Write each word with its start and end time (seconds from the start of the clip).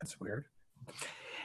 That's 0.00 0.18
weird. 0.18 0.46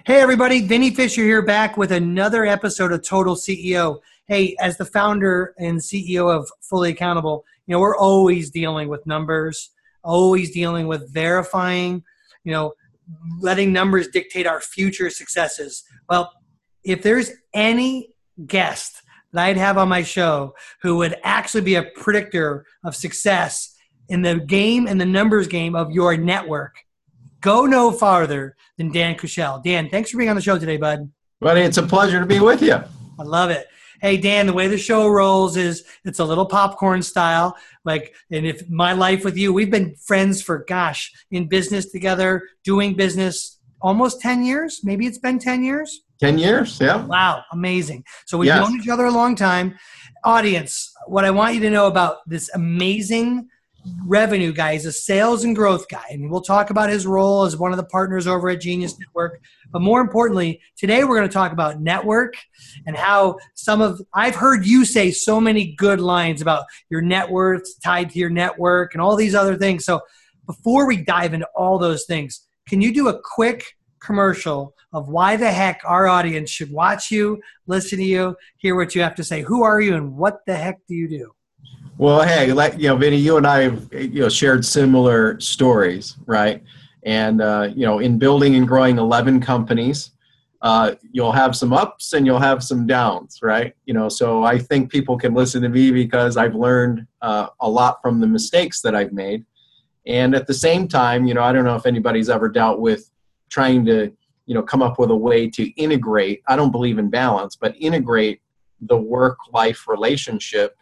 Hey, 0.05 0.21
everybody, 0.21 0.61
Vinnie 0.61 0.91
Fisher 0.91 1.23
here 1.23 1.41
back 1.41 1.75
with 1.75 1.91
another 1.91 2.45
episode 2.45 2.93
of 2.93 3.05
Total 3.05 3.35
CEO. 3.35 3.99
Hey, 4.27 4.55
as 4.61 4.77
the 4.77 4.85
founder 4.85 5.53
and 5.59 5.77
CEO 5.77 6.33
of 6.33 6.49
Fully 6.61 6.91
Accountable, 6.91 7.43
you 7.67 7.73
know, 7.73 7.81
we're 7.81 7.97
always 7.97 8.49
dealing 8.49 8.87
with 8.87 9.05
numbers, 9.05 9.71
always 10.05 10.51
dealing 10.51 10.87
with 10.87 11.13
verifying, 11.13 12.01
you 12.45 12.53
know, 12.53 12.71
letting 13.41 13.73
numbers 13.73 14.07
dictate 14.07 14.47
our 14.47 14.61
future 14.61 15.09
successes. 15.09 15.83
Well, 16.07 16.31
if 16.85 17.03
there's 17.03 17.31
any 17.53 18.15
guest 18.45 19.01
that 19.33 19.47
I'd 19.47 19.57
have 19.57 19.77
on 19.77 19.89
my 19.89 20.03
show 20.03 20.55
who 20.81 20.95
would 20.95 21.17
actually 21.23 21.61
be 21.61 21.75
a 21.75 21.83
predictor 21.83 22.65
of 22.85 22.95
success 22.95 23.75
in 24.07 24.21
the 24.21 24.39
game 24.39 24.87
and 24.87 25.01
the 25.01 25.05
numbers 25.05 25.47
game 25.47 25.75
of 25.75 25.91
your 25.91 26.15
network, 26.15 26.85
go 27.45 27.65
no 27.67 27.91
farther 27.91 28.57
than 28.77 28.91
Dan 28.91 29.15
Kuschell. 29.15 29.63
Dan, 29.63 29.87
thanks 29.87 30.09
for 30.09 30.17
being 30.17 30.31
on 30.31 30.35
the 30.35 30.41
show 30.41 30.57
today, 30.57 30.77
bud. 30.77 31.11
Buddy, 31.39 31.61
it's 31.61 31.77
a 31.77 31.83
pleasure 31.83 32.19
to 32.19 32.25
be 32.25 32.39
with 32.39 32.61
you. 32.63 32.73
I 32.73 33.23
love 33.23 33.51
it. 33.51 33.67
Hey, 34.01 34.17
Dan, 34.17 34.47
the 34.47 34.53
way 34.53 34.67
the 34.67 34.79
show 34.79 35.07
rolls 35.07 35.55
is 35.55 35.83
it's 36.05 36.17
a 36.17 36.25
little 36.25 36.47
popcorn 36.47 37.03
style. 37.03 37.55
Like, 37.85 38.15
and 38.31 38.47
if 38.47 38.67
my 38.67 38.93
life 38.93 39.23
with 39.23 39.37
you, 39.37 39.53
we've 39.53 39.69
been 39.69 39.95
friends 39.95 40.41
for, 40.41 40.65
gosh, 40.67 41.13
in 41.29 41.47
business 41.47 41.91
together, 41.91 42.41
doing 42.63 42.95
business 42.95 43.59
almost 43.79 44.21
10 44.21 44.43
years. 44.43 44.81
Maybe 44.83 45.05
it's 45.05 45.19
been 45.19 45.37
10 45.37 45.63
years. 45.63 46.01
10 46.19 46.39
years, 46.39 46.79
yeah. 46.81 47.05
Wow, 47.05 47.43
amazing. 47.51 48.03
So 48.25 48.39
we've 48.39 48.47
yes. 48.47 48.67
known 48.67 48.79
each 48.81 48.89
other 48.89 49.05
a 49.05 49.11
long 49.11 49.35
time. 49.35 49.77
Audience, 50.23 50.91
what 51.05 51.25
I 51.25 51.29
want 51.29 51.53
you 51.53 51.61
to 51.61 51.69
know 51.69 51.85
about 51.85 52.27
this 52.27 52.49
amazing 52.55 53.49
revenue 54.05 54.51
guy. 54.51 54.73
He's 54.73 54.85
a 54.85 54.91
sales 54.91 55.43
and 55.43 55.55
growth 55.55 55.87
guy. 55.89 56.05
And 56.09 56.29
we'll 56.29 56.41
talk 56.41 56.69
about 56.69 56.89
his 56.89 57.05
role 57.05 57.43
as 57.43 57.57
one 57.57 57.71
of 57.71 57.77
the 57.77 57.85
partners 57.85 58.27
over 58.27 58.49
at 58.49 58.61
Genius 58.61 58.97
Network. 58.99 59.41
But 59.71 59.81
more 59.81 60.01
importantly, 60.01 60.61
today 60.77 61.03
we're 61.03 61.17
going 61.17 61.27
to 61.27 61.33
talk 61.33 61.51
about 61.51 61.81
network 61.81 62.35
and 62.85 62.95
how 62.95 63.37
some 63.53 63.81
of, 63.81 64.01
I've 64.13 64.35
heard 64.35 64.65
you 64.65 64.85
say 64.85 65.11
so 65.11 65.39
many 65.39 65.73
good 65.75 65.99
lines 65.99 66.41
about 66.41 66.65
your 66.89 67.01
net 67.01 67.29
worth 67.29 67.67
tied 67.83 68.09
to 68.11 68.19
your 68.19 68.29
network 68.29 68.93
and 68.93 69.01
all 69.01 69.15
these 69.15 69.35
other 69.35 69.55
things. 69.55 69.85
So 69.85 70.01
before 70.45 70.87
we 70.87 70.97
dive 70.97 71.33
into 71.33 71.47
all 71.55 71.79
those 71.79 72.05
things, 72.05 72.47
can 72.67 72.81
you 72.81 72.93
do 72.93 73.09
a 73.09 73.19
quick 73.19 73.65
commercial 73.99 74.75
of 74.93 75.09
why 75.09 75.35
the 75.35 75.51
heck 75.51 75.81
our 75.83 76.07
audience 76.07 76.49
should 76.49 76.71
watch 76.71 77.11
you, 77.11 77.41
listen 77.67 77.97
to 77.97 78.03
you, 78.03 78.35
hear 78.57 78.75
what 78.75 78.95
you 78.95 79.01
have 79.01 79.15
to 79.15 79.23
say? 79.23 79.41
Who 79.41 79.63
are 79.63 79.81
you 79.81 79.95
and 79.95 80.15
what 80.15 80.45
the 80.45 80.55
heck 80.55 80.79
do 80.87 80.95
you 80.95 81.09
do? 81.09 81.34
Well, 81.97 82.23
hey, 82.23 82.51
like 82.51 82.77
you 82.77 82.89
know, 82.89 82.97
Vinnie, 82.97 83.15
you 83.15 83.37
and 83.37 83.47
I 83.47 83.61
have 83.61 83.87
you 83.93 84.21
know 84.21 84.29
shared 84.29 84.65
similar 84.65 85.39
stories, 85.39 86.17
right? 86.25 86.61
And 87.03 87.41
uh, 87.41 87.69
you 87.73 87.85
know, 87.85 87.99
in 87.99 88.19
building 88.19 88.55
and 88.55 88.67
growing 88.67 88.97
eleven 88.97 89.39
companies, 89.39 90.11
uh, 90.61 90.95
you'll 91.13 91.31
have 91.31 91.55
some 91.55 91.71
ups 91.71 92.11
and 92.11 92.25
you'll 92.25 92.39
have 92.39 92.61
some 92.61 92.85
downs, 92.85 93.39
right? 93.41 93.73
You 93.85 93.93
know, 93.93 94.09
so 94.09 94.43
I 94.43 94.57
think 94.57 94.91
people 94.91 95.17
can 95.17 95.33
listen 95.33 95.61
to 95.61 95.69
me 95.69 95.89
because 95.91 96.35
I've 96.35 96.53
learned 96.53 97.07
uh, 97.21 97.47
a 97.61 97.69
lot 97.69 98.01
from 98.01 98.19
the 98.19 98.27
mistakes 98.27 98.81
that 98.81 98.93
I've 98.93 99.13
made, 99.13 99.45
and 100.05 100.35
at 100.35 100.47
the 100.47 100.53
same 100.53 100.89
time, 100.89 101.25
you 101.25 101.33
know, 101.33 101.43
I 101.43 101.53
don't 101.53 101.63
know 101.63 101.75
if 101.75 101.85
anybody's 101.85 102.29
ever 102.29 102.49
dealt 102.49 102.81
with 102.81 103.09
trying 103.49 103.85
to 103.85 104.11
you 104.47 104.53
know 104.53 104.63
come 104.63 104.81
up 104.81 104.99
with 104.99 105.11
a 105.11 105.15
way 105.15 105.49
to 105.51 105.69
integrate. 105.81 106.41
I 106.45 106.57
don't 106.57 106.71
believe 106.71 106.97
in 106.99 107.09
balance, 107.09 107.55
but 107.55 107.73
integrate 107.79 108.41
the 108.81 108.97
work-life 108.97 109.87
relationship 109.87 110.75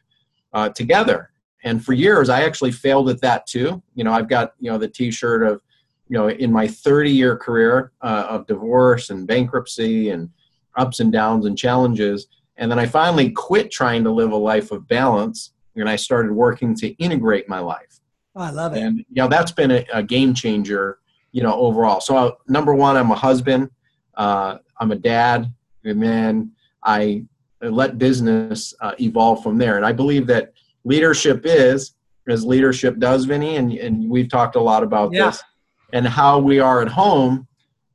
uh, 0.54 0.70
together. 0.70 1.32
And 1.64 1.84
for 1.84 1.94
years, 1.94 2.30
I 2.30 2.44
actually 2.44 2.72
failed 2.72 3.10
at 3.10 3.22
that 3.22 3.48
too. 3.48 3.82
You 3.96 4.04
know, 4.04 4.12
I've 4.12 4.28
got 4.28 4.54
you 4.60 4.70
know 4.72 4.78
the 4.78 4.88
T-shirt 4.88 5.44
of 5.44 5.62
you 6.10 6.18
know 6.18 6.30
in 6.30 6.52
my 6.52 6.68
30-year 6.68 7.38
career 7.38 7.92
uh, 8.02 8.28
of 8.30 8.48
divorce 8.48 9.10
and 9.10 9.26
bankruptcy 9.26 10.10
and 10.10 10.30
ups 10.78 11.00
and 11.00 11.12
downs 11.12 11.46
and 11.46 11.58
challenges. 11.58 12.28
And 12.58 12.70
then 12.70 12.80
I 12.80 12.86
finally 12.86 13.32
quit 13.32 13.72
trying 13.72 14.04
to 14.04 14.12
live 14.12 14.32
a 14.32 14.38
life 14.38 14.72
of 14.72 14.88
balance, 14.88 15.54
and 15.76 15.90
I 15.90 15.96
started 15.96 16.32
working 16.32 16.76
to 16.76 16.90
integrate 16.96 17.50
my 17.50 17.60
life. 17.60 18.00
Oh, 18.36 18.42
I 18.42 18.50
love 18.50 18.76
it. 18.76 18.82
And 18.82 19.00
you 19.00 19.06
know 19.16 19.28
that's 19.28 19.52
been 19.52 19.72
a, 19.72 19.86
a 19.94 20.04
game 20.04 20.34
changer. 20.34 21.00
You 21.32 21.44
know 21.44 21.54
overall. 21.54 22.02
So 22.02 22.16
uh, 22.16 22.32
number 22.48 22.76
one, 22.76 22.98
I'm 22.98 23.12
a 23.12 23.16
husband. 23.16 23.70
Uh, 24.16 24.58
I'm 24.80 24.92
a 24.92 24.96
dad, 24.96 25.52
and 25.86 26.04
then 26.04 26.52
I 26.84 27.26
let 27.70 27.98
business 27.98 28.74
uh, 28.82 28.94
evolve 29.00 29.42
from 29.44 29.58
there. 29.58 29.78
And 29.78 29.86
I 29.86 29.92
believe 29.92 30.28
that 30.28 30.54
leadership 30.84 31.42
is, 31.46 31.96
as 32.28 32.46
leadership 32.46 33.00
does, 33.00 33.26
Vinnie, 33.26 33.58
and, 33.58 33.74
and 33.74 34.10
we've 34.10 34.30
talked 34.30 34.56
a 34.56 34.62
lot 34.62 34.84
about 34.84 35.12
yeah. 35.14 35.28
this, 35.28 35.44
and 35.92 36.08
how 36.08 36.40
we 36.40 36.60
are 36.60 36.82
at 36.82 36.88
home 36.88 37.48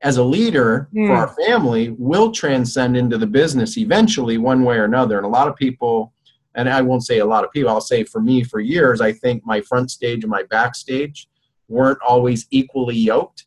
as 0.03 0.17
a 0.19 0.23
leader 0.23 0.89
mm. 0.95 1.09
for 1.09 1.15
our 1.15 1.29
family 1.47 1.91
will 1.99 2.31
transcend 2.31 2.97
into 2.97 3.19
the 3.19 3.27
business 3.27 3.77
eventually, 3.77 4.39
one 4.39 4.63
way 4.63 4.77
or 4.77 4.85
another. 4.85 5.17
And 5.17 5.27
a 5.27 5.31
lot 5.31 5.49
of 5.49 5.57
people, 5.57 6.13
and 6.55 6.69
I 6.69 6.83
won't 6.83 7.05
say 7.05 7.19
a 7.19 7.27
lot 7.27 7.45
of 7.45 7.51
people, 7.51 7.71
I'll 7.71 7.81
say 7.81 8.05
for 8.05 8.21
me, 8.21 8.45
for 8.45 8.61
years, 8.61 9.01
I 9.01 9.13
think 9.13 9.45
my 9.45 9.61
front 9.61 9.91
stage 9.91 10.23
and 10.23 10.31
my 10.31 10.45
backstage 10.45 11.29
weren't 11.69 11.99
always 12.07 12.47
equally 12.51 12.97
yoked 12.97 13.47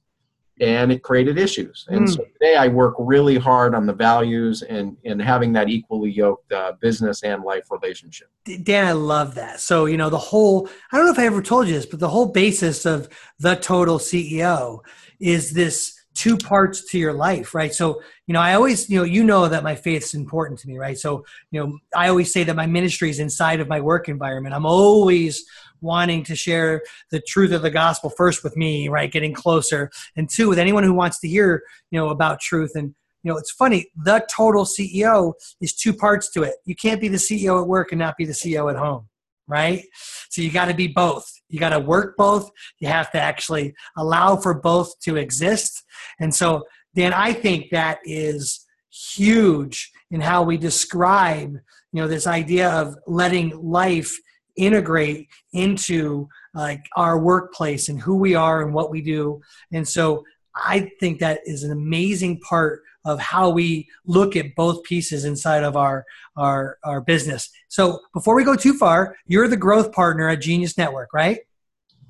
and 0.61 0.91
it 0.91 1.01
created 1.01 1.39
issues. 1.39 1.85
And 1.89 2.07
mm. 2.07 2.15
so 2.15 2.23
today 2.23 2.55
I 2.55 2.67
work 2.67 2.93
really 2.99 3.37
hard 3.37 3.73
on 3.73 3.87
the 3.87 3.93
values 3.93 4.61
and, 4.61 4.95
and 5.03 5.19
having 5.19 5.51
that 5.53 5.69
equally 5.69 6.11
yoked 6.11 6.51
uh, 6.53 6.73
business 6.79 7.23
and 7.23 7.43
life 7.43 7.65
relationship. 7.71 8.29
Dan, 8.63 8.85
I 8.85 8.91
love 8.91 9.35
that. 9.35 9.59
So, 9.59 9.87
you 9.87 9.97
know, 9.97 10.11
the 10.11 10.19
whole, 10.19 10.69
I 10.91 10.97
don't 10.97 11.07
know 11.07 11.11
if 11.11 11.19
I 11.19 11.25
ever 11.25 11.41
told 11.41 11.67
you 11.67 11.73
this, 11.73 11.87
but 11.87 11.99
the 11.99 12.09
whole 12.09 12.27
basis 12.27 12.85
of 12.85 13.09
the 13.39 13.55
total 13.55 13.97
CEO 13.97 14.79
is 15.19 15.51
this 15.51 15.97
two 16.13 16.37
parts 16.37 16.91
to 16.91 16.99
your 16.99 17.13
life, 17.13 17.55
right? 17.55 17.73
So, 17.73 18.01
you 18.27 18.33
know, 18.33 18.41
I 18.41 18.53
always, 18.53 18.89
you 18.89 18.97
know, 18.97 19.03
you 19.03 19.23
know 19.23 19.47
that 19.47 19.63
my 19.63 19.75
faith 19.75 20.03
is 20.03 20.13
important 20.13 20.59
to 20.59 20.67
me, 20.67 20.77
right? 20.77 20.97
So, 20.97 21.25
you 21.49 21.59
know, 21.59 21.79
I 21.95 22.09
always 22.09 22.31
say 22.31 22.43
that 22.43 22.55
my 22.55 22.67
ministry 22.67 23.09
is 23.09 23.19
inside 23.19 23.61
of 23.61 23.67
my 23.67 23.79
work 23.79 24.09
environment. 24.09 24.53
I'm 24.53 24.65
always 24.65 25.43
wanting 25.81 26.23
to 26.25 26.35
share 26.35 26.83
the 27.09 27.21
truth 27.21 27.51
of 27.51 27.61
the 27.61 27.71
gospel 27.71 28.09
first 28.09 28.43
with 28.43 28.55
me, 28.55 28.87
right? 28.87 29.11
Getting 29.11 29.33
closer, 29.33 29.91
and 30.15 30.29
two 30.29 30.49
with 30.49 30.59
anyone 30.59 30.83
who 30.83 30.93
wants 30.93 31.19
to 31.19 31.27
hear, 31.27 31.63
you 31.89 31.99
know, 31.99 32.09
about 32.09 32.39
truth. 32.39 32.71
And 32.75 32.95
you 33.23 33.31
know, 33.31 33.37
it's 33.37 33.51
funny. 33.51 33.87
The 33.95 34.25
total 34.33 34.65
CEO 34.65 35.33
is 35.59 35.73
two 35.73 35.93
parts 35.93 36.31
to 36.31 36.43
it. 36.43 36.55
You 36.65 36.75
can't 36.75 36.99
be 36.99 37.07
the 37.07 37.17
CEO 37.17 37.61
at 37.61 37.67
work 37.67 37.91
and 37.91 37.99
not 37.99 38.17
be 38.17 38.25
the 38.25 38.33
CEO 38.33 38.69
at 38.69 38.77
home, 38.77 39.07
right? 39.47 39.83
So 40.29 40.41
you 40.41 40.51
got 40.51 40.65
to 40.65 40.73
be 40.73 40.87
both. 40.87 41.31
You 41.49 41.59
got 41.59 41.69
to 41.69 41.79
work 41.79 42.15
both. 42.17 42.49
You 42.79 42.87
have 42.87 43.11
to 43.11 43.19
actually 43.19 43.75
allow 43.97 44.37
for 44.37 44.53
both 44.53 44.99
to 45.01 45.17
exist. 45.17 45.83
And 46.19 46.33
so, 46.33 46.63
Dan, 46.95 47.13
I 47.13 47.33
think 47.33 47.69
that 47.71 47.99
is 48.03 48.65
huge 48.91 49.91
in 50.09 50.19
how 50.19 50.43
we 50.43 50.57
describe, 50.57 51.53
you 51.93 52.01
know, 52.01 52.07
this 52.07 52.27
idea 52.27 52.69
of 52.69 52.95
letting 53.07 53.49
life 53.61 54.17
integrate 54.55 55.27
into 55.53 56.27
like 56.53 56.85
our 56.95 57.19
workplace 57.19 57.89
and 57.89 57.99
who 57.99 58.15
we 58.17 58.35
are 58.35 58.61
and 58.61 58.73
what 58.73 58.91
we 58.91 59.01
do. 59.01 59.41
And 59.71 59.87
so 59.87 60.23
I 60.55 60.91
think 60.99 61.19
that 61.19 61.41
is 61.45 61.63
an 61.63 61.71
amazing 61.71 62.39
part 62.41 62.83
of 63.05 63.19
how 63.19 63.49
we 63.49 63.87
look 64.05 64.35
at 64.35 64.53
both 64.55 64.83
pieces 64.83 65.25
inside 65.25 65.63
of 65.63 65.75
our 65.75 66.05
our 66.37 66.77
our 66.83 67.01
business. 67.01 67.49
So 67.67 67.99
before 68.13 68.35
we 68.35 68.43
go 68.43 68.55
too 68.55 68.77
far, 68.77 69.15
you're 69.25 69.47
the 69.47 69.57
growth 69.57 69.91
partner 69.91 70.29
at 70.29 70.41
Genius 70.41 70.77
Network, 70.77 71.13
right? 71.13 71.39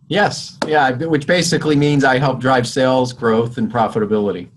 Yes. 0.08 0.58
Yeah, 0.68 0.92
which 0.92 1.26
basically 1.26 1.78
means 1.78 2.04
I 2.04 2.18
help 2.18 2.40
drive 2.42 2.68
sales, 2.68 3.14
growth 3.14 3.58
and 3.58 3.72
profitability. 3.72 4.50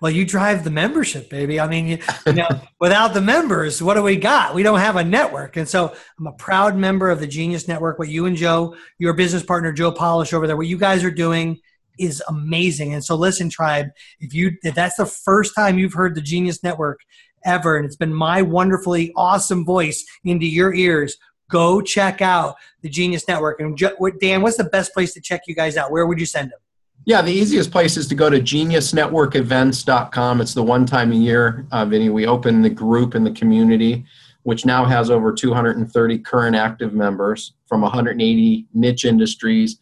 Well, 0.00 0.10
you 0.10 0.24
drive 0.24 0.64
the 0.64 0.70
membership, 0.70 1.28
baby. 1.28 1.60
I 1.60 1.68
mean, 1.68 1.86
you, 1.86 1.98
you 2.26 2.32
know, 2.32 2.48
without 2.80 3.12
the 3.12 3.20
members, 3.20 3.82
what 3.82 3.94
do 3.94 4.02
we 4.02 4.16
got? 4.16 4.54
We 4.54 4.62
don't 4.62 4.78
have 4.78 4.96
a 4.96 5.04
network. 5.04 5.56
And 5.56 5.68
so 5.68 5.94
I'm 6.18 6.26
a 6.26 6.32
proud 6.32 6.74
member 6.74 7.10
of 7.10 7.20
the 7.20 7.26
Genius 7.26 7.68
Network. 7.68 7.98
What 7.98 8.08
you 8.08 8.24
and 8.24 8.36
Joe, 8.36 8.76
your 8.98 9.12
business 9.12 9.42
partner, 9.42 9.72
Joe 9.72 9.92
Polish 9.92 10.32
over 10.32 10.46
there, 10.46 10.56
what 10.56 10.68
you 10.68 10.78
guys 10.78 11.04
are 11.04 11.10
doing 11.10 11.60
is 11.98 12.22
amazing. 12.28 12.94
And 12.94 13.04
so 13.04 13.14
listen, 13.14 13.50
tribe, 13.50 13.88
if 14.20 14.32
you 14.32 14.52
if 14.62 14.74
that's 14.74 14.96
the 14.96 15.04
first 15.06 15.54
time 15.54 15.78
you've 15.78 15.92
heard 15.92 16.14
the 16.14 16.22
Genius 16.22 16.62
Network 16.62 17.00
ever, 17.44 17.76
and 17.76 17.84
it's 17.84 17.96
been 17.96 18.14
my 18.14 18.40
wonderfully 18.40 19.12
awesome 19.16 19.66
voice 19.66 20.02
into 20.24 20.46
your 20.46 20.72
ears, 20.72 21.16
go 21.50 21.82
check 21.82 22.22
out 22.22 22.56
the 22.80 22.88
Genius 22.88 23.28
Network. 23.28 23.60
And 23.60 23.78
Dan, 24.18 24.40
what's 24.40 24.56
the 24.56 24.64
best 24.64 24.94
place 24.94 25.12
to 25.12 25.20
check 25.20 25.42
you 25.46 25.54
guys 25.54 25.76
out? 25.76 25.90
Where 25.90 26.06
would 26.06 26.18
you 26.18 26.26
send 26.26 26.50
them? 26.50 26.58
Yeah, 27.06 27.22
the 27.22 27.32
easiest 27.32 27.70
place 27.70 27.96
is 27.96 28.06
to 28.08 28.14
go 28.14 28.28
to 28.28 28.40
geniusnetworkevents.com. 28.40 30.40
It's 30.40 30.54
the 30.54 30.62
one 30.62 30.84
time 30.84 31.12
a 31.12 31.16
year, 31.16 31.66
uh, 31.72 31.84
Vinny. 31.86 32.10
We 32.10 32.26
open 32.26 32.60
the 32.60 32.70
group 32.70 33.14
in 33.14 33.24
the 33.24 33.30
community, 33.30 34.04
which 34.42 34.66
now 34.66 34.84
has 34.84 35.10
over 35.10 35.32
230 35.32 36.18
current 36.18 36.56
active 36.56 36.92
members 36.92 37.54
from 37.66 37.80
180 37.80 38.66
niche 38.74 39.04
industries, 39.06 39.78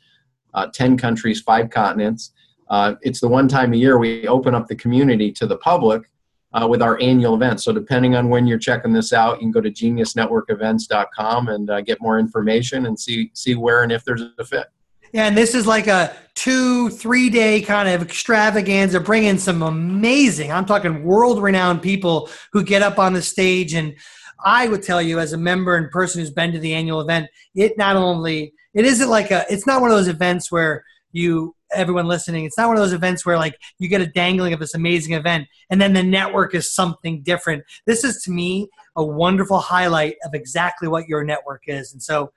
uh, 0.54 0.68
10 0.72 0.96
countries, 0.96 1.40
five 1.40 1.70
continents. 1.70 2.32
Uh, 2.70 2.94
it's 3.02 3.20
the 3.20 3.28
one 3.28 3.48
time 3.48 3.72
a 3.72 3.76
year 3.76 3.98
we 3.98 4.28
open 4.28 4.54
up 4.54 4.68
the 4.68 4.76
community 4.76 5.32
to 5.32 5.46
the 5.46 5.56
public 5.56 6.08
uh, 6.52 6.66
with 6.68 6.82
our 6.82 7.00
annual 7.00 7.34
event. 7.34 7.60
So, 7.60 7.72
depending 7.72 8.14
on 8.14 8.28
when 8.28 8.46
you're 8.46 8.58
checking 8.58 8.92
this 8.92 9.12
out, 9.12 9.36
you 9.36 9.40
can 9.40 9.50
go 9.50 9.60
to 9.60 9.70
geniusnetworkevents.com 9.70 11.48
and 11.48 11.70
uh, 11.70 11.80
get 11.80 12.00
more 12.00 12.18
information 12.18 12.86
and 12.86 12.98
see 12.98 13.30
see 13.34 13.54
where 13.54 13.82
and 13.82 13.90
if 13.90 14.04
there's 14.04 14.22
a 14.38 14.44
fit. 14.44 14.66
And 15.14 15.36
this 15.36 15.54
is 15.54 15.66
like 15.66 15.86
a 15.86 16.14
two, 16.34 16.88
three 16.90 17.30
day 17.30 17.60
kind 17.60 17.88
of 17.88 18.00
extravaganza, 18.02 19.00
bringing 19.00 19.38
some 19.38 19.62
amazing, 19.62 20.52
I'm 20.52 20.66
talking 20.66 21.04
world 21.04 21.42
renowned 21.42 21.82
people 21.82 22.30
who 22.52 22.62
get 22.62 22.82
up 22.82 22.98
on 22.98 23.12
the 23.12 23.22
stage. 23.22 23.74
And 23.74 23.96
I 24.44 24.68
would 24.68 24.82
tell 24.82 25.02
you, 25.02 25.18
as 25.18 25.32
a 25.32 25.36
member 25.36 25.76
and 25.76 25.90
person 25.90 26.20
who's 26.20 26.30
been 26.30 26.52
to 26.52 26.58
the 26.58 26.74
annual 26.74 27.00
event, 27.00 27.28
it 27.54 27.76
not 27.76 27.96
only, 27.96 28.52
it 28.72 28.84
isn't 28.84 29.08
like 29.08 29.30
a, 29.30 29.44
it's 29.50 29.66
not 29.66 29.80
one 29.80 29.90
of 29.90 29.96
those 29.96 30.08
events 30.08 30.52
where 30.52 30.84
you, 31.10 31.56
everyone 31.74 32.06
listening, 32.06 32.44
it's 32.44 32.56
not 32.56 32.68
one 32.68 32.76
of 32.76 32.82
those 32.82 32.92
events 32.92 33.26
where 33.26 33.36
like 33.36 33.58
you 33.78 33.88
get 33.88 34.00
a 34.00 34.06
dangling 34.06 34.52
of 34.52 34.60
this 34.60 34.74
amazing 34.74 35.14
event 35.14 35.48
and 35.70 35.80
then 35.80 35.92
the 35.92 36.02
network 36.02 36.54
is 36.54 36.72
something 36.72 37.20
different. 37.22 37.64
This 37.84 38.04
is 38.04 38.22
to 38.22 38.30
me 38.30 38.68
a 38.94 39.04
wonderful 39.04 39.58
highlight 39.58 40.16
of 40.24 40.34
exactly 40.34 40.86
what 40.86 41.08
your 41.08 41.24
network 41.24 41.62
is. 41.66 41.92
And 41.92 42.02
so, 42.02 42.30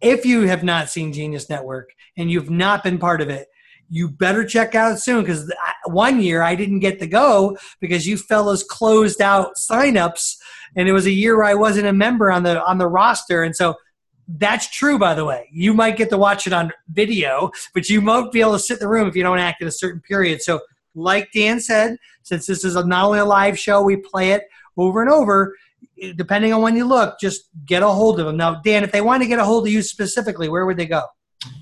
if 0.00 0.24
you 0.24 0.42
have 0.42 0.62
not 0.62 0.88
seen 0.88 1.12
Genius 1.12 1.48
Network 1.48 1.92
and 2.16 2.30
you've 2.30 2.50
not 2.50 2.82
been 2.82 2.98
part 2.98 3.20
of 3.20 3.30
it, 3.30 3.48
you 3.90 4.08
better 4.08 4.44
check 4.44 4.74
out 4.74 4.98
soon 4.98 5.22
because 5.22 5.52
one 5.86 6.20
year 6.20 6.42
I 6.42 6.54
didn't 6.54 6.80
get 6.80 6.98
to 7.00 7.06
go 7.06 7.56
because 7.80 8.06
you 8.06 8.16
fellows 8.16 8.62
closed 8.62 9.20
out 9.20 9.56
signups, 9.56 10.36
and 10.76 10.88
it 10.88 10.92
was 10.92 11.06
a 11.06 11.10
year 11.10 11.36
where 11.36 11.46
I 11.46 11.54
wasn't 11.54 11.86
a 11.86 11.92
member 11.92 12.30
on 12.30 12.42
the 12.42 12.62
on 12.64 12.78
the 12.78 12.86
roster, 12.86 13.42
and 13.42 13.56
so 13.56 13.74
that's 14.28 14.68
true. 14.68 14.98
By 14.98 15.14
the 15.14 15.24
way, 15.24 15.48
you 15.50 15.72
might 15.72 15.96
get 15.96 16.10
to 16.10 16.18
watch 16.18 16.46
it 16.46 16.52
on 16.52 16.70
video, 16.90 17.50
but 17.72 17.88
you 17.88 18.02
won't 18.02 18.32
be 18.32 18.40
able 18.40 18.52
to 18.52 18.58
sit 18.58 18.74
in 18.74 18.80
the 18.80 18.88
room 18.88 19.08
if 19.08 19.16
you 19.16 19.22
don't 19.22 19.38
act 19.38 19.62
in 19.62 19.68
a 19.68 19.72
certain 19.72 20.02
period. 20.02 20.42
So, 20.42 20.60
like 20.94 21.30
Dan 21.32 21.60
said, 21.60 21.96
since 22.22 22.46
this 22.46 22.64
is 22.64 22.76
a, 22.76 22.86
not 22.86 23.06
only 23.06 23.20
a 23.20 23.24
live 23.24 23.58
show, 23.58 23.82
we 23.82 23.96
play 23.96 24.32
it 24.32 24.44
over 24.76 25.00
and 25.00 25.10
over 25.10 25.54
depending 26.16 26.52
on 26.52 26.62
when 26.62 26.76
you 26.76 26.84
look, 26.84 27.18
just 27.20 27.48
get 27.64 27.82
a 27.82 27.88
hold 27.88 28.20
of 28.20 28.26
them. 28.26 28.36
Now, 28.36 28.60
Dan, 28.62 28.84
if 28.84 28.92
they 28.92 29.00
want 29.00 29.22
to 29.22 29.28
get 29.28 29.38
a 29.38 29.44
hold 29.44 29.66
of 29.66 29.72
you 29.72 29.82
specifically, 29.82 30.48
where 30.48 30.66
would 30.66 30.76
they 30.76 30.86
go? 30.86 31.02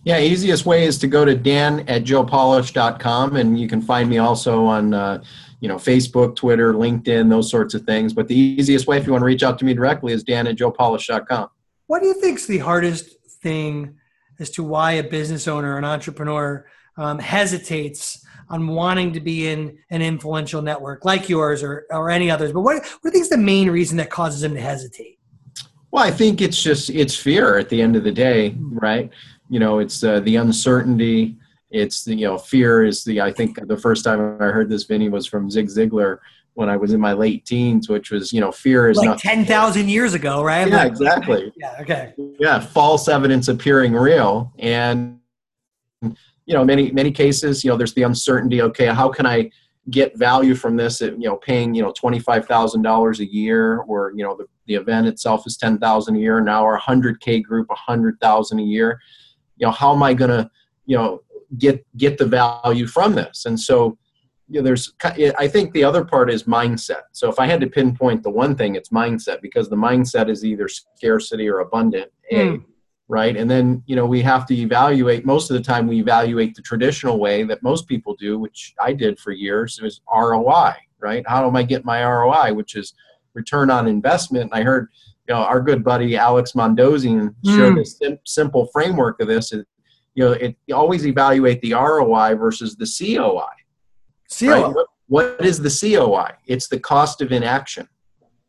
Yeah, 0.05 0.19
easiest 0.19 0.65
way 0.65 0.85
is 0.85 0.99
to 0.99 1.07
go 1.07 1.25
to 1.25 1.35
dan 1.35 1.81
at 1.89 2.05
joepolish.com 2.05 3.37
and 3.37 3.59
you 3.59 3.69
can 3.69 3.83
find 3.83 4.09
me 4.09 4.19
also 4.19 4.65
on 4.65 4.95
uh, 4.95 5.23
you 5.61 5.69
know 5.69 5.77
Facebook, 5.77 6.37
Twitter, 6.37 6.73
LinkedIn, 6.73 7.29
those 7.29 7.51
sorts 7.51 7.75
of 7.75 7.83
things. 7.83 8.13
But 8.13 8.29
the 8.29 8.37
easiest 8.37 8.87
way 8.87 8.97
if 8.97 9.07
you 9.07 9.13
want 9.13 9.23
to 9.23 9.27
reach 9.27 9.43
out 9.43 9.59
to 9.59 9.65
me 9.65 9.75
directly 9.75 10.13
is 10.13 10.23
dan 10.23 10.47
at 10.47 10.57
joepolish.com. 10.57 11.49
What 11.89 12.01
do 12.01 12.07
you 12.07 12.15
think 12.15 12.39
is 12.39 12.47
the 12.47 12.59
hardest 12.59 13.11
thing 13.43 13.97
as 14.39 14.51
to 14.51 14.63
why 14.63 14.93
a 14.93 15.03
business 15.03 15.47
owner, 15.47 15.77
an 15.77 15.85
entrepreneur, 15.85 16.67
um, 16.97 17.19
hesitates 17.19 18.25
on 18.49 18.69
wanting 18.69 19.13
to 19.13 19.21
be 19.21 19.49
in 19.49 19.77
an 19.91 20.03
influential 20.03 20.63
network 20.63 21.05
like 21.05 21.29
yours 21.29 21.63
or, 21.63 21.87
or 21.91 22.11
any 22.11 22.31
others. 22.31 22.53
But 22.53 22.61
what, 22.61 22.77
what 22.77 23.03
do 23.03 23.11
think 23.11 23.23
is 23.23 23.29
the 23.29 23.39
main 23.39 23.71
reason 23.71 23.97
that 23.99 24.11
causes 24.11 24.41
them 24.41 24.55
to 24.55 24.61
hesitate? 24.61 25.19
Well, 25.91 26.05
I 26.05 26.11
think 26.11 26.41
it's 26.41 26.63
just 26.63 26.91
it's 26.91 27.17
fear 27.17 27.59
at 27.59 27.69
the 27.69 27.81
end 27.81 27.97
of 27.97 28.05
the 28.05 28.13
day, 28.13 28.55
right? 28.59 29.11
You 29.49 29.61
know, 29.61 29.79
it's 29.79 30.03
uh, 30.05 30.21
the 30.21 30.37
uncertainty. 30.37 31.37
It's 31.71 32.05
the 32.05 32.15
you 32.15 32.27
know 32.27 32.39
fear 32.39 32.85
is 32.85 33.03
the 33.05 33.21
I 33.21 33.33
think 33.33 33.67
the 33.67 33.77
first 33.77 34.05
time 34.05 34.37
I 34.41 34.47
heard 34.47 34.69
this 34.69 34.85
Vinnie 34.85 35.09
was 35.09 35.27
from 35.27 35.51
Zig 35.51 35.69
Ziglar 35.69 36.19
when 36.55 36.69
I 36.69 36.77
was 36.77 36.93
in 36.93 37.01
my 37.01 37.13
late 37.13 37.45
teens, 37.45 37.89
which 37.89 38.11
was 38.11 38.33
you 38.33 38.41
know 38.41 38.53
fear 38.53 38.91
is 38.91 38.99
like 38.99 39.07
not 39.07 39.19
ten 39.19 39.45
thousand 39.45 39.89
years 39.89 40.15
ago, 40.15 40.43
right? 40.43 40.69
Yeah, 40.69 40.77
like, 40.79 40.89
exactly. 40.89 41.53
Yeah, 41.57 41.77
okay. 41.81 42.15
Yeah, 42.39 42.61
false 42.61 43.09
evidence 43.09 43.49
appearing 43.49 43.95
real, 43.95 44.53
and 44.59 45.19
you 46.47 46.55
know, 46.55 46.65
many 46.65 46.91
many 46.93 47.11
cases, 47.11 47.65
you 47.65 47.71
know, 47.71 47.77
there's 47.77 47.95
the 47.95 48.05
uncertainty. 48.05 48.63
Okay, 48.63 48.87
how 48.87 49.09
can 49.09 49.27
I 49.27 49.51
get 49.91 50.17
value 50.17 50.55
from 50.55 50.77
this? 50.77 51.03
At, 51.03 51.21
you 51.21 51.29
know, 51.29 51.37
paying 51.37 51.75
you 51.75 51.83
know 51.83 51.93
twenty 51.93 52.21
five 52.21 52.47
thousand 52.47 52.83
dollars 52.83 53.21
a 53.21 53.27
year, 53.27 53.79
or 53.81 54.13
you 54.15 54.23
know, 54.25 54.37
the, 54.37 54.47
the 54.67 54.75
event 54.75 55.09
itself 55.09 55.47
is 55.47 55.57
ten 55.57 55.79
thousand 55.79 56.17
a 56.17 56.21
year. 56.21 56.41
Now 56.41 56.63
our 56.63 56.77
hundred 56.77 57.21
k 57.21 57.41
group, 57.41 57.67
a 57.71 57.75
hundred 57.75 58.19
thousand 58.21 58.61
a 58.61 58.63
year. 58.63 59.01
You 59.59 59.67
know, 59.67 59.73
how 59.73 59.93
am 59.95 60.03
I 60.03 60.15
going 60.15 60.31
to 60.31 60.49
you 60.87 60.97
know 60.97 61.23
get 61.59 61.85
get 61.97 62.17
the 62.17 62.27
value 62.27 62.87
from 62.87 63.15
this? 63.17 63.47
And 63.47 63.59
so 63.59 63.99
you 64.49 64.61
know, 64.61 64.65
there's 64.65 64.93
I 65.03 65.49
think 65.49 65.73
the 65.73 65.83
other 65.83 66.05
part 66.05 66.31
is 66.31 66.45
mindset. 66.45 67.03
So 67.11 67.29
if 67.29 67.41
I 67.41 67.47
had 67.47 67.61
to 67.61 67.67
pinpoint 67.67 68.23
the 68.23 68.31
one 68.31 68.55
thing, 68.55 68.77
it's 68.77 68.91
mindset 68.91 69.43
because 69.43 69.69
the 69.69 69.77
mindset 69.77 70.31
is 70.31 70.45
either 70.45 70.69
scarcity 70.69 71.49
or 71.49 71.59
abundant. 71.59 72.13
Mm 72.33 72.65
right? 73.09 73.37
And 73.37 73.49
then, 73.51 73.83
you 73.87 73.97
know, 73.97 74.07
we 74.07 74.21
have 74.23 74.47
to 74.47 74.55
evaluate, 74.55 75.25
most 75.25 75.51
of 75.51 75.57
the 75.57 75.63
time 75.63 75.87
we 75.87 76.01
evaluate 76.01 76.55
the 76.55 76.63
traditional 76.63 77.19
way 77.19 77.45
that 77.45 77.63
most 77.63 77.87
people 77.87 78.15
do, 78.17 78.39
which 78.39 78.75
I 78.81 78.93
did 78.93 79.19
for 79.19 79.33
years, 79.33 79.79
is 79.83 80.01
ROI, 80.13 80.73
right? 80.99 81.25
How 81.29 81.47
am 81.47 81.57
I 81.57 81.63
get 81.63 81.85
my 81.85 82.05
ROI, 82.05 82.53
which 82.55 82.75
is 82.75 82.95
return 83.37 83.71
on 83.71 83.87
investment. 83.87 84.51
And 84.51 84.55
I 84.61 84.65
heard, 84.65 84.89
you 85.29 85.35
know, 85.35 85.43
our 85.43 85.61
good 85.61 85.85
buddy 85.85 86.17
Alex 86.17 86.53
Mandossian 86.53 87.35
showed 87.45 87.75
mm. 87.75 87.77
this 87.77 87.99
sim- 87.99 88.19
simple 88.25 88.67
framework 88.73 89.21
of 89.21 89.29
this. 89.29 89.53
It, 89.53 89.67
you 90.15 90.25
know, 90.25 90.33
it 90.33 90.57
you 90.67 90.75
always 90.75 91.07
evaluate 91.07 91.61
the 91.61 91.75
ROI 91.75 92.35
versus 92.35 92.75
the 92.75 92.87
COI. 92.87 93.45
COI. 94.37 94.51
Right? 94.51 94.75
What, 94.75 94.87
what 95.09 95.45
is 95.45 95.61
the 95.61 95.71
COI? 95.71 96.33
It's 96.47 96.67
the 96.67 96.81
cost 96.81 97.21
of 97.21 97.31
inaction. 97.31 97.89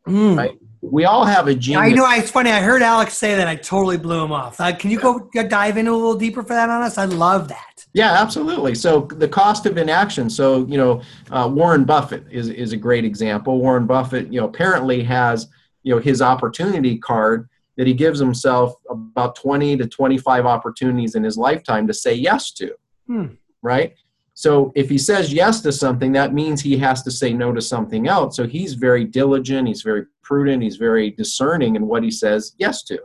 Mm. 0.06 0.36
Right? 0.36 0.58
We 0.80 1.04
all 1.04 1.24
have 1.24 1.48
a 1.48 1.54
genius. 1.54 1.82
I 1.82 1.90
know. 1.90 2.08
It's 2.10 2.30
funny. 2.30 2.50
I 2.50 2.60
heard 2.60 2.82
Alex 2.82 3.14
say 3.14 3.34
that. 3.34 3.48
I 3.48 3.56
totally 3.56 3.96
blew 3.96 4.22
him 4.24 4.32
off. 4.32 4.60
Uh, 4.60 4.74
can 4.74 4.90
you 4.90 5.00
go 5.00 5.28
dive 5.32 5.76
in 5.76 5.88
a 5.88 5.92
little 5.92 6.14
deeper 6.14 6.42
for 6.42 6.54
that 6.54 6.70
on 6.70 6.82
us? 6.82 6.98
I 6.98 7.04
love 7.04 7.48
that. 7.48 7.86
Yeah, 7.94 8.12
absolutely. 8.12 8.74
So 8.74 9.00
the 9.00 9.28
cost 9.28 9.66
of 9.66 9.76
inaction. 9.76 10.30
So 10.30 10.66
you 10.66 10.76
know, 10.76 11.02
uh, 11.30 11.50
Warren 11.52 11.84
Buffett 11.84 12.24
is 12.30 12.48
is 12.48 12.72
a 12.72 12.76
great 12.76 13.04
example. 13.04 13.58
Warren 13.58 13.86
Buffett, 13.86 14.32
you 14.32 14.40
know, 14.40 14.46
apparently 14.46 15.02
has 15.02 15.48
you 15.82 15.94
know 15.94 16.00
his 16.00 16.22
opportunity 16.22 16.98
card 16.98 17.48
that 17.76 17.86
he 17.86 17.94
gives 17.94 18.18
himself 18.18 18.74
about 18.90 19.36
20 19.36 19.76
to 19.76 19.86
25 19.86 20.46
opportunities 20.46 21.14
in 21.14 21.22
his 21.22 21.36
lifetime 21.36 21.86
to 21.86 21.94
say 21.94 22.12
yes 22.12 22.50
to. 22.52 22.74
Hmm. 23.06 23.26
Right. 23.62 23.94
So 24.34 24.72
if 24.76 24.88
he 24.88 24.98
says 24.98 25.32
yes 25.32 25.60
to 25.62 25.72
something, 25.72 26.12
that 26.12 26.32
means 26.32 26.60
he 26.60 26.76
has 26.78 27.02
to 27.02 27.10
say 27.10 27.32
no 27.32 27.52
to 27.52 27.60
something 27.60 28.06
else. 28.06 28.36
So 28.36 28.46
he's 28.46 28.74
very 28.74 29.04
diligent, 29.04 29.66
he's 29.66 29.82
very 29.82 30.06
prudent, 30.28 30.62
he's 30.62 30.76
very 30.76 31.10
discerning 31.10 31.74
in 31.74 31.86
what 31.86 32.02
he 32.02 32.10
says 32.10 32.54
yes 32.58 32.82
to. 32.84 33.00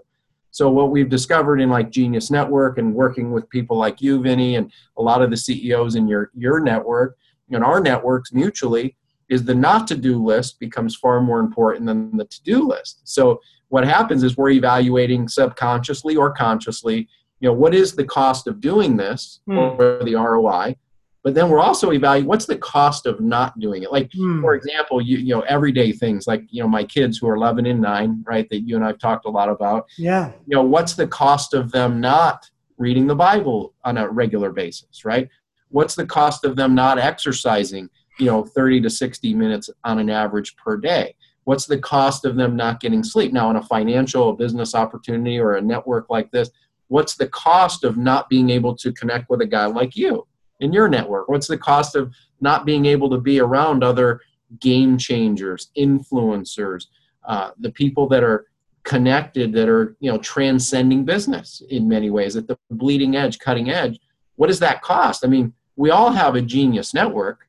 So 0.51 0.69
what 0.69 0.91
we've 0.91 1.09
discovered 1.09 1.61
in 1.61 1.69
like 1.69 1.89
Genius 1.89 2.29
Network 2.29 2.77
and 2.77 2.93
working 2.93 3.31
with 3.31 3.49
people 3.49 3.77
like 3.77 4.01
you, 4.01 4.21
Vinnie, 4.21 4.57
and 4.57 4.71
a 4.97 5.01
lot 5.01 5.21
of 5.23 5.31
the 5.31 5.37
CEOs 5.37 5.95
in 5.95 6.07
your 6.07 6.29
your 6.35 6.59
network 6.59 7.17
and 7.49 7.63
our 7.63 7.79
networks 7.79 8.33
mutually 8.33 8.95
is 9.29 9.43
the 9.43 9.55
not 9.55 9.87
to 9.87 9.95
do 9.95 10.23
list 10.23 10.59
becomes 10.59 10.95
far 10.95 11.21
more 11.21 11.39
important 11.39 11.85
than 11.85 12.15
the 12.17 12.25
to 12.25 12.43
do 12.43 12.67
list. 12.67 13.01
So 13.05 13.39
what 13.69 13.85
happens 13.85 14.21
is 14.21 14.37
we're 14.37 14.51
evaluating 14.51 15.27
subconsciously 15.27 16.15
or 16.15 16.31
consciously, 16.31 17.07
you 17.39 17.47
know, 17.47 17.53
what 17.53 17.73
is 17.73 17.95
the 17.95 18.05
cost 18.05 18.45
of 18.45 18.61
doing 18.61 18.97
this 18.97 19.39
hmm. 19.47 19.57
or 19.57 20.03
the 20.03 20.15
ROI? 20.15 20.75
But 21.23 21.33
then 21.33 21.49
we're 21.49 21.61
also 21.61 21.91
evaluating 21.91 22.27
what's 22.27 22.45
the 22.45 22.57
cost 22.57 23.05
of 23.05 23.21
not 23.21 23.57
doing 23.57 23.83
it? 23.83 23.91
Like 23.91 24.11
hmm. 24.13 24.41
for 24.41 24.55
example 24.55 25.01
you 25.01 25.17
you 25.17 25.33
know 25.33 25.41
everyday 25.41 25.91
things 25.91 26.27
like 26.27 26.43
you 26.49 26.61
know 26.61 26.67
my 26.67 26.83
kids 26.83 27.17
who 27.17 27.27
are 27.27 27.35
11 27.35 27.65
and 27.65 27.81
9 27.81 28.23
right 28.27 28.47
that 28.49 28.61
you 28.61 28.75
and 28.75 28.85
i've 28.85 28.99
talked 28.99 29.25
a 29.25 29.29
lot 29.29 29.49
about. 29.49 29.87
Yeah. 29.97 30.31
You 30.45 30.57
know 30.57 30.63
what's 30.63 30.93
the 30.93 31.07
cost 31.07 31.53
of 31.53 31.71
them 31.71 31.99
not 31.99 32.49
reading 32.77 33.07
the 33.07 33.15
bible 33.15 33.73
on 33.85 33.97
a 33.97 34.09
regular 34.09 34.51
basis 34.51 35.05
right? 35.05 35.29
What's 35.69 35.95
the 35.95 36.05
cost 36.05 36.45
of 36.45 36.55
them 36.55 36.75
not 36.75 36.99
exercising 36.99 37.89
you 38.19 38.25
know 38.27 38.43
30 38.43 38.81
to 38.81 38.89
60 38.89 39.33
minutes 39.33 39.69
on 39.83 39.99
an 39.99 40.09
average 40.09 40.55
per 40.57 40.77
day? 40.77 41.15
What's 41.45 41.65
the 41.65 41.79
cost 41.79 42.25
of 42.25 42.35
them 42.35 42.55
not 42.55 42.79
getting 42.79 43.03
sleep? 43.03 43.33
Now 43.33 43.49
in 43.49 43.55
a 43.55 43.63
financial 43.63 44.29
a 44.29 44.35
business 44.35 44.75
opportunity 44.75 45.39
or 45.39 45.55
a 45.55 45.61
network 45.61 46.09
like 46.09 46.31
this 46.31 46.51
what's 46.89 47.15
the 47.15 47.27
cost 47.29 47.85
of 47.85 47.97
not 47.97 48.29
being 48.29 48.49
able 48.49 48.75
to 48.75 48.91
connect 48.91 49.29
with 49.29 49.41
a 49.41 49.47
guy 49.47 49.65
like 49.65 49.95
you 49.95 50.27
in 50.63 50.73
your 50.73 50.87
network? 50.87 51.27
What's 51.27 51.47
the 51.47 51.57
cost 51.57 51.95
of 51.95 52.13
not 52.41 52.65
being 52.65 52.85
able 52.85 53.09
to 53.09 53.17
be 53.17 53.39
around 53.39 53.83
other 53.83 54.21
game 54.59 54.97
changers, 54.97 55.69
influencers, 55.77 56.85
uh, 57.25 57.51
the 57.59 57.71
people 57.71 58.07
that 58.07 58.23
are 58.23 58.47
connected, 58.83 59.53
that 59.53 59.69
are 59.69 59.95
you 59.99 60.11
know 60.11 60.17
transcending 60.17 61.05
business 61.05 61.61
in 61.69 61.87
many 61.87 62.09
ways 62.09 62.35
at 62.35 62.47
the 62.47 62.57
bleeding 62.71 63.15
edge, 63.15 63.39
cutting 63.39 63.69
edge? 63.69 63.99
What 64.35 64.47
does 64.47 64.59
that 64.59 64.81
cost? 64.81 65.25
I 65.25 65.27
mean, 65.27 65.53
we 65.75 65.89
all 65.89 66.11
have 66.11 66.35
a 66.35 66.41
genius 66.41 66.93
network. 66.93 67.47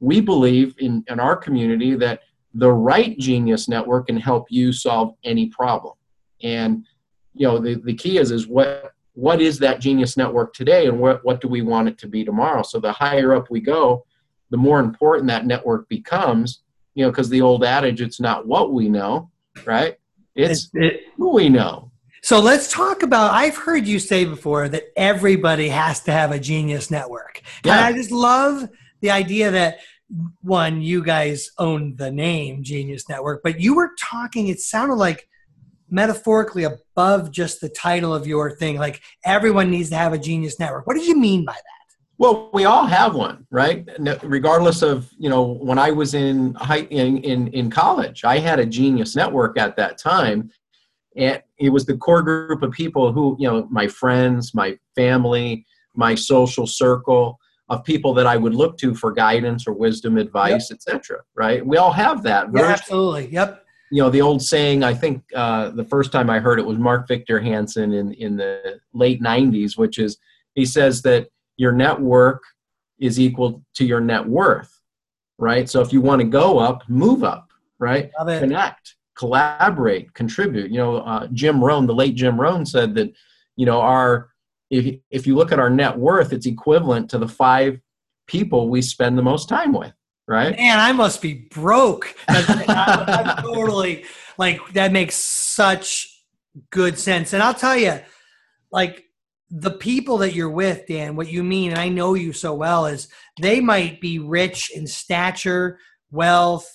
We 0.00 0.20
believe 0.20 0.74
in, 0.78 1.04
in 1.08 1.20
our 1.20 1.36
community 1.36 1.94
that 1.96 2.20
the 2.54 2.72
right 2.72 3.16
genius 3.18 3.68
network 3.68 4.08
can 4.08 4.16
help 4.16 4.46
you 4.50 4.72
solve 4.72 5.14
any 5.24 5.46
problem. 5.46 5.94
And 6.42 6.84
you 7.34 7.46
know 7.46 7.58
the, 7.58 7.74
the 7.74 7.94
key 7.94 8.18
is 8.18 8.30
is 8.30 8.46
what 8.46 8.92
what 9.14 9.40
is 9.40 9.58
that 9.58 9.80
genius 9.80 10.16
network 10.16 10.54
today 10.54 10.86
and 10.86 10.98
what, 10.98 11.24
what 11.24 11.40
do 11.40 11.48
we 11.48 11.62
want 11.62 11.88
it 11.88 11.98
to 11.98 12.08
be 12.08 12.24
tomorrow? 12.24 12.62
So 12.62 12.80
the 12.80 12.92
higher 12.92 13.34
up 13.34 13.50
we 13.50 13.60
go 13.60 14.04
the 14.52 14.56
more 14.58 14.80
important 14.80 15.26
that 15.28 15.46
network 15.46 15.88
becomes 15.88 16.62
you 16.94 17.04
know 17.04 17.10
because 17.10 17.28
the 17.28 17.40
old 17.40 17.64
adage 17.64 18.00
it's 18.00 18.20
not 18.20 18.46
what 18.46 18.72
we 18.72 18.88
know 18.88 19.30
right? 19.66 19.96
It's 20.34 20.70
it, 20.74 21.02
who 21.16 21.34
we 21.34 21.48
know. 21.48 21.90
So 22.22 22.38
let's 22.38 22.72
talk 22.72 23.02
about 23.02 23.32
i've 23.32 23.56
heard 23.56 23.86
you 23.86 23.98
say 23.98 24.24
before 24.24 24.68
that 24.68 24.84
everybody 24.96 25.68
has 25.68 26.00
to 26.04 26.12
have 26.12 26.30
a 26.30 26.38
genius 26.38 26.90
network. 26.90 27.42
Yeah. 27.64 27.76
and 27.76 27.84
i 27.84 27.92
just 27.92 28.12
love 28.12 28.68
the 29.00 29.10
idea 29.10 29.50
that 29.50 29.78
one 30.42 30.82
you 30.82 31.02
guys 31.02 31.50
own 31.58 31.96
the 31.96 32.10
name 32.10 32.62
genius 32.62 33.08
network 33.08 33.42
but 33.42 33.58
you 33.60 33.74
were 33.74 33.90
talking 33.98 34.48
it 34.48 34.60
sounded 34.60 34.94
like 34.94 35.28
metaphorically 35.92 36.64
above 36.64 37.30
just 37.30 37.60
the 37.60 37.68
title 37.68 38.12
of 38.14 38.26
your 38.26 38.56
thing. 38.56 38.78
Like 38.78 39.00
everyone 39.24 39.70
needs 39.70 39.90
to 39.90 39.96
have 39.96 40.12
a 40.12 40.18
genius 40.18 40.58
network. 40.58 40.86
What 40.86 40.96
did 40.96 41.06
you 41.06 41.16
mean 41.16 41.44
by 41.44 41.52
that? 41.52 41.82
Well, 42.18 42.50
we 42.52 42.64
all 42.64 42.86
have 42.86 43.14
one, 43.14 43.46
right? 43.50 43.88
Regardless 44.22 44.82
of 44.82 45.10
you 45.18 45.28
know, 45.28 45.42
when 45.42 45.78
I 45.78 45.90
was 45.90 46.14
in 46.14 46.54
high 46.54 46.82
in, 46.90 47.18
in 47.18 47.48
in 47.48 47.70
college, 47.70 48.24
I 48.24 48.38
had 48.38 48.58
a 48.58 48.66
genius 48.66 49.16
network 49.16 49.58
at 49.58 49.76
that 49.76 49.98
time, 49.98 50.50
and 51.16 51.42
it 51.58 51.70
was 51.70 51.84
the 51.84 51.96
core 51.96 52.22
group 52.22 52.62
of 52.62 52.70
people 52.70 53.12
who 53.12 53.36
you 53.38 53.48
know, 53.48 53.66
my 53.70 53.88
friends, 53.88 54.54
my 54.54 54.78
family, 54.94 55.66
my 55.94 56.14
social 56.14 56.66
circle 56.66 57.38
of 57.68 57.82
people 57.84 58.14
that 58.14 58.26
I 58.26 58.36
would 58.36 58.54
look 58.54 58.76
to 58.78 58.94
for 58.94 59.12
guidance 59.12 59.66
or 59.66 59.72
wisdom, 59.72 60.16
advice, 60.16 60.70
yep. 60.70 60.76
etc. 60.76 61.20
Right? 61.34 61.66
We 61.66 61.76
all 61.76 61.92
have 61.92 62.22
that. 62.22 62.48
Yeah, 62.54 62.62
absolutely. 62.62 63.28
Yep. 63.28 63.61
You 63.92 64.02
know 64.02 64.10
the 64.10 64.22
old 64.22 64.42
saying. 64.42 64.82
I 64.82 64.94
think 64.94 65.22
uh, 65.34 65.70
the 65.70 65.84
first 65.84 66.12
time 66.12 66.30
I 66.30 66.40
heard 66.40 66.58
it 66.58 66.66
was 66.66 66.78
Mark 66.78 67.06
Victor 67.06 67.38
Hansen 67.38 67.92
in 67.92 68.12
in 68.14 68.36
the 68.36 68.80
late 68.94 69.22
'90s, 69.22 69.76
which 69.76 69.98
is 69.98 70.16
he 70.54 70.64
says 70.64 71.02
that 71.02 71.28
your 71.56 71.72
network 71.72 72.42
is 72.98 73.20
equal 73.20 73.62
to 73.74 73.84
your 73.84 74.00
net 74.00 74.26
worth, 74.26 74.80
right? 75.38 75.68
So 75.68 75.82
if 75.82 75.92
you 75.92 76.00
want 76.00 76.20
to 76.22 76.26
go 76.26 76.58
up, 76.58 76.88
move 76.88 77.22
up, 77.22 77.52
right? 77.78 78.10
Connect, 78.40 78.96
collaborate, 79.16 80.14
contribute. 80.14 80.70
You 80.70 80.78
know, 80.78 80.96
uh, 80.98 81.26
Jim 81.32 81.62
Rohn, 81.62 81.86
the 81.86 81.94
late 81.94 82.14
Jim 82.14 82.40
Rohn, 82.40 82.64
said 82.64 82.94
that 82.94 83.12
you 83.56 83.66
know 83.66 83.80
our 83.80 84.30
if 84.70 84.98
if 85.10 85.26
you 85.26 85.36
look 85.36 85.52
at 85.52 85.58
our 85.58 85.70
net 85.70 85.98
worth, 85.98 86.32
it's 86.32 86.46
equivalent 86.46 87.10
to 87.10 87.18
the 87.18 87.28
five 87.28 87.78
people 88.26 88.70
we 88.70 88.80
spend 88.80 89.18
the 89.18 89.22
most 89.22 89.48
time 89.48 89.74
with, 89.74 89.92
right? 90.26 90.56
Man, 90.56 90.78
I 90.78 90.92
must 90.92 91.22
be 91.22 91.34
broke. 91.34 92.14
I'm 92.28 93.36
totally 93.42 94.04
like 94.38 94.60
that 94.72 94.92
makes 94.92 95.14
such 95.14 96.08
good 96.70 96.98
sense. 96.98 97.32
And 97.32 97.42
I'll 97.42 97.54
tell 97.54 97.76
you, 97.76 98.00
like 98.70 99.04
the 99.50 99.70
people 99.70 100.18
that 100.18 100.34
you're 100.34 100.50
with, 100.50 100.86
Dan, 100.86 101.16
what 101.16 101.28
you 101.28 101.42
mean, 101.44 101.70
and 101.70 101.80
I 101.80 101.88
know 101.88 102.14
you 102.14 102.32
so 102.32 102.54
well, 102.54 102.86
is 102.86 103.08
they 103.40 103.60
might 103.60 104.00
be 104.00 104.18
rich 104.18 104.70
in 104.74 104.86
stature, 104.86 105.78
wealth, 106.10 106.66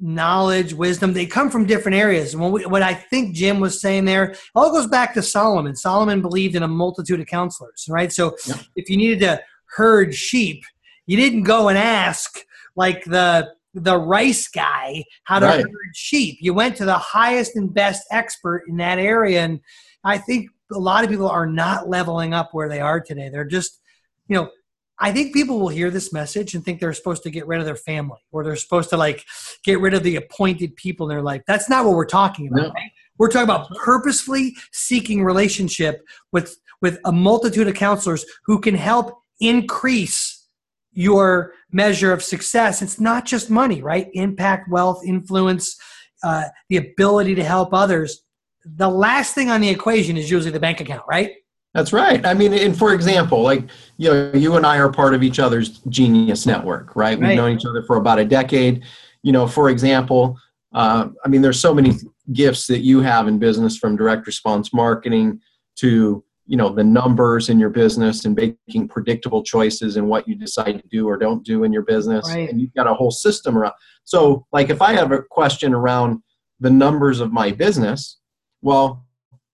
knowledge, 0.00 0.74
wisdom. 0.74 1.12
They 1.12 1.26
come 1.26 1.50
from 1.50 1.66
different 1.66 1.96
areas. 1.96 2.34
And 2.34 2.42
what, 2.52 2.82
I 2.82 2.94
think 2.94 3.34
Jim 3.34 3.60
was 3.60 3.80
saying 3.80 4.04
there, 4.04 4.34
all 4.54 4.72
goes 4.72 4.88
back 4.88 5.14
to 5.14 5.22
Solomon. 5.22 5.76
Solomon 5.76 6.20
believed 6.20 6.56
in 6.56 6.64
a 6.64 6.68
multitude 6.68 7.20
of 7.20 7.26
counselors, 7.26 7.86
right? 7.88 8.12
So 8.12 8.36
yeah. 8.46 8.56
if 8.74 8.90
you 8.90 8.96
needed 8.96 9.20
to 9.20 9.40
herd 9.76 10.14
sheep, 10.14 10.64
you 11.06 11.16
didn't 11.16 11.44
go 11.44 11.68
and 11.68 11.78
ask 11.78 12.40
like 12.76 13.04
the 13.04 13.52
the 13.74 13.98
rice 13.98 14.46
guy 14.48 15.04
how 15.24 15.40
to 15.40 15.46
right. 15.46 15.60
herd 15.60 15.96
sheep. 15.96 16.38
You 16.40 16.54
went 16.54 16.76
to 16.76 16.84
the 16.84 16.96
highest 16.96 17.56
and 17.56 17.72
best 17.72 18.06
expert 18.10 18.62
in 18.68 18.76
that 18.76 18.98
area. 18.98 19.42
And 19.42 19.60
I 20.04 20.18
think 20.18 20.48
a 20.72 20.78
lot 20.78 21.04
of 21.04 21.10
people 21.10 21.28
are 21.28 21.46
not 21.46 21.88
leveling 21.88 22.32
up 22.32 22.50
where 22.52 22.68
they 22.68 22.80
are 22.80 23.00
today. 23.00 23.28
They're 23.28 23.44
just, 23.44 23.80
you 24.28 24.36
know, 24.36 24.48
I 25.00 25.10
think 25.10 25.34
people 25.34 25.58
will 25.58 25.68
hear 25.68 25.90
this 25.90 26.12
message 26.12 26.54
and 26.54 26.64
think 26.64 26.78
they're 26.78 26.92
supposed 26.92 27.24
to 27.24 27.30
get 27.30 27.48
rid 27.48 27.58
of 27.58 27.66
their 27.66 27.74
family 27.74 28.20
or 28.30 28.44
they're 28.44 28.54
supposed 28.54 28.90
to 28.90 28.96
like 28.96 29.24
get 29.64 29.80
rid 29.80 29.92
of 29.92 30.04
the 30.04 30.16
appointed 30.16 30.76
people 30.76 31.10
in 31.10 31.16
their 31.16 31.22
life. 31.22 31.42
That's 31.46 31.68
not 31.68 31.84
what 31.84 31.96
we're 31.96 32.04
talking 32.04 32.46
about. 32.46 32.62
No. 32.62 32.68
Right? 32.70 32.90
We're 33.18 33.28
talking 33.28 33.44
about 33.44 33.70
purposefully 33.76 34.56
seeking 34.72 35.24
relationship 35.24 36.04
with 36.32 36.56
with 36.80 36.98
a 37.04 37.12
multitude 37.12 37.66
of 37.66 37.74
counselors 37.74 38.24
who 38.44 38.60
can 38.60 38.74
help 38.74 39.18
increase 39.40 40.33
your 40.94 41.52
measure 41.72 42.12
of 42.12 42.22
success. 42.22 42.82
It's 42.82 43.00
not 43.00 43.26
just 43.26 43.50
money, 43.50 43.82
right? 43.82 44.08
Impact, 44.14 44.70
wealth, 44.70 45.02
influence, 45.04 45.76
uh, 46.22 46.44
the 46.70 46.78
ability 46.78 47.34
to 47.34 47.44
help 47.44 47.74
others 47.74 48.24
the 48.64 48.88
last 48.88 49.34
thing 49.34 49.50
on 49.50 49.60
the 49.60 49.68
equation 49.68 50.16
is 50.16 50.30
usually 50.30 50.50
the 50.50 50.60
bank 50.60 50.80
account, 50.80 51.02
right? 51.08 51.32
That's 51.74 51.92
right. 51.92 52.24
I 52.24 52.34
mean, 52.34 52.52
and 52.52 52.76
for 52.76 52.94
example, 52.94 53.42
like 53.42 53.64
you 53.96 54.10
know, 54.10 54.32
you 54.32 54.56
and 54.56 54.64
I 54.64 54.78
are 54.78 54.90
part 54.90 55.12
of 55.12 55.22
each 55.22 55.38
other's 55.40 55.80
genius 55.88 56.46
network, 56.46 56.94
right? 56.94 57.18
We've 57.18 57.36
known 57.36 57.56
each 57.56 57.66
other 57.66 57.82
for 57.82 57.96
about 57.96 58.18
a 58.18 58.24
decade. 58.24 58.84
You 59.22 59.32
know, 59.32 59.46
for 59.46 59.70
example, 59.70 60.38
uh, 60.72 61.08
I 61.24 61.28
mean, 61.28 61.42
there's 61.42 61.58
so 61.58 61.74
many 61.74 61.94
gifts 62.32 62.68
that 62.68 62.80
you 62.80 63.00
have 63.00 63.26
in 63.26 63.38
business, 63.38 63.76
from 63.76 63.96
direct 63.96 64.26
response 64.26 64.72
marketing 64.72 65.40
to 65.76 66.22
you 66.46 66.56
know 66.56 66.68
the 66.68 66.84
numbers 66.84 67.48
in 67.48 67.58
your 67.58 67.70
business 67.70 68.24
and 68.24 68.36
making 68.36 68.88
predictable 68.88 69.42
choices 69.42 69.96
in 69.96 70.06
what 70.06 70.28
you 70.28 70.34
decide 70.34 70.72
to 70.80 70.88
do 70.88 71.08
or 71.08 71.16
don't 71.16 71.44
do 71.44 71.64
in 71.64 71.72
your 71.72 71.82
business, 71.82 72.28
right. 72.28 72.48
and 72.48 72.60
you've 72.60 72.74
got 72.74 72.86
a 72.86 72.94
whole 72.94 73.10
system 73.10 73.56
around. 73.56 73.72
So, 74.04 74.46
like, 74.52 74.70
if 74.70 74.82
I 74.82 74.92
have 74.92 75.12
a 75.12 75.22
question 75.22 75.72
around 75.72 76.22
the 76.60 76.70
numbers 76.70 77.20
of 77.20 77.32
my 77.32 77.50
business, 77.50 78.18
well, 78.62 79.06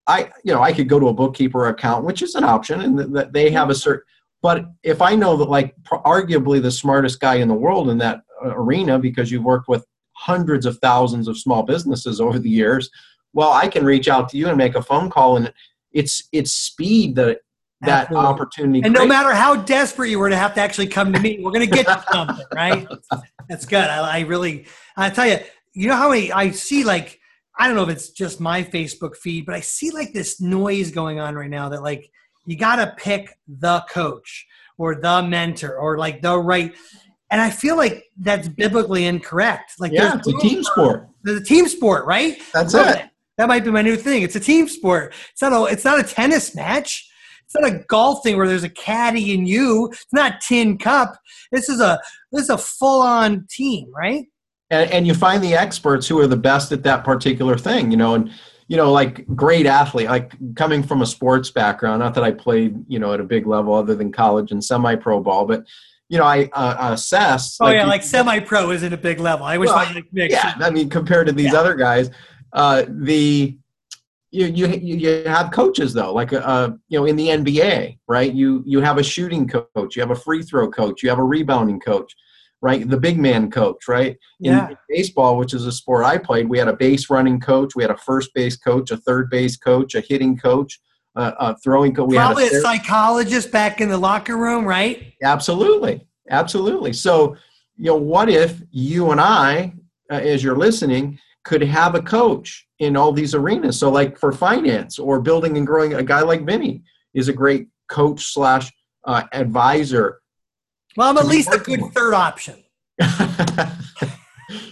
I 0.07 0.31
you 0.45 0.53
know 0.53 0.63
I 0.63 0.73
could 0.73 0.89
go 0.89 0.99
to 0.99 1.09
a 1.09 1.15
bookkeeper 1.15 1.69
account, 1.69 2.05
which 2.05 2.23
is 2.23 2.35
an 2.35 2.45
option, 2.45 2.81
and 2.81 3.15
that 3.15 3.33
they 3.33 3.51
have 3.51 3.71
a 3.71 3.75
certain. 3.75 4.03
But 4.43 4.67
if 4.83 5.03
I 5.03 5.15
know 5.15 5.37
that, 5.37 5.51
like, 5.51 5.75
arguably 5.93 6.63
the 6.63 6.71
smartest 6.71 7.21
guy 7.21 7.37
in 7.37 7.49
the 7.49 7.55
world 7.55 7.91
in 7.91 7.99
that 7.99 8.23
uh, 8.43 8.55
arena, 8.55 8.99
because 8.99 9.31
you've 9.31 9.45
worked 9.45 9.69
with 9.69 9.85
hundreds 10.13 10.65
of 10.65 10.79
thousands 10.79 11.29
of 11.29 11.39
small 11.39 11.63
businesses 11.63 12.23
over 12.23 12.39
the 12.39 12.49
years, 12.49 12.91
well, 13.35 13.53
I 13.53 13.69
can 13.69 13.85
reach 13.85 14.09
out 14.09 14.31
to 14.31 14.39
you 14.39 14.49
and 14.49 14.57
make 14.57 14.75
a 14.75 14.83
phone 14.83 15.11
call, 15.11 15.37
and 15.37 15.53
it's 15.93 16.29
it's 16.33 16.53
speed 16.53 17.17
that 17.17 17.39
that 17.83 18.05
Absolutely. 18.05 18.27
opportunity. 18.27 18.83
And 18.85 18.93
no 18.93 19.07
matter 19.07 19.33
how 19.33 19.57
desperate 19.57 20.11
you 20.11 20.19
were 20.19 20.29
to 20.29 20.37
have 20.37 20.55
to 20.55 20.61
actually 20.61 20.89
come 20.89 21.13
to 21.13 21.19
me, 21.21 21.41
we're 21.41 21.51
going 21.51 21.67
to 21.67 21.75
get 21.75 21.89
you 21.89 22.03
something, 22.13 22.45
right? 22.55 22.87
That's 23.49 23.65
good. 23.65 23.85
I, 23.85 24.19
I 24.19 24.21
really, 24.21 24.67
I 24.99 25.09
tell 25.09 25.27
you, 25.27 25.39
you 25.73 25.89
know 25.89 25.97
how 25.97 26.11
many 26.11 26.31
I 26.31 26.51
see 26.51 26.85
like 26.85 27.19
I 27.59 27.67
don't 27.67 27.77
know 27.77 27.83
if 27.83 27.91
it's 27.91 28.11
just 28.11 28.41
my 28.41 28.63
Facebook 28.63 29.17
feed, 29.17 29.47
but 29.47 29.55
I 29.55 29.61
see 29.61 29.91
like 29.91 30.13
this 30.13 30.41
noise 30.41 30.91
going 30.91 31.21
on 31.21 31.35
right 31.35 31.51
now 31.51 31.69
that 31.69 31.83
like 31.83 32.11
you 32.47 32.57
got 32.57 32.77
to 32.77 32.95
pick 32.97 33.39
the 33.47 33.85
coach 33.91 34.47
or 34.79 34.95
the 34.95 35.23
mentor 35.23 35.77
or 35.77 35.99
like 35.99 36.23
the 36.23 36.39
right. 36.39 36.75
And 37.31 37.41
I 37.41 37.51
feel 37.51 37.77
like 37.77 38.05
that's 38.19 38.49
biblically 38.49 39.05
incorrect. 39.05 39.75
Like, 39.79 39.93
yeah, 39.93 40.17
it's 40.17 40.27
a 40.27 40.33
team 40.39 40.65
sport. 40.65 41.09
It's 41.25 41.41
a 41.43 41.45
team 41.45 41.69
sport, 41.69 42.07
right? 42.07 42.41
That's 42.53 42.75
it. 42.75 42.87
it. 42.87 43.10
That 43.41 43.49
might 43.49 43.65
be 43.65 43.71
my 43.71 43.83
new 43.83 43.97
thing. 43.97 44.23
It's 44.23 44.37
a 44.37 44.41
team 44.41 44.69
sport. 44.69 45.15
It's 45.33 45.43
not 45.43 45.53
a. 45.53 45.73
It's 45.73 45.85
not 45.85 45.99
a 45.99 46.03
tennis 46.03 46.55
match. 46.55 47.09
It's 47.45 47.55
not 47.55 47.69
a 47.69 47.85
golf 47.89 48.23
thing 48.23 48.37
where 48.37 48.47
there's 48.47 48.63
a 48.63 48.69
caddy 48.69 49.35
and 49.35 49.49
you. 49.49 49.89
It's 49.93 50.13
not 50.13 50.41
tin 50.41 50.79
cup. 50.79 51.19
This 51.51 51.69
is 51.69 51.81
a 51.81 51.99
this 52.31 52.45
is 52.45 52.51
a 52.51 52.59
full 52.59 53.03
on 53.03 53.47
team, 53.51 53.91
right? 53.93 54.27
and, 54.71 54.91
and 54.91 55.07
you 55.07 55.15
find 55.15 55.43
the 55.43 55.55
experts 55.55 56.07
who 56.07 56.19
are 56.21 56.27
the 56.27 56.37
best 56.37 56.73
at 56.73 56.83
that 56.85 57.05
particular 57.05 57.59
thing 57.59 57.91
you 57.91 57.97
know 57.97 58.15
and 58.15 58.31
you 58.69 58.77
know 58.77 58.91
like 58.91 59.27
great 59.35 59.67
athlete 59.67 60.09
like 60.09 60.33
coming 60.55 60.83
from 60.83 61.03
a 61.03 61.07
sports 61.07 61.51
background 61.51 62.01
not 62.01 62.15
that 62.15 62.25
i 62.25 62.31
played 62.31 62.77
you 62.89 62.99
know 62.99 63.13
at 63.13 63.21
a 63.21 63.25
big 63.25 63.47
level 63.47 63.75
other 63.75 63.95
than 63.95 64.11
college 64.11 64.53
and 64.53 64.65
semi-pro 64.65 65.21
ball 65.21 65.45
but 65.45 65.65
you 66.09 66.19
know 66.19 66.25
i 66.25 66.49
uh, 66.53 66.93
assess 66.93 67.57
oh 67.61 67.67
like 67.67 67.75
yeah 67.75 67.87
like 67.87 68.03
semi-pro 68.03 68.71
isn't 68.71 68.93
a 68.93 68.99
big 68.99 69.21
level 69.21 69.45
i 69.45 69.59
wish 69.59 69.69
well, 69.69 69.79
I 69.79 70.03
yeah 70.13 70.55
i 70.61 70.71
mean 70.71 70.89
compared 70.89 71.27
to 71.27 71.33
these 71.33 71.53
yeah. 71.53 71.61
other 71.61 71.75
guys 71.75 72.11
uh, 72.53 72.85
the 72.89 73.57
you, 74.33 74.47
you 74.47 74.67
you 74.69 75.23
have 75.27 75.51
coaches 75.51 75.93
though 75.93 76.15
like 76.15 76.33
uh 76.33 76.71
you 76.87 76.97
know 76.97 77.05
in 77.05 77.17
the 77.17 77.27
nba 77.27 77.99
right 78.07 78.33
you 78.33 78.63
you 78.65 78.81
have 78.81 78.97
a 78.97 79.03
shooting 79.03 79.49
coach 79.49 79.97
you 79.97 80.01
have 80.01 80.13
a 80.13 80.15
free 80.15 80.41
throw 80.41 80.71
coach 80.71 81.03
you 81.03 81.09
have 81.09 81.19
a 81.19 81.25
rebounding 81.25 81.81
coach 81.81 82.15
right? 82.63 82.89
The 82.89 82.97
big 82.97 83.19
man 83.19 83.51
coach, 83.51 83.89
right? 83.89 84.19
Yeah. 84.39 84.69
In 84.69 84.77
baseball, 84.89 85.37
which 85.37 85.55
is 85.55 85.67
a 85.67 85.73
sport 85.73 86.05
I 86.05 86.19
played, 86.19 86.49
we 86.49 86.59
had 86.59 86.69
a 86.69 86.75
base 86.75 87.09
running 87.11 87.41
coach, 87.41 87.75
we 87.75 87.83
had 87.83 87.91
a 87.91 87.97
first 87.97 88.35
base 88.35 88.57
coach, 88.57 88.91
a 88.91 88.97
third 88.99 89.31
base 89.31 89.57
coach, 89.57 89.95
a 89.95 90.01
hitting 90.01 90.37
coach, 90.37 90.81
uh, 91.17 91.33
a 91.39 91.57
throwing 91.59 91.95
coach. 91.95 92.11
Probably 92.11 92.49
a, 92.49 92.59
a 92.59 92.61
psychologist 92.61 93.51
back 93.51 93.81
in 93.81 93.89
the 93.89 93.99
locker 93.99 94.37
room, 94.37 94.65
right? 94.65 95.15
Absolutely, 95.23 96.07
absolutely. 96.31 96.93
So, 96.93 97.37
you 97.77 97.87
know, 97.87 97.97
what 97.97 98.29
if 98.29 98.63
you 98.71 99.11
and 99.11 99.21
I, 99.21 99.73
uh, 100.11 100.17
as 100.17 100.45
you're 100.45 100.57
listening, 100.57 101.19
could 101.45 101.63
have 101.63 101.95
a 101.95 102.03
coach 102.03 102.67
in 102.79 102.97
all 102.97 103.13
these 103.13 103.35
arenas? 103.35 103.79
So, 103.79 103.91
like 103.91 104.19
for 104.19 104.33
finance 104.33 104.99
or 104.99 105.21
building 105.21 105.57
and 105.57 105.67
growing, 105.67 105.95
a 105.95 106.03
guy 106.03 106.21
like 106.21 106.45
Vinnie 106.45 106.83
is 107.15 107.29
a 107.29 107.33
great 107.33 107.69
coach 107.89 108.33
slash 108.33 108.73
uh, 109.05 109.25
advisor 109.33 110.21
well, 110.97 111.09
I'm 111.09 111.19
at 111.19 111.27
least 111.27 111.53
a 111.53 111.59
good 111.59 111.81
third 111.95 112.15
option. 112.15 112.57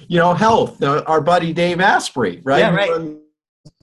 you 0.08 0.18
know, 0.18 0.34
health. 0.34 0.82
Uh, 0.82 1.02
our 1.06 1.20
buddy 1.20 1.52
Dave 1.52 1.80
Asprey, 1.80 2.40
right? 2.42 2.58
Yeah, 2.58 2.74
right. 2.74 3.16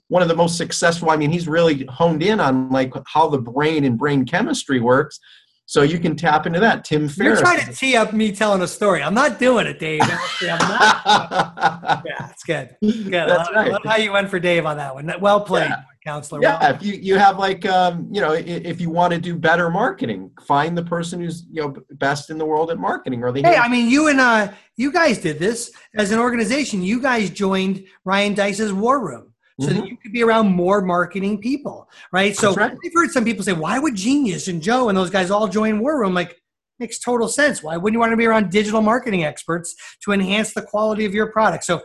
One 0.09 0.21
of 0.21 0.27
the 0.27 0.35
most 0.35 0.57
successful. 0.57 1.09
I 1.09 1.17
mean, 1.17 1.31
he's 1.31 1.47
really 1.47 1.85
honed 1.85 2.21
in 2.21 2.39
on 2.39 2.69
like 2.69 2.93
how 3.07 3.29
the 3.29 3.39
brain 3.39 3.85
and 3.85 3.97
brain 3.97 4.25
chemistry 4.25 4.79
works. 4.79 5.19
So 5.67 5.81
you 5.81 5.99
can 5.99 6.15
tap 6.15 6.45
into 6.45 6.59
that. 6.59 6.85
Tim 6.85 7.09
Ferriss. 7.09 7.39
You're 7.39 7.45
trying 7.45 7.65
to 7.65 7.73
tee 7.73 7.95
up 7.95 8.13
me 8.13 8.31
telling 8.31 8.61
a 8.61 8.67
story. 8.67 9.01
I'm 9.01 9.15
not 9.15 9.39
doing 9.39 9.65
it, 9.65 9.79
Dave. 9.79 10.01
I'm 10.41 10.57
not. 10.59 12.03
yeah, 12.05 12.29
it's 12.29 12.43
good. 12.43 12.75
Good. 12.81 13.11
That's 13.11 13.49
I, 13.49 13.53
right. 13.53 13.71
Love 13.71 13.81
how 13.83 13.97
you 13.97 14.11
went 14.11 14.29
for 14.29 14.39
Dave 14.39 14.65
on 14.65 14.77
that 14.77 14.93
one. 14.93 15.11
Well 15.19 15.41
played. 15.41 15.69
Yeah 15.69 15.83
counselor. 16.05 16.41
Yeah, 16.41 16.59
well. 16.61 16.75
if 16.75 16.83
you 16.83 16.93
you 16.93 17.17
have 17.17 17.37
like 17.37 17.65
um, 17.65 18.07
you 18.11 18.21
know 18.21 18.31
if 18.31 18.79
you 18.79 18.89
want 18.89 19.13
to 19.13 19.19
do 19.19 19.35
better 19.35 19.69
marketing, 19.69 20.31
find 20.45 20.77
the 20.77 20.83
person 20.83 21.19
who's 21.19 21.45
you 21.51 21.61
know 21.61 21.75
best 21.91 22.29
in 22.29 22.37
the 22.37 22.45
world 22.45 22.71
at 22.71 22.77
marketing. 22.77 23.23
Or 23.23 23.31
they 23.31 23.41
hey, 23.41 23.57
I 23.57 23.67
mean 23.67 23.89
you 23.89 24.07
and 24.07 24.21
uh 24.21 24.51
you 24.77 24.91
guys 24.91 25.17
did 25.17 25.39
this 25.39 25.71
as 25.95 26.11
an 26.11 26.19
organization. 26.19 26.83
You 26.83 27.01
guys 27.01 27.29
joined 27.29 27.85
Ryan 28.05 28.35
Deiss's 28.35 28.71
War 28.71 29.03
Room. 29.05 29.33
So 29.59 29.67
mm-hmm. 29.67 29.79
that 29.79 29.87
you 29.87 29.97
could 29.97 30.11
be 30.11 30.23
around 30.23 30.47
more 30.47 30.81
marketing 30.81 31.39
people, 31.39 31.89
right? 32.11 32.35
So 32.35 32.53
right. 32.53 32.71
I've 32.71 32.93
heard 32.93 33.11
some 33.11 33.23
people 33.23 33.43
say, 33.43 33.53
why 33.53 33.79
would 33.79 33.95
Genius 33.95 34.47
and 34.47 34.61
Joe 34.61 34.89
and 34.89 34.97
those 34.97 35.09
guys 35.09 35.31
all 35.31 35.47
join 35.47 35.79
War 35.79 35.99
Room? 35.99 36.13
Like, 36.13 36.41
makes 36.79 36.99
total 36.99 37.27
sense. 37.27 37.63
Why 37.63 37.77
wouldn't 37.77 37.95
you 37.95 37.99
want 37.99 38.11
to 38.11 38.17
be 38.17 38.25
around 38.25 38.51
digital 38.51 38.81
marketing 38.81 39.23
experts 39.23 39.75
to 40.03 40.11
enhance 40.11 40.53
the 40.53 40.61
quality 40.61 41.05
of 41.05 41.13
your 41.13 41.31
product? 41.31 41.63
So 41.63 41.81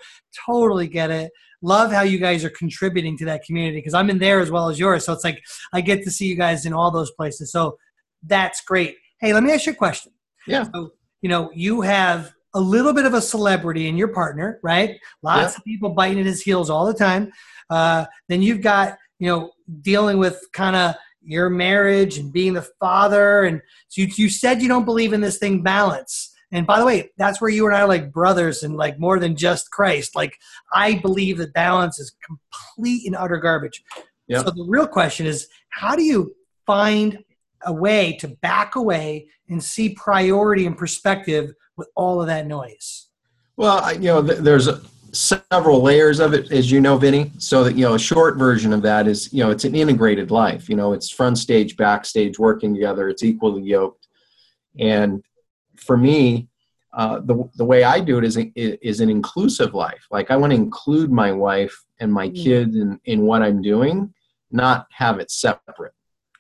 totally 0.47 0.89
get 0.89 1.11
it. 1.11 1.31
Love 1.63 1.93
how 1.93 2.03
you 2.03 2.19
guys 2.19 2.45
are 2.45 2.51
contributing 2.51 3.17
to 3.19 3.25
that 3.27 3.45
community 3.45 3.77
because 3.79 3.95
I'm 3.95 4.11
in 4.11 4.19
there 4.19 4.41
as 4.41 4.51
well 4.51 4.69
as 4.69 4.79
yours. 4.79 5.05
So 5.05 5.13
it's 5.13 5.25
like 5.25 5.41
I 5.73 5.81
get 5.81 6.03
to 6.05 6.11
see 6.11 6.27
you 6.27 6.35
guys 6.35 6.67
in 6.67 6.73
all 6.73 6.91
those 6.91 7.13
places. 7.13 7.53
So 7.53 7.77
that's 8.23 8.63
great. 8.63 8.97
Hey, 9.21 9.33
let 9.33 9.43
me 9.43 9.53
ask 9.53 9.67
you 9.67 9.73
a 9.73 9.77
question. 9.77 10.13
Yeah. 10.47 10.65
So, 10.75 10.93
you 11.23 11.29
know, 11.29 11.51
you 11.55 11.83
have 11.83 12.33
a 12.55 12.61
little 12.61 12.93
bit 12.93 13.07
of 13.07 13.15
a 13.15 13.21
celebrity 13.21 13.89
in 13.89 13.97
your 13.97 14.09
partner, 14.09 14.59
right? 14.63 14.99
Lots 15.23 15.55
yeah. 15.55 15.59
of 15.59 15.65
people 15.65 15.91
biting 15.91 16.21
at 16.21 16.27
his 16.27 16.43
heels 16.43 16.71
all 16.71 16.87
the 16.87 16.95
time. 16.95 17.33
Uh, 17.69 18.07
then 18.29 18.43
you've 18.43 18.63
got, 18.63 18.99
you 19.19 19.29
know, 19.29 19.53
dealing 19.83 20.19
with 20.19 20.41
kind 20.53 20.75
of 20.75 20.95
your 21.23 21.51
marriage 21.51 22.19
and 22.19 22.33
being 22.33 22.55
the 22.55 22.67
father. 22.81 23.45
And 23.45 23.61
so 23.89 24.03
you, 24.03 24.09
you 24.17 24.29
said 24.29 24.63
you 24.63 24.69
don't 24.69 24.85
believe 24.85 25.13
in 25.13 25.21
this 25.21 25.39
thing 25.39 25.63
balance. 25.63 26.35
And 26.53 26.67
by 26.67 26.81
the 26.81 26.87
way, 26.87 27.11
that's 27.17 27.41
where 27.41 27.51
you 27.51 27.67
and 27.67 27.77
I 27.77 27.83
are 27.83 27.89
like 27.89 28.11
brothers 28.11 28.65
and 28.65 28.77
like 28.77 28.99
more 28.99 29.21
than 29.21 29.37
just 29.37 29.71
Christ. 29.71 30.17
Like 30.17 30.37
I 30.73 30.95
believe 30.95 31.39
that 31.39 31.53
balance 31.53 32.01
is 32.01 32.17
complete 32.25 33.07
and 33.07 33.15
utter 33.15 33.37
garbage. 33.37 33.85
Yep. 34.27 34.45
So 34.45 34.51
the 34.51 34.67
real 34.69 34.87
question 34.87 35.27
is, 35.27 35.47
how 35.69 35.95
do 35.95 36.03
you 36.03 36.35
find 36.67 37.23
a 37.67 37.73
way 37.73 38.17
to 38.21 38.29
back 38.29 38.75
away 38.75 39.29
and 39.49 39.63
see 39.63 39.91
priority 39.91 40.67
and 40.67 40.77
perspective 40.77 41.53
with 41.81 41.89
all 41.97 42.21
of 42.21 42.29
that 42.29 42.47
noise? 42.47 43.09
Well, 43.57 43.93
you 43.95 44.05
know, 44.05 44.23
there's 44.23 44.69
several 45.13 45.83
layers 45.83 46.21
of 46.21 46.35
it, 46.35 46.53
as 46.53 46.71
you 46.71 46.81
know, 46.81 46.97
Vinnie. 46.97 47.33
So 47.39 47.65
that 47.65 47.75
you 47.75 47.85
know, 47.85 47.95
a 47.95 47.99
short 47.99 48.37
version 48.37 48.73
of 48.73 48.83
that 48.83 49.09
is, 49.09 49.33
you 49.33 49.43
know, 49.43 49.51
it's 49.51 49.65
an 49.65 49.75
integrated 49.75 50.31
life. 50.31 50.69
You 50.69 50.77
know, 50.77 50.93
it's 50.93 51.11
front 51.11 51.39
stage, 51.39 51.77
backstage, 51.77 52.39
working 52.39 52.73
together. 52.75 53.09
It's 53.09 53.25
equally 53.25 53.63
yoked. 53.63 54.07
And 54.79 55.25
for 55.77 55.97
me, 55.97 56.49
uh, 56.93 57.21
the 57.21 57.49
the 57.57 57.65
way 57.65 57.85
I 57.85 58.01
do 58.01 58.19
it 58.19 58.25
is 58.25 58.37
is 58.55 59.01
an 59.01 59.11
inclusive 59.11 59.75
life. 59.75 60.07
Like 60.11 60.31
I 60.31 60.37
want 60.37 60.53
to 60.53 60.57
include 60.57 61.11
my 61.11 61.33
wife 61.33 61.77
and 62.01 62.13
my 62.13 62.29
mm. 62.29 62.43
kids 62.43 62.77
in 62.77 63.01
in 63.05 63.23
what 63.23 63.43
I'm 63.43 63.63
doing, 63.63 64.13
not 64.51 64.87
have 64.93 65.19
it 65.19 65.31
separate. 65.31 65.93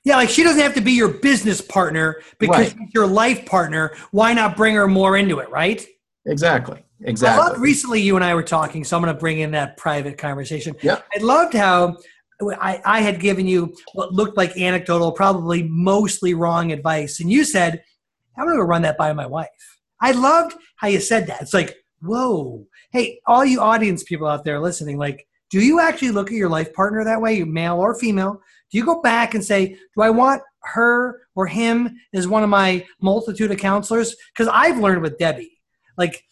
Yeah, 0.04 0.16
like 0.16 0.30
she 0.30 0.42
doesn't 0.42 0.62
have 0.62 0.74
to 0.74 0.80
be 0.80 0.92
your 0.92 1.08
business 1.08 1.60
partner 1.60 2.22
because 2.38 2.74
right. 2.74 2.88
your 2.94 3.06
life 3.06 3.44
partner. 3.44 3.94
Why 4.12 4.32
not 4.32 4.56
bring 4.56 4.74
her 4.74 4.88
more 4.88 5.16
into 5.16 5.40
it, 5.40 5.50
right? 5.50 5.84
Exactly. 6.26 6.82
Exactly. 7.02 7.42
I 7.42 7.48
loved 7.48 7.60
recently 7.60 8.00
you 8.00 8.16
and 8.16 8.24
I 8.24 8.34
were 8.34 8.42
talking, 8.42 8.84
so 8.84 8.96
I'm 8.96 9.02
going 9.02 9.14
to 9.14 9.18
bring 9.18 9.38
in 9.40 9.50
that 9.52 9.76
private 9.76 10.18
conversation. 10.18 10.74
Yeah. 10.82 11.00
I 11.14 11.22
loved 11.22 11.54
how 11.54 11.96
I, 12.42 12.80
I 12.84 13.00
had 13.00 13.20
given 13.20 13.46
you 13.46 13.74
what 13.94 14.12
looked 14.12 14.36
like 14.36 14.56
anecdotal, 14.56 15.12
probably 15.12 15.62
mostly 15.64 16.34
wrong 16.34 16.72
advice, 16.72 17.20
and 17.20 17.30
you 17.30 17.44
said, 17.44 17.82
"I'm 18.36 18.46
going 18.46 18.58
to 18.58 18.64
run 18.64 18.82
that 18.82 18.98
by 18.98 19.12
my 19.12 19.26
wife." 19.26 19.48
I 20.00 20.12
loved 20.12 20.56
how 20.76 20.88
you 20.88 21.00
said 21.00 21.26
that. 21.26 21.42
It's 21.42 21.54
like, 21.54 21.76
whoa, 22.02 22.66
hey, 22.92 23.20
all 23.26 23.44
you 23.44 23.60
audience 23.60 24.02
people 24.02 24.26
out 24.26 24.44
there 24.44 24.60
listening, 24.60 24.98
like, 24.98 25.26
do 25.50 25.60
you 25.60 25.80
actually 25.80 26.10
look 26.10 26.28
at 26.28 26.36
your 26.36 26.48
life 26.48 26.72
partner 26.72 27.04
that 27.04 27.20
way, 27.20 27.42
male 27.44 27.78
or 27.78 27.98
female? 27.98 28.40
Do 28.70 28.78
you 28.78 28.84
go 28.84 29.00
back 29.00 29.34
and 29.34 29.44
say, 29.44 29.76
do 29.94 30.02
I 30.02 30.10
want 30.10 30.42
her 30.62 31.22
or 31.34 31.46
him 31.46 31.98
as 32.12 32.28
one 32.28 32.42
of 32.42 32.50
my 32.50 32.86
multitude 33.00 33.50
of 33.50 33.58
counselors? 33.58 34.14
Because 34.32 34.50
I've 34.52 34.78
learned 34.78 35.02
with 35.02 35.18
Debbie, 35.18 35.60
like 35.96 36.22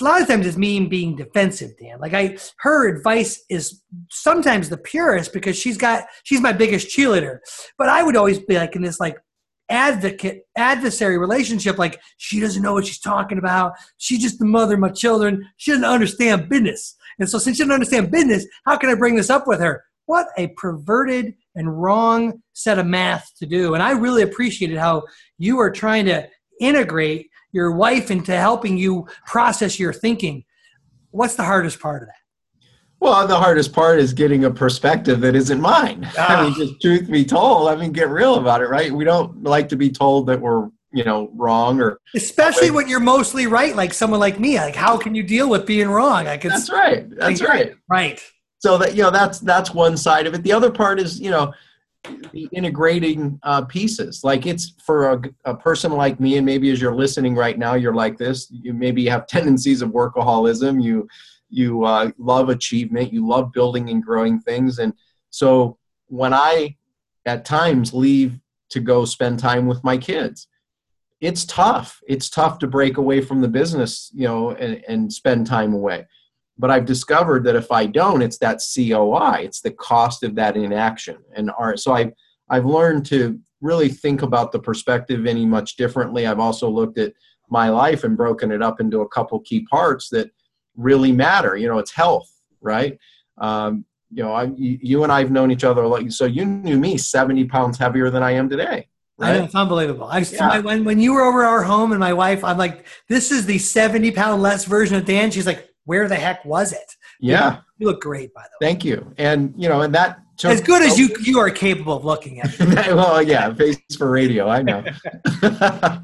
a 0.00 0.04
lot 0.04 0.22
of 0.22 0.28
times 0.28 0.46
it's 0.46 0.56
me 0.56 0.86
being 0.86 1.16
defensive, 1.16 1.72
Dan. 1.80 1.98
Like 1.98 2.14
I, 2.14 2.38
her 2.58 2.88
advice 2.88 3.44
is 3.48 3.82
sometimes 4.10 4.68
the 4.68 4.76
purest 4.76 5.32
because 5.32 5.56
she's 5.56 5.76
got, 5.76 6.04
she's 6.22 6.40
my 6.40 6.52
biggest 6.52 6.96
cheerleader. 6.96 7.38
But 7.76 7.88
I 7.88 8.02
would 8.02 8.16
always 8.16 8.38
be 8.38 8.56
like 8.56 8.76
in 8.76 8.82
this 8.82 9.00
like 9.00 9.16
advocate 9.70 10.46
adversary 10.56 11.16
relationship 11.16 11.78
like 11.78 12.00
she 12.16 12.40
doesn't 12.40 12.62
know 12.62 12.72
what 12.72 12.84
she's 12.84 12.98
talking 12.98 13.38
about 13.38 13.72
she's 13.98 14.20
just 14.20 14.40
the 14.40 14.44
mother 14.44 14.74
of 14.74 14.80
my 14.80 14.88
children 14.88 15.48
she 15.58 15.70
doesn't 15.70 15.84
understand 15.84 16.48
business 16.48 16.96
and 17.20 17.30
so 17.30 17.38
since 17.38 17.56
she 17.56 17.62
doesn't 17.62 17.72
understand 17.72 18.10
business 18.10 18.44
how 18.66 18.76
can 18.76 18.90
i 18.90 18.94
bring 18.96 19.14
this 19.14 19.30
up 19.30 19.46
with 19.46 19.60
her 19.60 19.84
what 20.06 20.26
a 20.36 20.48
perverted 20.56 21.34
and 21.54 21.80
wrong 21.80 22.42
set 22.52 22.78
of 22.78 22.86
math 22.86 23.32
to 23.38 23.46
do. 23.46 23.74
And 23.74 23.82
I 23.82 23.92
really 23.92 24.22
appreciated 24.22 24.78
how 24.78 25.04
you 25.38 25.58
are 25.58 25.70
trying 25.70 26.06
to 26.06 26.28
integrate 26.60 27.30
your 27.52 27.72
wife 27.72 28.10
into 28.10 28.36
helping 28.36 28.78
you 28.78 29.06
process 29.26 29.78
your 29.78 29.92
thinking. 29.92 30.44
What's 31.10 31.34
the 31.34 31.44
hardest 31.44 31.80
part 31.80 32.02
of 32.02 32.08
that? 32.08 32.14
Well, 33.00 33.26
the 33.26 33.36
hardest 33.36 33.72
part 33.72 33.98
is 33.98 34.12
getting 34.12 34.44
a 34.44 34.50
perspective 34.50 35.20
that 35.22 35.34
isn't 35.34 35.60
mine. 35.60 36.06
Ah. 36.18 36.38
I 36.40 36.44
mean, 36.44 36.54
just 36.54 36.80
truth 36.80 37.10
be 37.10 37.24
told, 37.24 37.68
I 37.68 37.76
mean, 37.76 37.92
get 37.92 38.10
real 38.10 38.36
about 38.36 38.60
it, 38.60 38.66
right? 38.66 38.92
We 38.92 39.04
don't 39.04 39.42
like 39.42 39.70
to 39.70 39.76
be 39.76 39.90
told 39.90 40.26
that 40.26 40.38
we're, 40.38 40.68
you 40.92 41.04
know, 41.04 41.30
wrong 41.34 41.80
or. 41.80 41.98
Especially 42.14 42.70
when 42.70 42.88
you're 42.88 43.00
mostly 43.00 43.46
right, 43.46 43.74
like 43.74 43.94
someone 43.94 44.20
like 44.20 44.38
me. 44.38 44.58
Like, 44.58 44.76
how 44.76 44.98
can 44.98 45.14
you 45.14 45.22
deal 45.22 45.48
with 45.48 45.64
being 45.64 45.88
wrong? 45.88 46.28
I 46.28 46.36
can. 46.36 46.50
That's 46.50 46.70
right. 46.70 47.08
That's 47.16 47.40
right. 47.40 47.74
Right 47.88 48.22
so 48.60 48.76
that 48.76 48.94
you 48.94 49.02
know 49.02 49.10
that's 49.10 49.40
that's 49.40 49.74
one 49.74 49.96
side 49.96 50.26
of 50.26 50.34
it. 50.34 50.42
The 50.42 50.52
other 50.52 50.70
part 50.70 51.00
is 51.00 51.18
you 51.18 51.30
know 51.30 51.52
the 52.32 52.48
integrating 52.52 53.40
uh, 53.42 53.64
pieces. 53.64 54.22
Like 54.22 54.46
it's 54.46 54.74
for 54.82 55.12
a, 55.12 55.22
a, 55.44 55.54
person 55.54 55.92
like 55.92 56.20
me 56.20 56.36
and 56.36 56.46
maybe 56.46 56.70
as 56.70 56.80
you're 56.80 56.94
listening 56.94 57.34
right 57.34 57.58
now 57.58 57.74
you're 57.74 57.94
like 57.94 58.16
this 58.16 58.48
you 58.50 58.72
maybe 58.72 59.06
have 59.06 59.26
tendencies 59.26 59.82
of 59.82 59.90
workaholism. 59.90 60.82
You 60.82 61.08
you 61.48 61.84
uh, 61.84 62.10
love 62.18 62.50
achievement. 62.50 63.12
You 63.12 63.26
love 63.26 63.52
building 63.52 63.90
and 63.90 64.02
growing 64.02 64.38
things. 64.38 64.78
And 64.78 64.92
so 65.30 65.78
when 66.06 66.34
i 66.34 66.76
at 67.26 67.44
times 67.44 67.92
leave 67.94 68.38
to 68.70 68.80
go 68.80 69.04
spend 69.04 69.38
time 69.38 69.66
with 69.66 69.82
my 69.84 69.96
kids 69.96 70.48
it's 71.20 71.44
tough. 71.44 72.00
It's 72.08 72.30
tough 72.30 72.58
to 72.60 72.66
break 72.66 72.96
away 72.96 73.20
from 73.20 73.42
the 73.42 73.48
business 73.48 74.10
you 74.14 74.26
know 74.26 74.50
and, 74.52 74.82
and 74.88 75.12
spend 75.12 75.46
time 75.46 75.72
away 75.72 76.06
but 76.60 76.70
I've 76.70 76.84
discovered 76.84 77.42
that 77.44 77.56
if 77.56 77.72
I 77.72 77.86
don't, 77.86 78.20
it's 78.20 78.36
that 78.38 78.60
COI, 78.74 79.40
it's 79.44 79.62
the 79.62 79.70
cost 79.70 80.22
of 80.22 80.34
that 80.34 80.56
inaction. 80.56 81.16
And 81.34 81.50
our, 81.58 81.76
so 81.78 81.92
I've, 81.92 82.12
I've 82.50 82.66
learned 82.66 83.06
to 83.06 83.40
really 83.62 83.88
think 83.88 84.20
about 84.20 84.52
the 84.52 84.58
perspective 84.58 85.24
any 85.24 85.46
much 85.46 85.76
differently. 85.76 86.26
I've 86.26 86.38
also 86.38 86.68
looked 86.68 86.98
at 86.98 87.14
my 87.48 87.70
life 87.70 88.04
and 88.04 88.14
broken 88.14 88.52
it 88.52 88.62
up 88.62 88.78
into 88.78 89.00
a 89.00 89.08
couple 89.08 89.40
key 89.40 89.64
parts 89.70 90.10
that 90.10 90.30
really 90.76 91.12
matter. 91.12 91.56
You 91.56 91.68
know, 91.68 91.78
it's 91.78 91.92
health, 91.92 92.30
right? 92.60 92.98
Um, 93.38 93.86
you 94.12 94.22
know, 94.22 94.34
I, 94.34 94.50
you 94.56 95.02
and 95.02 95.10
I 95.10 95.20
have 95.20 95.30
known 95.30 95.50
each 95.50 95.64
other 95.64 95.82
a 95.82 95.88
lot. 95.88 96.12
so. 96.12 96.26
You 96.26 96.44
knew 96.44 96.78
me 96.78 96.98
seventy 96.98 97.44
pounds 97.44 97.78
heavier 97.78 98.10
than 98.10 98.24
I 98.24 98.32
am 98.32 98.48
today. 98.48 98.88
Right? 99.18 99.30
I 99.30 99.38
know, 99.38 99.44
it's 99.44 99.54
unbelievable. 99.54 100.08
I 100.08 100.18
yeah. 100.18 100.58
when 100.58 100.84
when 100.84 100.98
you 100.98 101.14
were 101.14 101.22
over 101.22 101.44
our 101.44 101.62
home 101.62 101.92
and 101.92 102.00
my 102.00 102.12
wife, 102.12 102.42
I'm 102.42 102.58
like, 102.58 102.86
this 103.08 103.30
is 103.30 103.46
the 103.46 103.58
seventy 103.58 104.10
pound 104.10 104.42
less 104.42 104.64
version 104.64 104.96
of 104.96 105.04
Dan. 105.04 105.30
She's 105.30 105.46
like, 105.46 105.69
where 105.90 106.06
the 106.06 106.14
heck 106.14 106.44
was 106.44 106.72
it? 106.72 106.94
Yeah. 107.18 107.62
You 107.78 107.88
look 107.88 108.00
great, 108.00 108.32
by 108.32 108.42
the 108.42 108.64
way. 108.64 108.70
Thank 108.70 108.84
you. 108.84 109.12
And, 109.18 109.52
you 109.56 109.68
know, 109.68 109.80
and 109.80 109.92
that 109.92 110.20
took, 110.36 110.52
as 110.52 110.60
good 110.60 110.82
as 110.82 110.96
you 110.96 111.08
you 111.20 111.40
are 111.40 111.50
capable 111.50 111.96
of 111.96 112.04
looking 112.04 112.40
at. 112.40 112.56
well, 112.94 113.20
yeah, 113.20 113.52
face 113.52 113.76
for 113.98 114.08
radio, 114.08 114.48
I 114.48 114.62
know. 114.62 114.84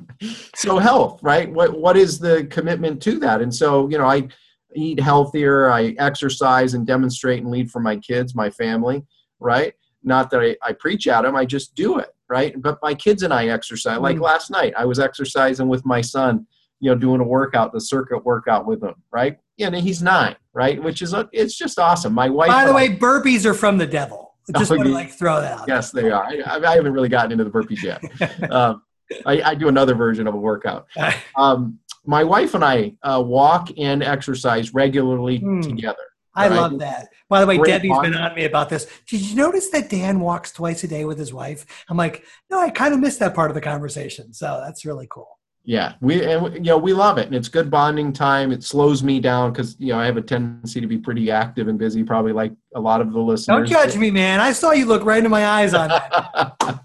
so 0.57 0.79
health, 0.79 1.21
right? 1.23 1.49
What 1.49 1.79
what 1.79 1.97
is 1.97 2.19
the 2.19 2.47
commitment 2.47 3.01
to 3.03 3.21
that? 3.21 3.41
And 3.41 3.55
so, 3.55 3.89
you 3.89 3.97
know, 3.97 4.07
I 4.07 4.27
eat 4.75 4.99
healthier, 4.99 5.71
I 5.71 5.95
exercise 6.01 6.75
and 6.75 6.85
demonstrate 6.85 7.43
and 7.43 7.53
lead 7.53 7.71
for 7.71 7.79
my 7.79 7.97
kids, 7.97 8.35
my 8.35 8.51
family, 8.51 9.05
right? 9.39 9.73
Not 10.03 10.31
that 10.31 10.41
I, 10.41 10.57
I 10.63 10.73
preach 10.73 11.07
at 11.07 11.23
them, 11.23 11.37
I 11.37 11.45
just 11.45 11.77
do 11.77 12.01
it, 12.01 12.09
right? 12.29 12.61
But 12.61 12.81
my 12.83 12.93
kids 12.93 13.23
and 13.23 13.33
I 13.33 13.47
exercise. 13.47 14.01
Like 14.01 14.17
mm. 14.17 14.23
last 14.23 14.51
night, 14.51 14.75
I 14.77 14.85
was 14.85 14.99
exercising 14.99 15.69
with 15.69 15.87
my 15.87 16.01
son, 16.01 16.45
you 16.81 16.91
know, 16.91 16.97
doing 16.97 17.21
a 17.21 17.25
workout, 17.25 17.73
the 17.73 17.81
circuit 17.81 18.25
workout 18.25 18.67
with 18.67 18.83
him, 18.83 18.97
right? 19.13 19.39
Yeah, 19.57 19.69
and 19.69 19.77
he's 19.77 20.03
nine, 20.03 20.37
right? 20.53 20.83
Which 20.83 21.03
is 21.03 21.15
a, 21.15 21.29
it's 21.33 21.57
just 21.57 21.79
awesome. 21.79 22.13
My 22.13 22.29
wife. 22.29 22.49
By 22.49 22.67
the 22.67 22.75
way, 22.75 22.95
burpees 22.95 23.45
are 23.47 23.55
from 23.55 23.79
the 23.79 23.87
devil. 23.87 24.35
Just 24.57 24.71
oh, 24.71 24.77
want 24.77 24.87
to 24.87 24.95
like 24.95 25.11
throw 25.11 25.41
that 25.41 25.59
out. 25.59 25.65
Yes, 25.67 25.91
they 25.91 26.09
are. 26.09 26.25
I, 26.25 26.61
I, 26.61 26.77
haven't 26.77 26.93
really 26.93 27.09
gotten 27.09 27.33
into 27.33 27.43
the 27.43 27.51
burpees 27.51 27.83
yet. 27.83 28.53
um, 28.53 28.81
I, 29.25 29.43
I, 29.43 29.55
do 29.57 29.67
another 29.67 29.97
version 29.97 30.29
of 30.29 30.35
a 30.35 30.39
workout. 30.39 30.87
Um, 31.37 31.81
my 32.05 32.23
wife 32.23 32.55
and 32.55 32.65
I 32.65 32.95
uh, 33.03 33.21
walk 33.27 33.71
and 33.77 34.05
exercise 34.05 34.73
regularly 34.73 35.39
hmm. 35.39 35.61
together. 35.63 35.99
I 36.37 36.49
right? 36.49 36.55
love 36.55 36.79
that. 36.79 37.09
By 37.29 37.41
the 37.41 37.47
way, 37.49 37.57
Great 37.57 37.71
Debbie's 37.71 37.99
been 37.99 38.15
on 38.15 38.37
me 38.37 38.45
about 38.45 38.69
this. 38.69 38.87
Did 39.09 39.23
you 39.23 39.35
notice 39.35 39.71
that 39.71 39.91
Dan 39.91 40.21
walks 40.21 40.53
twice 40.53 40.85
a 40.85 40.89
day 40.89 41.05
with 41.05 41.19
his 41.19 41.35
wife? 41.35 41.67
I'm 41.89 41.97
like, 41.97 42.25
no, 42.49 42.61
I 42.61 42.71
kind 42.71 42.95
of 42.95 43.01
missed 43.01 43.19
that 43.19 43.35
part 43.35 43.51
of 43.51 43.57
the 43.57 43.61
conversation. 43.61 44.33
So 44.33 44.63
that's 44.65 44.85
really 44.85 45.09
cool 45.11 45.36
yeah 45.67 45.95
we 46.01 46.25
and 46.25 46.55
you 46.55 46.71
know 46.71 46.79
we 46.79 46.93
love 46.93 47.19
it 47.19 47.27
and 47.27 47.35
it's 47.35 47.49
good 47.49 47.69
bonding 47.69 48.13
time 48.13 48.53
it 48.53 48.63
slows 48.63 49.03
me 49.03 49.19
down 49.19 49.53
because 49.53 49.77
you 49.81 49.93
know 49.93 49.99
i 49.99 50.07
have 50.07 50.17
a 50.17 50.23
tendency 50.23 50.81
to 50.81 50.87
be 50.87 50.97
pretty 50.97 51.29
active 51.29 51.67
and 51.67 51.77
busy 51.77 52.05
probably 52.05 52.33
like 52.33 52.53
a 52.77 52.81
lot 52.81 53.01
of 53.01 53.13
the 53.13 53.19
listeners. 53.19 53.47
Don't 53.47 53.67
judge 53.67 53.97
me 53.97 54.13
man 54.13 54.39
i 54.39 54.53
saw 54.53 54.71
you 54.71 54.87
look 54.87 55.05
right 55.05 55.19
into 55.19 55.29
my 55.29 55.45
eyes 55.45 55.75
on 55.75 55.89
that. 55.89 56.81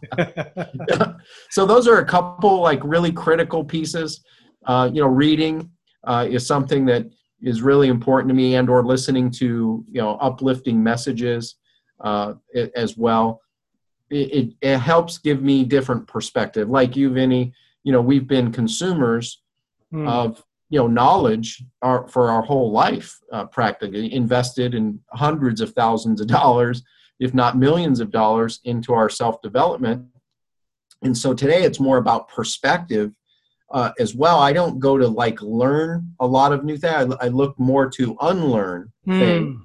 Yeah. 0.89 1.13
so 1.51 1.65
those 1.67 1.87
are 1.87 1.99
a 1.99 2.05
couple 2.05 2.59
like 2.59 2.81
really 2.83 3.11
critical 3.11 3.63
pieces. 3.63 4.23
Uh, 4.65 4.89
you 4.91 5.01
know 5.01 5.07
reading 5.07 5.71
uh, 6.05 6.27
is 6.29 6.45
something 6.45 6.85
that 6.85 7.05
is 7.41 7.61
really 7.61 7.87
important 7.87 8.29
to 8.29 8.35
me 8.35 8.55
and 8.55 8.69
or 8.69 8.83
listening 8.83 9.29
to 9.31 9.85
you 9.91 10.01
know 10.01 10.15
uplifting 10.15 10.81
messages 10.81 11.55
uh, 12.03 12.33
as 12.75 12.97
well. 12.97 13.41
It, 14.09 14.15
it, 14.15 14.53
it, 14.61 14.77
helps 14.77 15.19
give 15.19 15.41
me 15.41 15.63
different 15.63 16.05
perspective. 16.05 16.69
Like 16.69 16.95
you 16.95 17.09
vinnie 17.11 17.53
you 17.83 17.91
know 17.91 18.01
we've 18.01 18.27
been 18.27 18.51
consumers 18.51 19.41
mm. 19.93 20.07
of 20.07 20.43
you 20.69 20.79
know 20.79 20.87
knowledge 20.87 21.63
our, 21.81 22.07
for 22.07 22.29
our 22.29 22.41
whole 22.41 22.71
life 22.71 23.19
uh, 23.31 23.45
practically 23.45 24.13
invested 24.13 24.73
in 24.73 24.99
hundreds 25.11 25.61
of 25.61 25.73
thousands 25.73 26.21
of 26.21 26.27
dollars 26.39 26.83
if 27.19 27.33
not 27.33 27.57
millions 27.57 27.99
of 27.99 28.11
dollars 28.11 28.59
into 28.63 28.93
our 28.93 29.09
self 29.09 29.41
development 29.41 30.05
and 31.03 31.17
so 31.17 31.33
today 31.33 31.63
it's 31.63 31.79
more 31.79 31.97
about 31.97 32.29
perspective 32.29 33.11
uh, 33.71 33.91
as 33.99 34.15
well. 34.15 34.39
I 34.39 34.53
don't 34.53 34.79
go 34.79 34.97
to 34.97 35.07
like 35.07 35.41
learn 35.41 36.13
a 36.19 36.27
lot 36.27 36.51
of 36.51 36.63
new 36.63 36.77
things. 36.77 37.15
I, 37.19 37.25
I 37.25 37.27
look 37.29 37.57
more 37.59 37.89
to 37.91 38.17
unlearn 38.21 38.91
mm. 39.07 39.19
things, 39.19 39.61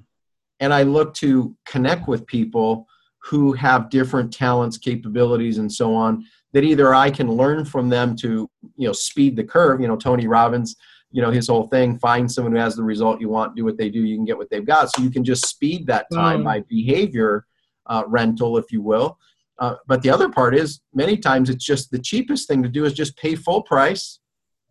and 0.59 0.73
I 0.73 0.83
look 0.83 1.13
to 1.15 1.55
connect 1.65 2.07
with 2.07 2.25
people 2.25 2.87
who 3.27 3.51
have 3.53 3.89
different 3.89 4.31
talents, 4.31 4.77
capabilities, 4.77 5.57
and 5.57 5.71
so 5.71 5.93
on. 5.93 6.25
That 6.53 6.63
either 6.63 6.95
I 6.95 7.11
can 7.11 7.29
learn 7.29 7.65
from 7.65 7.89
them 7.89 8.15
to 8.17 8.49
you 8.77 8.87
know 8.87 8.93
speed 8.93 9.35
the 9.35 9.43
curve. 9.43 9.81
You 9.81 9.87
know, 9.87 9.97
Tony 9.97 10.27
Robbins. 10.27 10.75
You 11.11 11.21
know 11.21 11.31
his 11.31 11.47
whole 11.47 11.67
thing: 11.67 11.97
find 11.99 12.31
someone 12.31 12.53
who 12.53 12.59
has 12.59 12.75
the 12.75 12.83
result 12.83 13.21
you 13.21 13.29
want, 13.29 13.55
do 13.55 13.65
what 13.65 13.77
they 13.77 13.89
do, 13.89 13.99
you 13.99 14.15
can 14.15 14.25
get 14.25 14.37
what 14.37 14.49
they've 14.49 14.65
got. 14.65 14.93
So 14.93 15.01
you 15.01 15.09
can 15.09 15.23
just 15.23 15.45
speed 15.45 15.87
that 15.87 16.07
time 16.13 16.41
mm. 16.41 16.45
by 16.45 16.61
behavior 16.61 17.45
uh, 17.87 18.03
rental, 18.07 18.57
if 18.57 18.71
you 18.71 18.81
will. 18.81 19.17
Uh, 19.59 19.75
but 19.87 20.01
the 20.01 20.09
other 20.09 20.29
part 20.29 20.55
is 20.55 20.81
many 20.93 21.17
times 21.17 21.49
it's 21.49 21.65
just 21.65 21.89
the 21.91 21.99
cheapest 21.99 22.47
thing 22.47 22.61
to 22.61 22.69
do 22.69 22.85
is 22.85 22.93
just 22.93 23.17
pay 23.17 23.35
full 23.35 23.63
price 23.63 24.19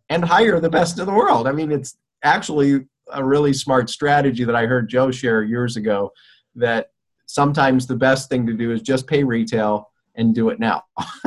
and 0.09 0.23
hire 0.23 0.59
the 0.59 0.69
best 0.69 0.97
in 0.99 1.05
the 1.05 1.13
world. 1.13 1.47
I 1.47 1.51
mean, 1.51 1.71
it's 1.71 1.97
actually 2.23 2.85
a 3.11 3.23
really 3.23 3.53
smart 3.53 3.89
strategy 3.89 4.43
that 4.45 4.55
I 4.55 4.65
heard 4.65 4.89
Joe 4.89 5.11
share 5.11 5.43
years 5.43 5.75
ago 5.75 6.11
that 6.55 6.91
sometimes 7.27 7.85
the 7.85 7.95
best 7.95 8.29
thing 8.29 8.45
to 8.47 8.53
do 8.53 8.71
is 8.71 8.81
just 8.81 9.07
pay 9.07 9.23
retail 9.23 9.91
and 10.15 10.33
do 10.33 10.49
it 10.49 10.59
now. 10.59 10.83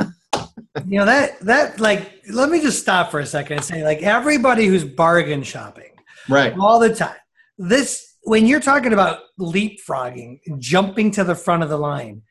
you 0.85 0.99
know 0.99 1.05
that 1.05 1.39
that 1.41 1.79
like 1.79 2.21
let 2.29 2.49
me 2.49 2.61
just 2.61 2.81
stop 2.81 3.11
for 3.11 3.19
a 3.19 3.25
second 3.25 3.57
and 3.57 3.65
say 3.65 3.83
like 3.83 4.01
everybody 4.01 4.67
who's 4.67 4.85
bargain 4.85 5.43
shopping 5.43 5.91
right 6.29 6.53
all 6.57 6.79
the 6.79 6.93
time 6.93 7.15
this 7.57 8.15
when 8.23 8.45
you're 8.47 8.61
talking 8.61 8.93
about 8.93 9.19
leapfrogging 9.37 10.39
jumping 10.59 11.11
to 11.11 11.25
the 11.25 11.35
front 11.35 11.61
of 11.61 11.67
the 11.67 11.77
line 11.77 12.21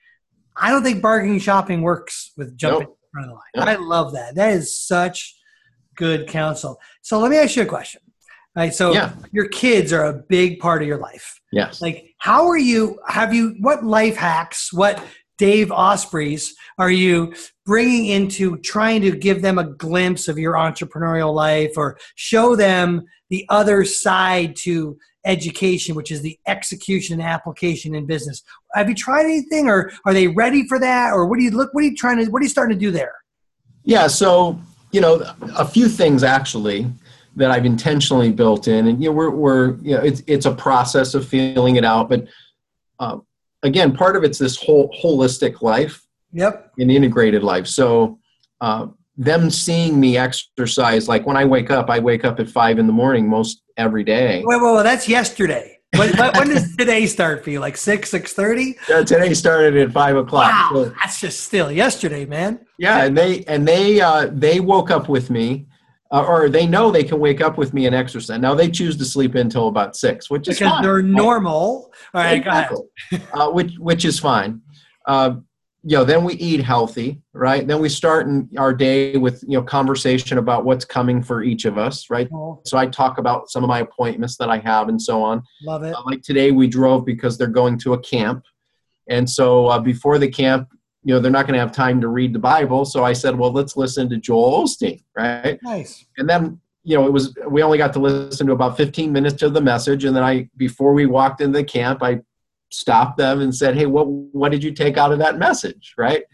I 0.61 0.71
don't 0.71 0.83
think 0.83 1.01
bargain 1.01 1.39
shopping 1.39 1.83
works 1.83 2.33
with 2.37 2.57
jumping 2.57 2.81
nope. 2.81 2.99
in 3.03 3.11
front 3.13 3.25
of 3.25 3.31
the 3.31 3.35
line. 3.35 3.67
Nope. 3.67 3.69
I 3.69 3.83
love 3.83 4.13
that. 4.13 4.35
That 4.35 4.53
is 4.53 4.79
such 4.79 5.35
good 5.97 6.29
counsel. 6.29 6.79
So 7.03 7.19
let 7.19 7.31
me 7.31 7.39
ask 7.39 7.57
you 7.57 7.63
a 7.63 7.67
question. 7.67 8.03
Right. 8.57 8.75
So 8.75 8.93
yeah. 8.93 9.13
your 9.33 9.49
kids 9.49 9.93
are 9.93 10.05
a 10.05 10.13
big 10.13 10.59
part 10.59 10.83
of 10.83 10.89
your 10.89 10.99
life. 10.99 11.41
Yes. 11.53 11.81
Like, 11.81 12.15
how 12.19 12.49
are 12.49 12.59
you? 12.59 12.99
Have 13.07 13.33
you? 13.33 13.55
What 13.61 13.85
life 13.85 14.17
hacks? 14.17 14.73
What 14.73 15.03
Dave 15.39 15.71
Asprey's 15.71 16.55
are 16.79 16.91
you 16.91 17.33
bringing 17.65 18.07
into 18.07 18.59
trying 18.59 19.01
to 19.03 19.13
give 19.13 19.41
them 19.41 19.59
a 19.59 19.65
glimpse 19.65 20.29
of 20.29 20.37
your 20.37 20.55
entrepreneurial 20.55 21.33
life 21.33 21.73
or 21.77 21.97
show 22.17 22.57
them 22.57 23.07
the 23.31 23.47
other 23.49 23.85
side 23.85 24.57
to 24.57 24.99
education, 25.25 25.95
which 25.95 26.11
is 26.11 26.21
the 26.23 26.39
execution 26.47 27.21
and 27.21 27.23
application 27.23 27.95
in 27.95 28.07
business. 28.07 28.43
Have 28.75 28.89
you 28.89 28.95
tried 28.95 29.25
anything, 29.25 29.69
or 29.69 29.93
are 30.05 30.13
they 30.13 30.29
ready 30.29 30.67
for 30.67 30.79
that, 30.79 31.13
or 31.13 31.27
what 31.27 31.39
do 31.39 31.45
you 31.45 31.51
look? 31.51 31.73
What 31.73 31.85
are 31.85 31.87
you 31.87 31.97
trying 31.97 32.19
to? 32.19 32.31
What 32.31 32.41
are 32.41 32.45
you 32.45 32.51
starting 32.51 32.79
to 32.79 32.85
do 32.85 32.91
there? 32.91 33.15
Yeah, 33.85 34.09
so 34.09 34.61
you 34.93 35.01
know, 35.01 35.23
a 35.57 35.65
few 35.65 35.89
things 35.89 36.23
actually 36.25 36.87
that 37.37 37.51
I've 37.51 37.67
intentionally 37.67 38.33
built 38.33 38.69
in, 38.69 38.89
and 38.89 39.03
you 39.03 39.11
know, 39.11 39.15
we're 39.15 39.31
we're 39.31 39.77
you 39.79 39.97
know, 39.97 40.03
it's 40.03 40.23
it's 40.27 40.47
a 40.47 40.55
process 40.55 41.15
of 41.15 41.27
feeling 41.27 41.77
it 41.77 41.85
out, 41.85 42.09
but 42.09 42.27
uh, 42.99 43.19
again, 43.63 43.95
part 43.95 44.17
of 44.17 44.25
it's 44.25 44.39
this 44.39 44.57
whole 44.57 44.95
holistic 45.03 45.63
life. 45.63 46.03
Yep. 46.33 46.73
An 46.79 46.91
integrated 46.91 47.43
life. 47.43 47.67
So. 47.67 48.19
Uh, 48.61 48.89
them 49.21 49.51
seeing 49.51 50.01
me 50.01 50.17
exercise, 50.17 51.07
like 51.07 51.27
when 51.27 51.37
I 51.37 51.45
wake 51.45 51.71
up, 51.71 51.91
I 51.91 51.99
wake 51.99 52.25
up 52.25 52.41
at 52.41 52.49
five 52.49 52.79
in 52.79 52.87
the 52.87 52.93
morning 52.93 53.29
most 53.29 53.63
every 53.77 54.03
day. 54.03 54.43
Wait, 54.45 54.61
wait, 54.61 54.75
wait 54.75 54.83
that's 54.83 55.09
yesterday. 55.09 55.79
when, 55.95 56.17
when, 56.17 56.49
does 56.49 56.75
today 56.79 57.05
start 57.05 57.45
for 57.45 57.51
you? 57.51 57.61
Like 57.61 57.77
six, 57.77 58.11
six 58.11 58.33
thirty? 58.33 58.77
Yeah, 58.89 59.03
today 59.03 59.35
started 59.35 59.77
at 59.77 59.93
five 59.93 60.17
o'clock. 60.17 60.51
Wow, 60.53 60.71
so, 60.73 60.85
that's 61.03 61.21
just 61.21 61.41
still 61.41 61.71
yesterday, 61.71 62.25
man. 62.25 62.65
Yeah, 62.79 63.05
and 63.05 63.17
they 63.17 63.45
and 63.45 63.69
they 63.69 64.01
uh, 64.01 64.31
they 64.33 64.61
woke 64.61 64.91
up 64.91 65.09
with 65.09 65.29
me, 65.29 65.67
uh, 66.13 66.25
or 66.25 66.49
they 66.49 66.67
know 66.67 66.91
they 66.91 67.05
can 67.05 67.19
wake 67.21 67.41
up 67.41 67.57
with 67.57 67.73
me 67.73 67.87
and 67.87 67.95
exercise. 67.95 68.41
Now 68.41 68.55
they 68.55 68.71
choose 68.71 68.97
to 68.97 69.05
sleep 69.05 69.35
until 69.35 69.69
about 69.69 69.97
six, 69.97 70.29
which 70.29 70.49
is 70.49 70.59
because 70.59 70.73
fine. 70.73 70.83
they're 70.83 71.03
normal. 71.03 71.93
All 72.15 72.23
right, 72.23 72.39
exactly. 72.39 72.79
go 73.11 73.17
ahead. 73.17 73.29
uh, 73.33 73.51
which 73.51 73.75
which 73.79 74.05
is 74.05 74.19
fine. 74.19 74.63
Uh, 75.07 75.37
you 75.83 75.97
know 75.97 76.05
then 76.05 76.25
we 76.25 76.35
eat 76.35 76.61
healthy 76.61 77.23
right 77.33 77.67
then 77.67 77.81
we 77.81 77.89
start 77.89 78.27
in 78.27 78.49
our 78.59 78.75
day 78.75 79.17
with 79.17 79.43
you 79.49 79.57
know 79.57 79.63
conversation 79.63 80.37
about 80.37 80.65
what's 80.65 80.85
coming 80.85 81.23
for 81.23 81.43
each 81.43 81.65
of 81.65 81.79
us 81.79 82.11
right 82.11 82.29
oh. 82.35 82.61
so 82.67 82.77
i 82.77 82.87
talk 82.87 83.17
about 83.19 83.49
some 83.49 83.65
of 83.65 83.69
my 83.69 83.81
appointments 83.81 84.37
that 84.37 84.51
i 84.51 84.59
have 84.59 84.89
and 84.89 85.01
so 85.01 85.23
on 85.23 85.43
love 85.63 85.83
it 85.83 85.95
uh, 85.95 86.03
like 86.05 86.21
today 86.23 86.51
we 86.51 86.67
drove 86.67 87.07
because 87.07 87.39
they're 87.39 87.47
going 87.47 87.79
to 87.79 87.95
a 87.95 87.99
camp 88.01 88.45
and 89.09 89.29
so 89.29 89.69
uh, 89.69 89.79
before 89.79 90.19
the 90.19 90.29
camp 90.29 90.69
you 91.03 91.15
know 91.15 91.21
they're 91.21 91.31
not 91.31 91.47
going 91.47 91.55
to 91.55 91.61
have 91.61 91.73
time 91.73 92.01
to 92.01 92.09
read 92.09 92.33
the 92.33 92.39
bible 92.39 92.85
so 92.85 93.05
i 93.05 93.13
said 93.13 93.37
well 93.37 93.53
let's 93.53 93.77
listen 93.77 94.09
to 94.09 94.17
joel 94.17 94.65
osteen 94.65 95.03
right 95.17 95.59
nice 95.63 96.05
and 96.19 96.29
then 96.29 96.61
you 96.85 96.97
know 96.97 97.07
it 97.07 97.13
was 97.13 97.35
we 97.49 97.63
only 97.63 97.79
got 97.79 97.93
to 97.93 97.99
listen 97.99 98.47
to 98.47 98.53
about 98.53 98.77
15 98.77 99.13
minutes 99.13 99.43
of 99.43 99.55
the 99.55 99.61
message 99.61 100.05
and 100.05 100.15
then 100.15 100.23
i 100.23 100.49
before 100.57 100.93
we 100.93 101.07
walked 101.07 101.41
into 101.41 101.59
the 101.59 101.65
camp 101.65 102.03
i 102.03 102.21
stopped 102.71 103.19
them 103.19 103.41
and 103.41 103.55
said, 103.55 103.77
"Hey, 103.77 103.87
what 103.87 104.07
what 104.09 104.51
did 104.51 104.65
you 104.65 104.73
take 104.73 104.97
out 104.97 105.13
of 105.13 105.19
that 105.19 105.39
message?" 105.39 105.95
Right 105.99 106.25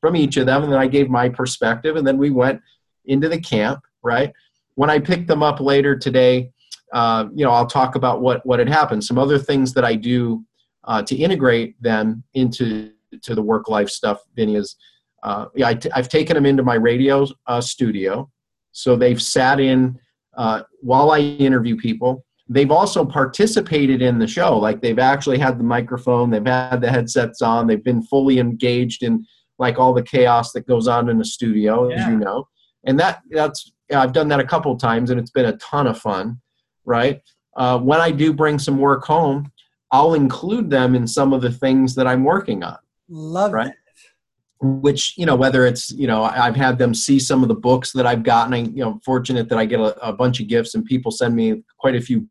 from 0.00 0.16
each 0.16 0.36
of 0.38 0.46
them, 0.46 0.62
and 0.62 0.72
then 0.72 0.78
I 0.80 0.86
gave 0.86 1.10
my 1.10 1.28
perspective, 1.28 1.96
and 1.96 2.06
then 2.06 2.16
we 2.16 2.30
went 2.30 2.60
into 3.04 3.28
the 3.28 3.40
camp. 3.40 3.80
Right 4.02 4.32
when 4.76 4.90
I 4.90 4.98
picked 4.98 5.28
them 5.28 5.42
up 5.42 5.60
later 5.60 5.96
today, 5.96 6.52
uh, 6.92 7.26
you 7.34 7.44
know, 7.44 7.50
I'll 7.50 7.66
talk 7.66 7.96
about 7.96 8.22
what 8.22 8.44
what 8.46 8.58
had 8.58 8.68
happened. 8.68 9.04
Some 9.04 9.18
other 9.18 9.38
things 9.38 9.74
that 9.74 9.84
I 9.84 9.94
do 9.94 10.44
uh, 10.84 11.02
to 11.02 11.16
integrate 11.16 11.80
them 11.82 12.24
into 12.34 12.92
to 13.22 13.34
the 13.34 13.42
work 13.42 13.68
life 13.68 13.88
stuff. 13.88 14.20
Vinnie 14.36 14.56
is, 14.56 14.76
uh, 15.22 15.46
yeah, 15.54 15.68
i 15.68 15.74
t- 15.74 15.90
I've 15.94 16.08
taken 16.08 16.34
them 16.34 16.46
into 16.46 16.62
my 16.62 16.74
radio 16.74 17.26
uh, 17.46 17.60
studio, 17.60 18.30
so 18.72 18.96
they've 18.96 19.20
sat 19.20 19.60
in 19.60 19.98
uh, 20.36 20.62
while 20.80 21.10
I 21.10 21.20
interview 21.20 21.76
people. 21.76 22.24
They've 22.48 22.70
also 22.70 23.04
participated 23.04 24.02
in 24.02 24.18
the 24.18 24.26
show. 24.26 24.58
Like 24.58 24.80
they've 24.80 24.98
actually 24.98 25.38
had 25.38 25.58
the 25.58 25.64
microphone 25.64 26.30
they've 26.30 26.44
had 26.44 26.80
the 26.80 26.90
headsets 26.90 27.42
on 27.42 27.66
they've 27.66 27.84
been 27.84 28.02
fully 28.02 28.38
engaged 28.38 29.02
in 29.04 29.24
like 29.58 29.78
all 29.78 29.92
the 29.92 30.02
chaos 30.02 30.52
that 30.52 30.66
goes 30.66 30.88
on 30.88 31.08
in 31.08 31.18
the 31.18 31.24
studio 31.24 31.88
yeah. 31.88 31.96
as 31.96 32.08
you 32.08 32.16
know. 32.16 32.48
And 32.84 32.98
that 32.98 33.22
that's 33.30 33.70
i've 33.92 34.12
done 34.12 34.28
that 34.28 34.40
a 34.40 34.44
couple 34.44 34.76
times 34.76 35.10
and 35.10 35.20
it's 35.20 35.30
been 35.30 35.46
a 35.46 35.56
ton 35.56 35.86
of 35.86 35.98
fun 35.98 36.40
right? 36.84 37.20
Uh, 37.56 37.78
when 37.78 38.00
i 38.00 38.10
do 38.10 38.32
bring 38.32 38.58
some 38.58 38.78
work 38.78 39.04
home 39.04 39.50
i'll 39.90 40.14
include 40.14 40.70
them 40.70 40.94
in 40.94 41.06
some 41.06 41.32
of 41.32 41.42
the 41.42 41.50
things 41.50 41.94
that 41.94 42.06
i'm 42.06 42.24
working 42.24 42.62
on 42.62 42.78
love 43.10 43.52
right 43.52 43.72
which 44.62 45.14
you 45.16 45.26
know 45.26 45.36
whether 45.36 45.66
it's 45.66 45.90
you 45.92 46.06
know 46.06 46.22
i've 46.22 46.56
had 46.56 46.78
them 46.78 46.94
see 46.94 47.18
some 47.18 47.42
of 47.42 47.48
the 47.48 47.54
books 47.54 47.92
that 47.92 48.06
i've 48.06 48.22
gotten 48.22 48.54
i 48.54 48.58
you 48.58 48.84
know 48.84 49.00
fortunate 49.04 49.48
that 49.48 49.58
i 49.58 49.64
get 49.64 49.80
a, 49.80 50.06
a 50.06 50.12
bunch 50.12 50.40
of 50.40 50.48
gifts 50.48 50.74
and 50.74 50.84
people 50.84 51.10
send 51.10 51.34
me 51.34 51.62
quite 51.78 51.94
a 51.94 52.00
few 52.00 52.26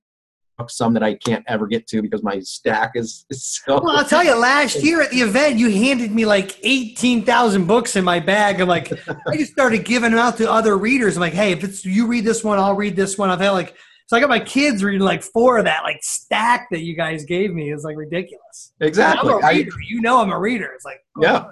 books, 0.59 0.77
some 0.77 0.93
that 0.93 1.01
I 1.01 1.15
can't 1.15 1.43
ever 1.47 1.65
get 1.65 1.87
to 1.87 2.03
because 2.03 2.21
my 2.21 2.39
stack 2.41 2.91
is, 2.93 3.25
is 3.31 3.43
so. 3.45 3.81
Well, 3.81 3.97
I'll 3.97 4.05
tell 4.05 4.23
you, 4.23 4.35
last 4.35 4.75
year 4.83 5.01
at 5.01 5.09
the 5.09 5.21
event, 5.21 5.57
you 5.57 5.71
handed 5.71 6.11
me 6.11 6.25
like 6.25 6.59
18,000 6.61 7.65
books 7.65 7.95
in 7.95 8.03
my 8.03 8.19
bag. 8.19 8.61
I'm 8.61 8.67
like, 8.67 8.91
I 9.27 9.37
just 9.37 9.53
started 9.53 9.85
giving 9.85 10.11
them 10.11 10.19
out 10.19 10.37
to 10.37 10.51
other 10.51 10.77
readers. 10.77 11.17
I'm 11.17 11.21
like, 11.21 11.33
hey, 11.33 11.51
if 11.51 11.63
it's 11.63 11.83
you 11.83 12.05
read 12.05 12.25
this 12.25 12.43
one, 12.43 12.59
I'll 12.59 12.75
read 12.75 12.95
this 12.95 13.17
one. 13.17 13.31
I've 13.31 13.39
had 13.39 13.51
like, 13.51 13.75
so 14.09 14.17
I 14.17 14.21
got 14.21 14.29
my 14.29 14.39
kids 14.39 14.83
reading 14.83 15.01
like 15.01 15.21
four 15.21 15.59
of 15.59 15.65
that 15.65 15.83
like 15.83 15.99
stack 16.01 16.69
that 16.71 16.81
you 16.81 16.95
guys 16.95 17.25
gave 17.25 17.53
me. 17.53 17.71
It's 17.71 17.83
like 17.83 17.95
ridiculous. 17.95 18.73
Exactly. 18.79 19.31
I'm 19.31 19.43
a 19.43 19.47
reader. 19.47 19.71
I, 19.71 19.85
you 19.87 20.01
know, 20.01 20.19
I'm 20.19 20.31
a 20.31 20.39
reader. 20.39 20.71
It's 20.73 20.83
like, 20.83 20.97
oh, 21.17 21.21
yeah. 21.21 21.51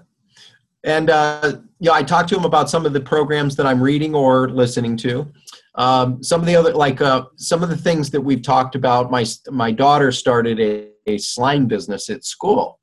And, 0.84 1.12
uh, 1.12 1.58
you 1.80 1.92
know, 1.92 1.94
I 1.94 2.02
talked 2.02 2.30
to 2.30 2.36
them 2.36 2.46
about 2.46 2.68
some 2.68 2.88
of 2.88 2.94
the 2.94 3.00
programs 3.00 3.56
that 3.58 3.68
I'm 3.68 3.80
reading 3.80 4.16
or 4.16 4.50
listening 4.50 4.98
to. 4.98 5.32
Um, 5.76 6.24
some 6.24 6.42
of 6.42 6.48
the 6.48 6.56
other, 6.56 6.74
like 6.74 7.00
uh, 7.00 7.26
some 7.36 7.62
of 7.62 7.70
the 7.70 7.78
things 7.78 8.10
that 8.10 8.22
we've 8.22 8.42
talked 8.42 8.74
about. 8.74 9.12
My 9.12 9.24
my 9.52 9.72
daughter 9.72 10.12
started 10.12 10.60
a, 10.60 10.90
a 11.06 11.20
slime 11.20 11.68
business 11.68 12.10
at 12.10 12.26
school, 12.26 12.80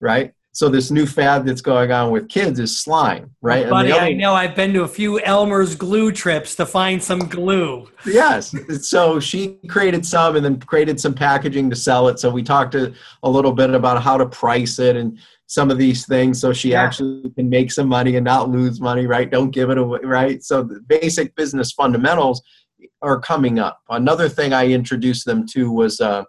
right? 0.00 0.32
So 0.58 0.68
this 0.68 0.90
new 0.90 1.06
fad 1.06 1.46
that's 1.46 1.60
going 1.60 1.92
on 1.92 2.10
with 2.10 2.28
kids 2.28 2.58
is 2.58 2.76
slime, 2.76 3.30
right? 3.42 3.66
Oh, 3.66 3.70
buddy, 3.70 3.92
other, 3.92 4.00
I 4.00 4.12
know. 4.12 4.34
I've 4.34 4.56
been 4.56 4.72
to 4.72 4.82
a 4.82 4.88
few 4.88 5.20
Elmer's 5.20 5.76
glue 5.76 6.10
trips 6.10 6.56
to 6.56 6.66
find 6.66 7.00
some 7.00 7.20
glue. 7.20 7.88
Yes. 8.04 8.52
So 8.82 9.20
she 9.20 9.60
created 9.68 10.04
some 10.04 10.34
and 10.34 10.44
then 10.44 10.58
created 10.58 10.98
some 10.98 11.14
packaging 11.14 11.70
to 11.70 11.76
sell 11.76 12.08
it. 12.08 12.18
So 12.18 12.28
we 12.28 12.42
talked 12.42 12.74
a, 12.74 12.92
a 13.22 13.30
little 13.30 13.52
bit 13.52 13.70
about 13.70 14.02
how 14.02 14.18
to 14.18 14.26
price 14.26 14.80
it 14.80 14.96
and 14.96 15.16
some 15.46 15.70
of 15.70 15.78
these 15.78 16.04
things 16.06 16.40
so 16.40 16.52
she 16.52 16.72
yeah. 16.72 16.82
actually 16.82 17.30
can 17.36 17.48
make 17.48 17.70
some 17.70 17.86
money 17.86 18.16
and 18.16 18.24
not 18.24 18.50
lose 18.50 18.80
money, 18.80 19.06
right? 19.06 19.30
Don't 19.30 19.52
give 19.52 19.70
it 19.70 19.78
away, 19.78 20.00
right? 20.02 20.42
So 20.42 20.64
the 20.64 20.80
basic 20.80 21.36
business 21.36 21.70
fundamentals 21.70 22.42
are 23.00 23.20
coming 23.20 23.60
up. 23.60 23.80
Another 23.90 24.28
thing 24.28 24.52
I 24.52 24.66
introduced 24.66 25.24
them 25.24 25.46
to 25.52 25.70
was, 25.70 26.00
uh, 26.00 26.24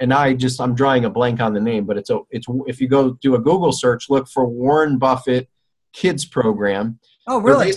and 0.00 0.12
I 0.12 0.34
just 0.34 0.60
I'm 0.60 0.74
drawing 0.74 1.04
a 1.04 1.10
blank 1.10 1.40
on 1.40 1.54
the 1.54 1.60
name, 1.60 1.84
but 1.86 1.96
it's 1.96 2.10
a 2.10 2.20
it's 2.30 2.46
if 2.66 2.80
you 2.80 2.88
go 2.88 3.12
do 3.20 3.34
a 3.34 3.38
Google 3.38 3.72
search, 3.72 4.10
look 4.10 4.28
for 4.28 4.46
Warren 4.46 4.98
Buffett 4.98 5.48
Kids 5.92 6.24
Program. 6.24 6.98
Oh, 7.26 7.38
really? 7.40 7.72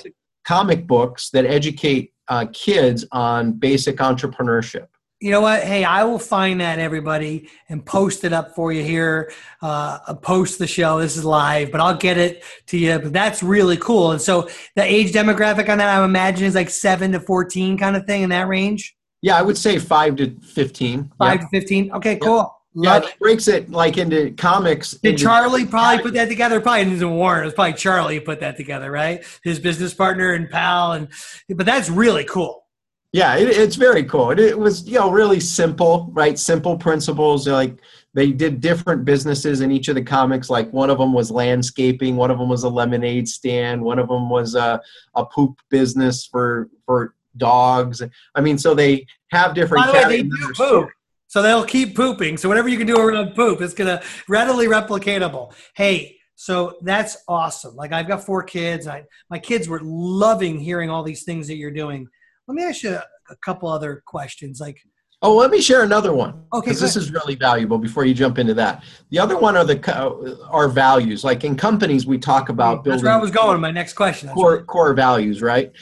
Comic 0.45 0.87
books 0.87 1.29
that 1.31 1.45
educate 1.45 2.13
uh, 2.27 2.45
kids 2.53 3.05
on 3.11 3.53
basic 3.53 3.97
entrepreneurship 3.97 4.87
you 5.21 5.31
know 5.31 5.41
what? 5.41 5.63
Hey, 5.63 5.83
I 5.83 6.05
will 6.05 6.19
find 6.19 6.61
that 6.61 6.79
everybody 6.79 7.49
and 7.67 7.85
post 7.85 8.23
it 8.23 8.31
up 8.31 8.55
for 8.55 8.71
you 8.71 8.83
here. 8.83 9.31
Uh, 9.61 10.13
post 10.15 10.59
the 10.59 10.67
show. 10.67 10.99
This 10.99 11.17
is 11.17 11.25
live, 11.25 11.71
but 11.71 11.81
I'll 11.81 11.97
get 11.97 12.17
it 12.17 12.43
to 12.67 12.77
you. 12.77 12.99
But 12.99 13.11
that's 13.11 13.43
really 13.43 13.75
cool. 13.75 14.11
And 14.11 14.21
so 14.21 14.49
the 14.77 14.83
age 14.83 15.11
demographic 15.11 15.67
on 15.67 15.79
that, 15.79 15.89
I 15.89 16.03
imagine, 16.05 16.45
is 16.45 16.55
like 16.55 16.69
seven 16.69 17.11
to 17.11 17.19
fourteen 17.19 17.77
kind 17.77 17.97
of 17.97 18.05
thing 18.05 18.21
in 18.23 18.29
that 18.29 18.47
range. 18.47 18.95
Yeah, 19.21 19.37
I 19.37 19.41
would 19.41 19.57
say 19.57 19.79
five 19.79 20.15
to 20.17 20.39
fifteen. 20.39 21.11
Five 21.17 21.39
yep. 21.39 21.41
to 21.41 21.59
fifteen. 21.59 21.91
Okay, 21.91 22.15
cool. 22.17 22.55
Yep. 22.75 23.03
Yeah, 23.03 23.09
it 23.09 23.19
breaks 23.19 23.47
it 23.47 23.69
like 23.71 23.97
into 23.97 24.31
comics. 24.31 24.91
Did 24.91 25.11
into 25.11 25.23
Charlie 25.23 25.65
probably 25.65 26.03
put 26.03 26.13
that 26.13 26.29
together? 26.29 26.61
Probably 26.61 26.81
into 26.81 27.07
Warren. 27.09 27.41
It 27.41 27.45
was 27.45 27.53
probably 27.53 27.73
Charlie 27.73 28.15
who 28.15 28.21
put 28.21 28.39
that 28.41 28.57
together, 28.57 28.91
right? 28.91 29.23
His 29.43 29.59
business 29.59 29.93
partner 29.93 30.33
and 30.33 30.49
pal, 30.49 30.93
and 30.93 31.07
but 31.49 31.65
that's 31.65 31.89
really 31.89 32.23
cool. 32.23 32.63
Yeah, 33.11 33.37
it, 33.37 33.49
it's 33.49 33.75
very 33.75 34.03
cool. 34.03 34.29
It, 34.29 34.39
it, 34.39 34.59
was 34.59 34.87
you 34.87 34.99
know 34.99 35.11
really 35.11 35.39
simple, 35.39 36.09
right? 36.13 36.37
Simple 36.37 36.77
principles. 36.77 37.47
Like 37.47 37.79
they 38.13 38.31
did 38.31 38.61
different 38.61 39.03
businesses 39.03 39.61
in 39.61 39.71
each 39.71 39.87
of 39.87 39.95
the 39.95 40.03
comics. 40.03 40.49
Like 40.49 40.71
one 40.71 40.91
of 40.91 40.99
them 40.99 41.11
was 41.11 41.31
landscaping, 41.31 42.15
one 42.15 42.29
of 42.29 42.37
them 42.37 42.49
was 42.49 42.63
a 42.63 42.69
lemonade 42.69 43.27
stand, 43.27 43.81
one 43.81 43.97
of 43.97 44.07
them 44.07 44.29
was 44.29 44.53
a 44.53 44.79
a 45.15 45.25
poop 45.25 45.59
business 45.69 46.25
for 46.25 46.69
for 46.85 47.15
dogs. 47.39 48.03
I 48.35 48.41
mean, 48.41 48.57
so 48.59 48.75
they 48.75 49.07
have 49.31 49.55
different. 49.55 49.85
By 49.85 49.91
the 49.91 50.07
way, 50.07 50.17
they 50.17 50.23
do 50.23 50.53
poop. 50.55 50.89
So 51.27 51.43
they'll 51.43 51.65
keep 51.65 51.95
pooping. 51.95 52.37
So 52.37 52.49
whatever 52.49 52.69
you 52.69 52.77
can 52.77 52.87
do 52.87 52.97
around 52.99 53.35
poop, 53.35 53.61
is 53.61 53.73
gonna 53.73 54.01
readily 54.27 54.67
replicatable. 54.67 55.53
Hey, 55.75 56.17
so 56.35 56.77
that's 56.81 57.17
awesome. 57.27 57.75
Like 57.75 57.91
I've 57.91 58.07
got 58.07 58.25
four 58.25 58.43
kids. 58.43 58.87
I 58.87 59.03
my 59.29 59.39
kids 59.39 59.67
were 59.67 59.81
loving 59.83 60.57
hearing 60.57 60.89
all 60.89 61.03
these 61.03 61.23
things 61.23 61.47
that 61.47 61.55
you're 61.55 61.69
doing. 61.69 62.07
Let 62.47 62.55
me 62.55 62.63
ask 62.63 62.81
you 62.81 62.91
a 63.29 63.35
couple 63.43 63.69
other 63.69 64.01
questions. 64.05 64.59
Like, 64.59 64.79
oh, 65.21 65.35
let 65.35 65.51
me 65.51 65.61
share 65.61 65.83
another 65.83 66.13
one. 66.13 66.45
Okay, 66.53 66.67
because 66.67 66.79
this 66.79 66.95
is 66.95 67.11
really 67.11 67.35
valuable. 67.35 67.77
Before 67.77 68.05
you 68.05 68.13
jump 68.13 68.39
into 68.39 68.53
that, 68.53 68.83
the 69.09 69.19
other 69.19 69.37
one 69.37 69.57
are 69.57 69.65
the 69.65 70.47
our 70.49 70.67
values. 70.67 71.23
Like 71.23 71.43
in 71.43 71.55
companies, 71.55 72.07
we 72.07 72.17
talk 72.17 72.49
about 72.49 72.85
building. 72.85 72.91
That's 72.91 73.03
where 73.03 73.13
I 73.13 73.17
was 73.17 73.31
going. 73.31 73.59
My 73.59 73.71
next 73.71 73.93
question. 73.93 74.29
core 74.29 74.57
right. 74.57 74.65
core 74.65 74.93
values, 74.93 75.41
right? 75.41 75.73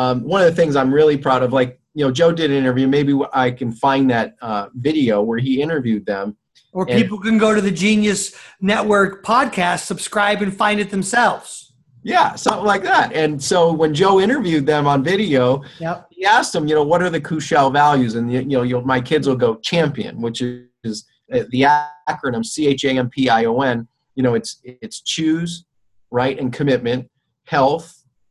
Um, 0.00 0.24
one 0.24 0.40
of 0.40 0.48
the 0.48 0.56
things 0.60 0.76
I'm 0.76 0.92
really 1.00 1.18
proud 1.18 1.42
of, 1.42 1.52
like 1.52 1.78
you 1.92 2.04
know, 2.04 2.10
Joe 2.10 2.32
did 2.32 2.50
an 2.50 2.56
interview. 2.56 2.86
Maybe 2.88 3.12
I 3.32 3.50
can 3.50 3.70
find 3.72 4.10
that 4.10 4.36
uh, 4.40 4.68
video 4.74 5.20
where 5.22 5.38
he 5.38 5.60
interviewed 5.60 6.06
them. 6.06 6.36
Or 6.72 6.86
people 6.86 7.18
can 7.18 7.36
go 7.36 7.54
to 7.54 7.60
the 7.60 7.70
Genius 7.70 8.34
Network 8.60 9.24
podcast, 9.24 9.80
subscribe, 9.80 10.40
and 10.40 10.56
find 10.56 10.80
it 10.80 10.90
themselves. 10.90 11.74
Yeah, 12.02 12.34
something 12.34 12.64
like 12.64 12.84
that. 12.84 13.12
And 13.12 13.42
so 13.42 13.72
when 13.72 13.92
Joe 13.92 14.20
interviewed 14.20 14.64
them 14.64 14.86
on 14.86 15.04
video, 15.04 15.62
yep. 15.80 16.06
he 16.10 16.24
asked 16.24 16.52
them, 16.54 16.66
you 16.66 16.74
know, 16.74 16.84
what 16.84 17.02
are 17.02 17.10
the 17.10 17.20
Kuschell 17.20 17.70
values? 17.70 18.14
And 18.14 18.32
you 18.32 18.42
know, 18.44 18.80
my 18.82 19.00
kids 19.00 19.28
will 19.28 19.36
go 19.36 19.56
champion, 19.56 20.22
which 20.22 20.40
is 20.40 21.04
uh, 21.34 21.40
the 21.50 21.62
acronym 22.08 22.44
C 22.44 22.68
H 22.68 22.84
A 22.84 22.90
M 22.90 23.10
P 23.10 23.28
I 23.28 23.44
O 23.44 23.60
N. 23.60 23.86
You 24.14 24.22
know, 24.22 24.34
it's 24.34 24.60
it's 24.64 25.02
choose, 25.02 25.66
right, 26.10 26.38
and 26.40 26.52
commitment, 26.52 27.10
health, 27.44 27.86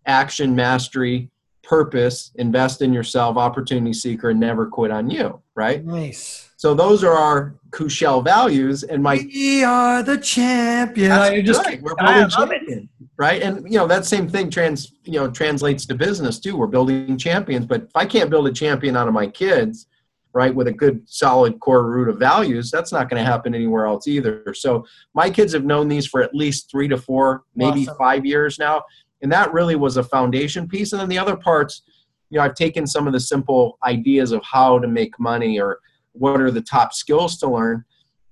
action, 0.05 0.55
mastery, 0.55 1.29
purpose, 1.69 2.31
invest 2.35 2.81
in 2.81 2.91
yourself, 2.91 3.37
opportunity 3.37 3.93
seeker, 3.93 4.31
and 4.31 4.39
never 4.39 4.65
quit 4.65 4.89
on 4.89 5.09
you. 5.09 5.39
Right. 5.53 5.85
Nice. 5.85 6.49
So 6.57 6.73
those 6.73 7.03
are 7.03 7.13
our 7.13 7.55
Kuschell 7.69 8.23
values, 8.23 8.81
and 8.83 9.03
my 9.03 9.23
we 9.33 9.63
are 9.63 10.01
the 10.01 10.17
champion. 10.17 11.09
That's 11.09 11.45
just 11.45 11.65
right. 11.65 11.81
We're 11.81 11.95
building 11.95 12.29
champion 12.29 12.89
right 13.19 13.41
and 13.41 13.69
you 13.69 13.77
know 13.77 13.85
that 13.85 14.05
same 14.05 14.29
thing 14.29 14.49
trans 14.49 14.93
you 15.03 15.19
know 15.19 15.29
translates 15.29 15.85
to 15.85 15.93
business 15.93 16.39
too 16.39 16.55
we're 16.55 16.67
building 16.67 17.17
champions 17.17 17.65
but 17.65 17.81
if 17.81 17.95
i 17.95 18.05
can't 18.05 18.29
build 18.29 18.47
a 18.47 18.51
champion 18.51 18.95
out 18.95 19.09
of 19.09 19.13
my 19.13 19.27
kids 19.27 19.87
right 20.31 20.55
with 20.55 20.67
a 20.67 20.71
good 20.71 21.01
solid 21.05 21.59
core 21.59 21.91
root 21.91 22.07
of 22.07 22.17
values 22.17 22.71
that's 22.71 22.93
not 22.93 23.09
going 23.09 23.21
to 23.21 23.29
happen 23.29 23.53
anywhere 23.53 23.85
else 23.85 24.07
either 24.07 24.53
so 24.53 24.85
my 25.13 25.29
kids 25.29 25.51
have 25.51 25.65
known 25.65 25.89
these 25.89 26.07
for 26.07 26.23
at 26.23 26.33
least 26.33 26.71
three 26.71 26.87
to 26.87 26.97
four 26.97 27.43
maybe 27.55 27.81
awesome. 27.81 27.97
five 27.97 28.25
years 28.25 28.57
now 28.57 28.81
and 29.21 29.31
that 29.31 29.51
really 29.53 29.75
was 29.75 29.97
a 29.97 30.03
foundation 30.03 30.67
piece 30.67 30.91
and 30.91 31.01
then 31.01 31.09
the 31.09 31.17
other 31.17 31.35
parts 31.35 31.83
you 32.29 32.37
know 32.37 32.43
i've 32.43 32.55
taken 32.55 32.85
some 32.85 33.07
of 33.07 33.13
the 33.13 33.19
simple 33.19 33.77
ideas 33.83 34.31
of 34.31 34.41
how 34.43 34.79
to 34.79 34.87
make 34.87 35.19
money 35.19 35.59
or 35.59 35.79
what 36.13 36.41
are 36.41 36.51
the 36.51 36.61
top 36.61 36.93
skills 36.93 37.37
to 37.37 37.47
learn 37.47 37.83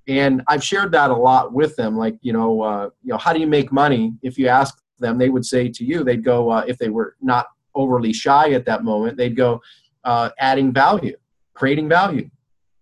and 0.08 0.42
I've 0.48 0.64
shared 0.64 0.92
that 0.94 1.10
a 1.10 1.16
lot 1.16 1.54
with 1.54 1.76
them. 1.76 1.98
Like, 1.98 2.18
you 2.22 2.34
know, 2.34 2.62
uh, 2.62 2.90
you 3.04 3.12
know, 3.12 3.18
how 3.18 3.34
do 3.34 3.40
you 3.40 3.48
make 3.48 3.72
money? 3.72 4.14
If 4.22 4.38
you 4.38 4.48
ask 4.48 4.82
them, 5.00 5.18
they 5.18 5.30
would 5.30 5.46
say 5.46 5.70
to 5.70 5.84
you, 5.84 6.04
they'd 6.04 6.24
go, 6.24 6.50
uh, 6.50 6.64
if 6.68 6.78
they 6.78 6.90
were 6.90 7.16
not 7.22 7.48
overly 7.76 8.14
shy 8.14 8.52
at 8.52 8.66
that 8.66 8.84
moment, 8.84 9.18
they'd 9.18 9.36
go, 9.36 9.62
uh, 10.04 10.30
adding 10.40 10.72
value, 10.72 11.16
creating 11.54 11.90
value. 11.90 12.30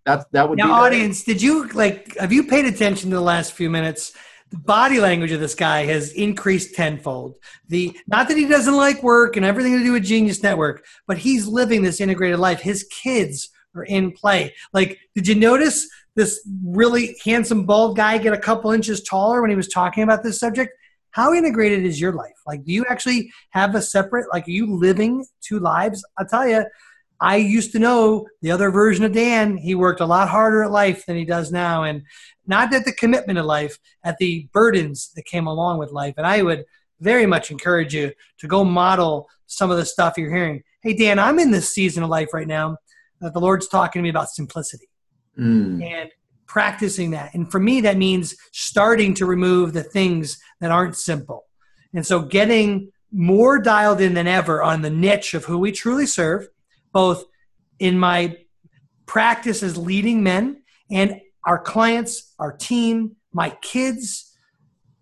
That 0.06 0.32
that 0.34 0.48
would 0.48 0.60
now, 0.60 0.68
be 0.68 0.72
audience. 0.72 1.24
Did 1.24 1.42
you 1.42 1.68
like? 1.70 2.16
Have 2.20 2.32
you 2.32 2.44
paid 2.44 2.66
attention 2.66 3.10
to 3.10 3.16
the 3.16 3.24
last 3.24 3.54
few 3.54 3.72
minutes? 3.72 4.14
The 4.56 4.62
body 4.62 5.02
language 5.02 5.34
of 5.34 5.42
this 5.42 5.54
guy 5.54 5.84
has 5.86 6.14
increased 6.14 6.76
tenfold. 6.76 7.36
The 7.68 7.98
not 8.08 8.30
that 8.30 8.38
he 8.38 8.46
doesn't 8.48 8.76
like 8.76 9.04
work 9.04 9.36
and 9.36 9.46
everything 9.46 9.78
to 9.78 9.84
do 9.84 9.92
with 9.92 10.06
Genius 10.06 10.42
Network, 10.42 10.86
but 11.08 11.18
he's 11.18 11.46
living 11.46 11.82
this 11.82 12.00
integrated 12.00 12.40
life. 12.40 12.62
His 12.62 12.86
kids 12.86 13.50
are 13.76 13.84
in 13.84 14.14
play. 14.14 14.54
Like, 14.72 14.98
did 15.14 15.28
you 15.28 15.36
notice 15.36 15.90
this 16.16 16.48
really 16.64 17.18
handsome 17.26 17.66
bald 17.66 17.98
guy 17.98 18.18
get 18.18 18.32
a 18.32 18.38
couple 18.38 18.72
inches 18.72 19.04
taller 19.04 19.42
when 19.42 19.50
he 19.50 19.58
was 19.58 19.68
talking 19.68 20.04
about 20.04 20.24
this 20.24 20.40
subject 20.40 20.72
how 21.12 21.34
integrated 21.34 21.86
is 21.86 22.00
your 22.00 22.14
life 22.14 22.36
like 22.48 22.64
do 22.64 22.72
you 22.72 22.86
actually 22.90 23.30
have 23.50 23.76
a 23.76 23.82
separate 23.82 24.26
like 24.32 24.48
are 24.48 24.52
you 24.52 24.74
living 24.74 25.26
two 25.42 25.60
lives 25.60 26.06
i'll 26.18 26.26
tell 26.26 26.48
you 26.48 26.64
i 27.20 27.36
used 27.36 27.72
to 27.72 27.80
know 27.80 28.28
the 28.42 28.52
other 28.52 28.70
version 28.72 29.06
of 29.06 29.12
dan 29.12 29.58
he 29.58 29.76
worked 29.76 30.02
a 30.02 30.06
lot 30.06 30.30
harder 30.30 30.64
at 30.64 30.72
life 30.72 31.06
than 31.06 31.16
he 31.16 31.26
does 31.26 31.52
now 31.52 31.84
and 31.84 32.04
not 32.48 32.74
at 32.74 32.86
the 32.86 32.94
commitment 32.94 33.40
of 33.40 33.46
life 33.46 33.78
at 34.04 34.18
the 34.18 34.48
burdens 34.52 35.12
that 35.16 35.26
came 35.26 35.48
along 35.48 35.78
with 35.78 35.92
life 35.92 36.14
and 36.18 36.28
i 36.28 36.42
would 36.42 36.66
very 37.02 37.26
much 37.26 37.52
encourage 37.52 37.94
you 37.94 38.12
to 38.38 38.48
go 38.48 38.64
model 38.64 39.28
some 39.48 39.70
of 39.70 39.78
the 39.78 39.86
stuff 39.86 40.18
you're 40.18 40.34
hearing 40.34 40.62
hey 40.82 40.94
dan 40.94 41.20
i'm 41.20 41.40
in 41.40 41.52
this 41.52 41.74
season 41.74 42.04
of 42.04 42.10
life 42.10 42.34
right 42.34 42.48
now 42.48 42.78
that 43.22 43.34
the 43.34 43.40
lord's 43.40 43.68
talking 43.68 44.00
to 44.00 44.04
me 44.04 44.10
about 44.10 44.30
simplicity 44.30 44.90
mm. 45.38 45.84
and 45.84 46.12
practicing 46.48 47.12
that. 47.12 47.34
And 47.34 47.52
for 47.52 47.60
me, 47.60 47.82
that 47.82 47.98
means 47.98 48.36
starting 48.52 49.14
to 49.16 49.26
remove 49.26 49.74
the 49.74 49.84
things 49.84 50.40
that 50.62 50.72
aren't 50.72 50.96
simple. 50.96 51.44
And 51.94 52.06
so 52.06 52.22
getting 52.22 52.92
more 53.12 53.60
dialed 53.60 54.02
in 54.02 54.14
than 54.14 54.28
ever 54.28 54.62
on 54.62 54.82
the 54.82 54.90
niche 54.90 55.34
of 55.34 55.46
who 55.46 55.58
we 55.58 55.72
truly 55.72 56.06
serve, 56.06 56.48
both 56.96 57.26
in 57.80 58.00
my 58.00 58.38
practice 59.06 59.62
as 59.62 59.76
leading 59.78 60.24
men 60.24 60.64
and 60.90 61.20
our 61.46 61.60
clients, 61.60 62.34
our 62.40 62.54
team, 62.54 63.18
my 63.34 63.50
kids. 63.62 64.34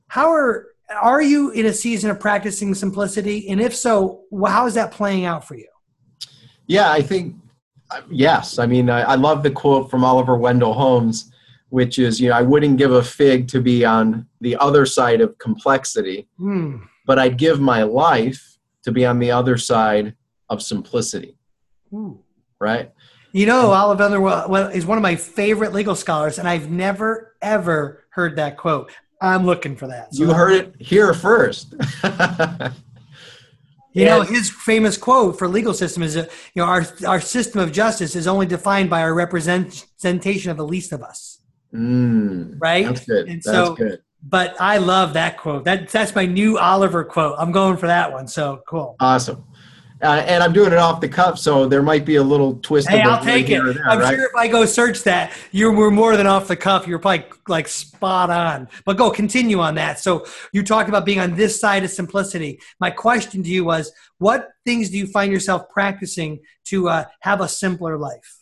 How 0.08 0.32
are 0.32 0.70
are 1.02 1.22
you 1.22 1.52
in 1.52 1.68
a 1.68 1.74
season 1.74 2.10
of 2.10 2.20
practicing 2.20 2.74
simplicity? 2.74 3.48
And 3.50 3.62
if 3.62 3.76
so, 3.76 4.24
how 4.46 4.66
is 4.66 4.74
that 4.74 4.92
playing 4.92 5.26
out 5.26 5.48
for 5.48 5.56
you? 5.56 5.68
Yeah, 6.66 6.92
I 6.92 7.02
think 7.02 7.36
yes. 8.10 8.58
I 8.58 8.66
mean, 8.66 8.90
I, 8.90 9.02
I, 9.02 9.16
love 9.16 9.44
the 9.44 9.52
quote 9.52 9.92
from 9.92 10.04
Oliver 10.04 10.36
Wendell 10.36 10.74
Holmes, 10.74 11.32
which 11.70 12.00
is, 12.00 12.20
you 12.20 12.30
know, 12.30 12.36
I 12.36 12.42
wouldn't 12.42 12.78
give 12.78 12.92
a 12.92 13.04
fig 13.04 13.48
to 13.50 13.62
be 13.62 13.86
on 13.86 14.28
the 14.42 14.56
other 14.58 14.86
side 14.88 15.22
of 15.22 15.38
complexity, 15.38 16.28
mm. 16.40 16.82
but 17.06 17.20
I'd 17.20 17.38
give 17.38 17.60
my 17.60 17.84
life 17.84 18.58
to 18.84 18.92
be 18.92 19.06
on 19.06 19.20
the 19.20 19.32
other 19.32 19.58
side 19.58 20.16
of 20.50 20.62
simplicity. 20.62 21.38
Mm. 21.94 22.18
Right? 22.60 22.92
You 23.32 23.46
know, 23.46 23.72
Oliver 23.72 24.22
Wendell 24.22 24.68
is 24.68 24.86
one 24.86 24.98
of 24.98 25.02
my 25.02 25.16
favorite 25.16 25.74
legal 25.74 25.96
scholars, 25.96 26.40
and 26.40 26.48
I've 26.48 26.70
never, 26.70 27.36
ever 27.42 28.06
heard 28.10 28.36
that 28.36 28.58
quote. 28.58 28.92
I'm 29.22 29.46
looking 29.46 29.76
for 29.76 29.88
that. 29.88 30.14
So 30.14 30.24
you 30.24 30.34
heard 30.34 30.54
it 30.54 30.76
here 30.80 31.14
first. 31.14 31.74
You 33.94 34.06
know, 34.06 34.22
his 34.22 34.50
famous 34.50 34.98
quote 34.98 35.38
for 35.38 35.48
legal 35.48 35.74
system 35.74 36.02
is, 36.02 36.18
uh, 36.18 36.26
you 36.56 36.62
know, 36.62 36.66
our 36.66 36.84
our 37.06 37.22
system 37.22 37.62
of 37.62 37.72
justice 37.72 38.16
is 38.16 38.26
only 38.26 38.48
defined 38.48 38.90
by 38.90 39.02
our 39.02 39.14
representation 39.14 40.50
of 40.50 40.58
the 40.58 40.66
least 40.66 40.92
of 40.92 41.04
us. 41.04 41.40
Mm, 41.74 42.56
right. 42.60 42.86
That's 42.86 43.06
good. 43.06 43.28
And 43.28 43.38
that's 43.38 43.46
so, 43.46 43.76
good. 43.76 44.02
But 44.24 44.60
I 44.60 44.78
love 44.78 45.14
that 45.14 45.38
quote. 45.38 45.66
That 45.66 45.90
that's 45.90 46.16
my 46.16 46.26
new 46.26 46.58
Oliver 46.58 47.04
quote. 47.04 47.36
I'm 47.38 47.52
going 47.52 47.78
for 47.78 47.88
that 47.88 48.12
one. 48.12 48.28
So 48.28 48.64
cool. 48.68 48.96
Awesome. 49.00 49.44
Uh, 50.04 50.24
and 50.28 50.44
I'm 50.44 50.52
doing 50.52 50.74
it 50.74 50.78
off 50.78 51.00
the 51.00 51.08
cuff, 51.08 51.40
so 51.40 51.66
there 51.66 51.82
might 51.82 52.04
be 52.04 52.18
a 52.18 52.24
little 52.24 52.56
twist. 52.56 52.90
Hey, 52.90 53.02
I'll 53.02 53.24
take 53.24 53.50
it. 53.50 53.64
There, 53.64 53.88
I'm 53.88 54.00
right? 54.00 54.14
sure 54.14 54.26
if 54.26 54.36
I 54.36 54.48
go 54.48 54.66
search 54.66 55.04
that, 55.04 55.32
you 55.52 55.72
were 55.72 55.90
more 55.90 56.18
than 56.18 56.28
off 56.28 56.48
the 56.48 56.58
cuff. 56.58 56.86
You're 56.86 57.00
probably 57.00 57.26
like 57.48 57.68
spot 57.68 58.30
on. 58.30 58.68
But 58.86 58.98
go 58.98 59.10
continue 59.10 59.60
on 59.60 59.76
that. 59.76 60.00
So 60.00 60.26
you 60.52 60.62
talked 60.62 60.90
about 60.90 61.06
being 61.06 61.20
on 61.20 61.36
this 61.36 61.60
side 61.60 61.84
of 61.84 61.90
simplicity. 61.90 62.60
My 62.80 62.92
question 62.92 63.44
to 63.44 63.50
you 63.50 63.64
was, 63.64 63.94
what 64.18 64.50
things 64.66 64.90
do 64.90 64.98
you 64.98 65.08
find 65.08 65.32
yourself 65.32 65.70
practicing 65.70 66.40
to 66.66 66.90
uh, 66.90 67.06
have 67.22 67.40
a 67.40 67.48
simpler 67.48 67.98
life? 67.98 68.40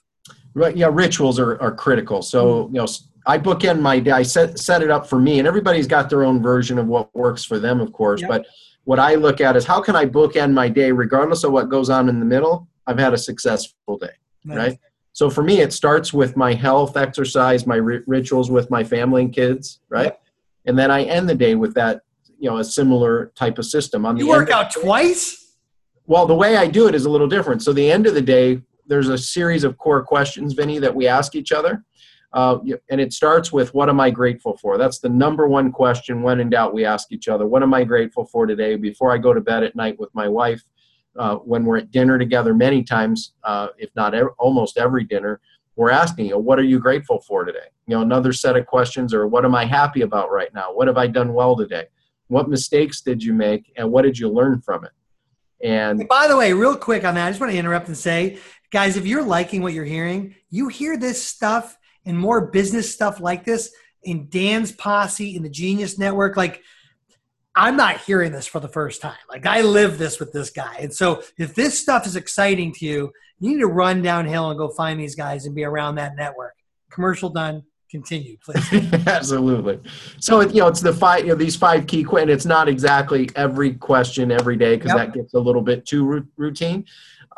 Right. 0.54 0.76
Yeah, 0.76 0.90
rituals 0.92 1.40
are, 1.40 1.62
are 1.62 1.74
critical. 1.74 2.22
So 2.22 2.68
you 2.68 2.74
know, 2.74 2.88
I 3.28 3.38
bookend 3.38 3.82
my 3.82 4.00
day. 4.00 4.12
I 4.12 4.24
set 4.24 4.58
set 4.58 4.82
it 4.82 4.90
up 4.90 5.08
for 5.08 5.20
me, 5.20 5.40
and 5.40 5.48
everybody's 5.48 5.88
got 5.88 6.10
their 6.10 6.24
own 6.24 6.42
version 6.42 6.80
of 6.80 6.88
what 6.88 7.14
works 7.16 7.46
for 7.46 7.60
them, 7.60 7.80
of 7.80 7.94
course. 7.94 8.22
Yep. 8.22 8.30
But 8.30 8.46
what 8.84 9.00
I 9.00 9.16
look 9.16 9.42
at 9.42 9.56
is 9.56 9.66
how 9.66 9.82
can 9.82 9.96
I 9.96 10.06
bookend 10.06 10.54
my 10.54 10.70
day, 10.70 10.92
regardless 10.92 11.44
of 11.44 11.52
what 11.52 11.70
goes 11.70 11.90
on 11.90 12.10
in 12.10 12.20
the 12.20 12.26
middle? 12.26 12.68
I've 12.88 13.00
had 13.00 13.14
a 13.14 13.18
successful 13.18 13.98
day, 13.98 14.10
nice. 14.44 14.58
right? 14.58 14.80
So 15.14 15.30
for 15.30 15.44
me, 15.44 15.62
it 15.62 15.74
starts 15.74 16.14
with 16.14 16.38
my 16.38 16.54
health, 16.54 16.98
exercise, 16.98 17.68
my 17.68 17.76
ri- 17.76 18.04
rituals 18.08 18.50
with 18.50 18.70
my 18.72 18.84
family 18.84 19.24
and 19.24 19.34
kids, 19.34 19.80
right? 19.90 20.06
Yep. 20.06 20.24
And 20.66 20.80
then 20.80 20.90
I 20.90 21.04
end 21.04 21.30
the 21.30 21.36
day 21.36 21.56
with 21.56 21.74
that, 21.76 22.02
you 22.40 22.50
know, 22.50 22.58
a 22.58 22.64
similar 22.64 23.32
type 23.36 23.58
of 23.60 23.66
system. 23.66 24.06
On 24.06 24.18
you 24.18 24.28
work 24.28 24.50
out 24.50 24.72
twice. 24.72 25.56
Well, 26.08 26.26
the 26.26 26.36
way 26.36 26.58
I 26.58 26.68
do 26.68 26.88
it 26.88 26.96
is 26.96 27.06
a 27.06 27.10
little 27.10 27.28
different. 27.28 27.62
So 27.62 27.74
the 27.74 27.92
end 27.92 28.08
of 28.08 28.14
the 28.14 28.22
day, 28.22 28.62
there's 28.88 29.10
a 29.10 29.18
series 29.18 29.64
of 29.64 29.78
core 29.78 30.04
questions, 30.04 30.54
Vinny, 30.54 30.80
that 30.80 30.94
we 30.94 31.08
ask 31.08 31.36
each 31.36 31.52
other. 31.52 31.84
Uh, 32.34 32.60
and 32.90 33.02
it 33.02 33.12
starts 33.12 33.52
with 33.52 33.74
what 33.74 33.90
am 33.90 34.00
I 34.00 34.10
grateful 34.10 34.56
for? 34.58 34.78
That's 34.78 35.00
the 35.00 35.10
number 35.10 35.48
one 35.48 35.72
question. 35.72 36.22
When 36.22 36.40
in 36.40 36.50
doubt, 36.50 36.74
we 36.74 36.86
ask 36.86 37.12
each 37.12 37.28
other, 37.28 37.46
what 37.46 37.62
am 37.62 37.74
I 37.74 37.84
grateful 37.84 38.26
for 38.26 38.46
today? 38.46 38.76
Before 38.78 39.12
I 39.12 39.18
go 39.18 39.34
to 39.34 39.42
bed 39.42 39.64
at 39.64 39.76
night 39.76 40.00
with 40.00 40.14
my 40.14 40.28
wife, 40.28 40.64
uh, 41.18 41.36
when 41.36 41.66
we're 41.66 41.78
at 41.78 41.92
dinner 41.92 42.18
together, 42.18 42.54
many 42.54 42.84
times, 42.84 43.34
uh, 43.44 43.68
if 43.78 43.90
not 43.96 44.14
ever, 44.14 44.34
almost 44.40 44.78
every 44.78 45.04
dinner, 45.04 45.42
we're 45.76 45.92
asking, 45.92 46.26
you 46.26 46.32
know, 46.32 46.38
what 46.38 46.58
are 46.60 46.64
you 46.64 46.80
grateful 46.80 47.20
for 47.22 47.44
today? 47.44 47.60
You 47.88 47.96
know, 47.96 48.02
another 48.02 48.32
set 48.32 48.56
of 48.56 48.66
questions, 48.66 49.14
or 49.14 49.28
what 49.28 49.44
am 49.44 49.56
I 49.56 49.66
happy 49.66 50.02
about 50.02 50.32
right 50.32 50.54
now? 50.54 50.74
What 50.74 50.88
have 50.88 50.98
I 50.98 51.08
done 51.08 51.34
well 51.34 51.56
today? 51.56 51.88
What 52.28 52.50
mistakes 52.50 53.02
did 53.02 53.22
you 53.22 53.34
make, 53.34 53.74
and 53.76 53.92
what 53.92 54.04
did 54.04 54.18
you 54.18 54.30
learn 54.30 54.62
from 54.62 54.86
it? 54.86 54.92
And 55.64 56.08
by 56.08 56.28
the 56.28 56.38
way, 56.38 56.54
real 56.54 56.78
quick 56.78 57.04
on 57.04 57.16
that, 57.16 57.28
I 57.28 57.30
just 57.30 57.42
want 57.42 57.52
to 57.52 57.58
interrupt 57.58 57.88
and 57.88 57.98
say, 57.98 58.40
guys, 58.72 58.96
if 58.96 59.06
you're 59.06 59.24
liking 59.24 59.62
what 59.62 59.74
you're 59.74 59.86
hearing, 59.86 60.36
you 60.50 60.70
hear 60.70 60.98
this 60.98 61.22
stuff 61.24 61.78
and 62.06 62.18
more 62.18 62.48
business 62.48 62.92
stuff 62.92 63.20
like 63.20 63.46
this 63.46 63.74
in 64.04 64.28
Dan's 64.30 64.72
posse 64.72 65.36
in 65.36 65.44
the 65.44 65.50
Genius 65.50 65.98
Network. 65.98 66.36
Like, 66.36 66.62
I'm 67.56 67.76
not 67.76 67.98
hearing 68.02 68.32
this 68.32 68.48
for 68.48 68.60
the 68.60 68.68
first 68.68 69.02
time. 69.02 69.18
Like, 69.30 69.46
I 69.46 69.62
live 69.62 69.98
this 69.98 70.20
with 70.20 70.32
this 70.32 70.50
guy. 70.50 70.78
And 70.80 70.94
so, 70.94 71.24
if 71.38 71.54
this 71.54 71.80
stuff 71.80 72.06
is 72.08 72.16
exciting 72.16 72.74
to 72.74 72.86
you, 72.86 73.12
you 73.40 73.50
need 73.50 73.60
to 73.60 73.68
run 73.68 74.02
downhill 74.02 74.50
and 74.50 74.58
go 74.58 74.70
find 74.70 75.00
these 75.00 75.16
guys 75.16 75.46
and 75.46 75.56
be 75.56 75.64
around 75.64 75.96
that 75.96 76.16
network. 76.16 76.56
Commercial 76.92 77.30
done. 77.30 77.64
Continue, 77.90 78.38
please. 78.38 78.94
Absolutely. 79.08 79.78
So 80.18 80.40
you 80.40 80.62
know, 80.62 80.68
it's 80.68 80.80
the 80.80 80.94
five. 80.94 81.22
You 81.22 81.32
know, 81.32 81.36
these 81.36 81.58
five 81.58 81.88
key. 81.88 82.06
And 82.10 82.30
it's 82.30 82.46
not 82.46 82.70
exactly 82.70 83.30
every 83.36 83.74
question 83.74 84.32
every 84.32 84.56
day 84.56 84.78
because 84.78 84.94
yep. 84.96 84.98
that 84.98 85.14
gets 85.14 85.34
a 85.34 85.40
little 85.40 85.62
bit 85.62 85.86
too 85.86 86.26
routine. 86.38 86.86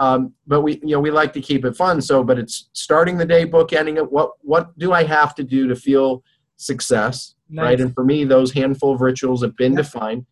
Um, 0.04 0.34
but 0.48 0.62
we, 0.62 0.74
you 0.82 0.96
know, 0.96 1.00
we 1.00 1.12
like 1.12 1.32
to 1.34 1.42
keep 1.42 1.64
it 1.64 1.78
fun. 1.78 2.02
So, 2.02 2.24
but 2.24 2.38
it's 2.38 2.70
starting 2.74 3.18
the 3.18 3.26
day, 3.26 3.46
book 3.46 3.72
ending 3.72 3.98
it. 3.98 4.12
What, 4.12 4.32
what 4.42 4.78
do 4.78 4.92
I 4.92 5.04
have 5.04 5.34
to 5.36 5.44
do 5.44 5.68
to 5.68 5.76
feel 5.76 6.24
success? 6.58 7.36
Nice. 7.50 7.64
Right. 7.64 7.80
And 7.80 7.94
for 7.94 8.04
me, 8.04 8.26
those 8.26 8.52
handful 8.52 8.94
of 8.94 9.02
rituals 9.02 9.44
have 9.44 9.56
been 9.56 9.76
defined. 9.76 10.26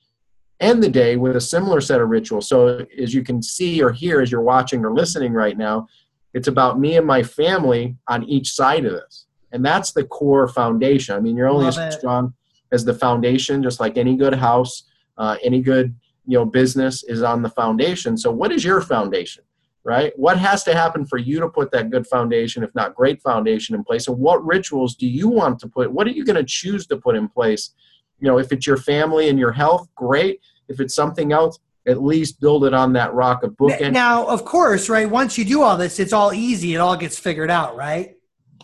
End 0.60 0.84
the 0.84 0.90
day 0.90 1.16
with 1.16 1.38
a 1.38 1.42
similar 1.42 1.80
set 1.80 2.02
of 2.02 2.10
rituals. 2.10 2.50
So, 2.50 2.86
as 3.02 3.14
you 3.14 3.24
can 3.24 3.42
see 3.42 3.82
or 3.82 3.92
hear 3.92 4.22
as 4.22 4.32
you're 4.32 4.42
watching 4.42 4.84
or 4.84 4.94
listening 4.94 5.34
right 5.34 5.58
now, 5.58 5.88
it's 6.34 6.48
about 6.48 6.80
me 6.80 6.98
and 6.98 7.08
my 7.08 7.24
family 7.24 7.96
on 8.08 8.24
each 8.26 8.52
side 8.52 8.86
of 8.86 8.94
this. 8.94 9.26
And 9.54 9.66
that's 9.66 9.92
the 9.92 10.04
core 10.04 10.48
foundation. 10.48 11.16
I 11.16 11.20
mean, 11.20 11.36
you're 11.36 11.48
only 11.48 11.66
Love 11.66 11.78
as 11.78 11.96
it. 11.96 11.98
strong 11.98 12.34
as 12.72 12.86
the 12.86 12.94
foundation, 12.94 13.64
just 13.64 13.80
like 13.80 13.98
any 13.98 14.16
good 14.16 14.36
house, 14.36 14.84
uh, 15.18 15.38
any 15.44 15.62
good 15.62 15.96
you 16.28 16.38
know 16.38 16.46
business 16.46 17.04
is 17.04 17.24
on 17.24 17.42
the 17.42 17.50
foundation. 17.50 18.18
So, 18.18 18.32
what 18.32 18.52
is 18.52 18.64
your 18.64 18.82
foundation? 18.82 19.44
Right? 19.84 20.14
What 20.16 20.38
has 20.38 20.64
to 20.66 20.74
happen 20.74 21.06
for 21.06 21.18
you 21.18 21.40
to 21.40 21.50
put 21.50 21.72
that 21.72 21.90
good 21.90 22.06
foundation, 22.08 22.64
if 22.64 22.74
not 22.76 22.96
great 22.96 23.22
foundation 23.22 23.76
in 23.76 23.84
place? 23.84 24.08
And 24.08 24.18
what 24.18 24.46
rituals 24.46 24.96
do 24.96 25.08
you 25.08 25.28
want 25.28 25.60
to 25.60 25.68
put? 25.68 25.92
What 25.92 26.08
are 26.08 26.12
you 26.12 26.24
going 26.24 26.36
to 26.36 26.44
choose 26.44 26.86
to 26.88 26.98
put 26.98 27.16
in 27.16 27.28
place? 27.28 27.72
You 28.20 28.28
know, 28.28 28.38
if 28.38 28.52
it's 28.52 28.68
your 28.68 28.78
family 28.78 29.30
and 29.30 29.40
your 29.40 29.52
health, 29.52 29.88
great. 29.96 30.40
If 30.68 30.80
it's 30.80 30.94
something 30.94 31.32
else, 31.32 31.60
at 31.88 32.02
least 32.02 32.40
build 32.40 32.66
it 32.66 32.74
on 32.74 32.94
that 32.94 33.14
rock 33.14 33.44
of 33.44 33.58
book. 33.58 33.80
Now, 33.82 34.26
of 34.28 34.46
course, 34.46 34.88
right? 34.88 35.10
Once 35.10 35.38
you 35.38 35.46
do 35.46 35.64
all 35.64 35.78
this, 35.78 36.00
it's 36.00 36.14
all 36.14 36.32
easy. 36.32 36.76
It 36.76 36.78
all 36.78 36.96
gets 36.96 37.18
figured 37.18 37.50
out, 37.50 37.76
right? 37.76 38.16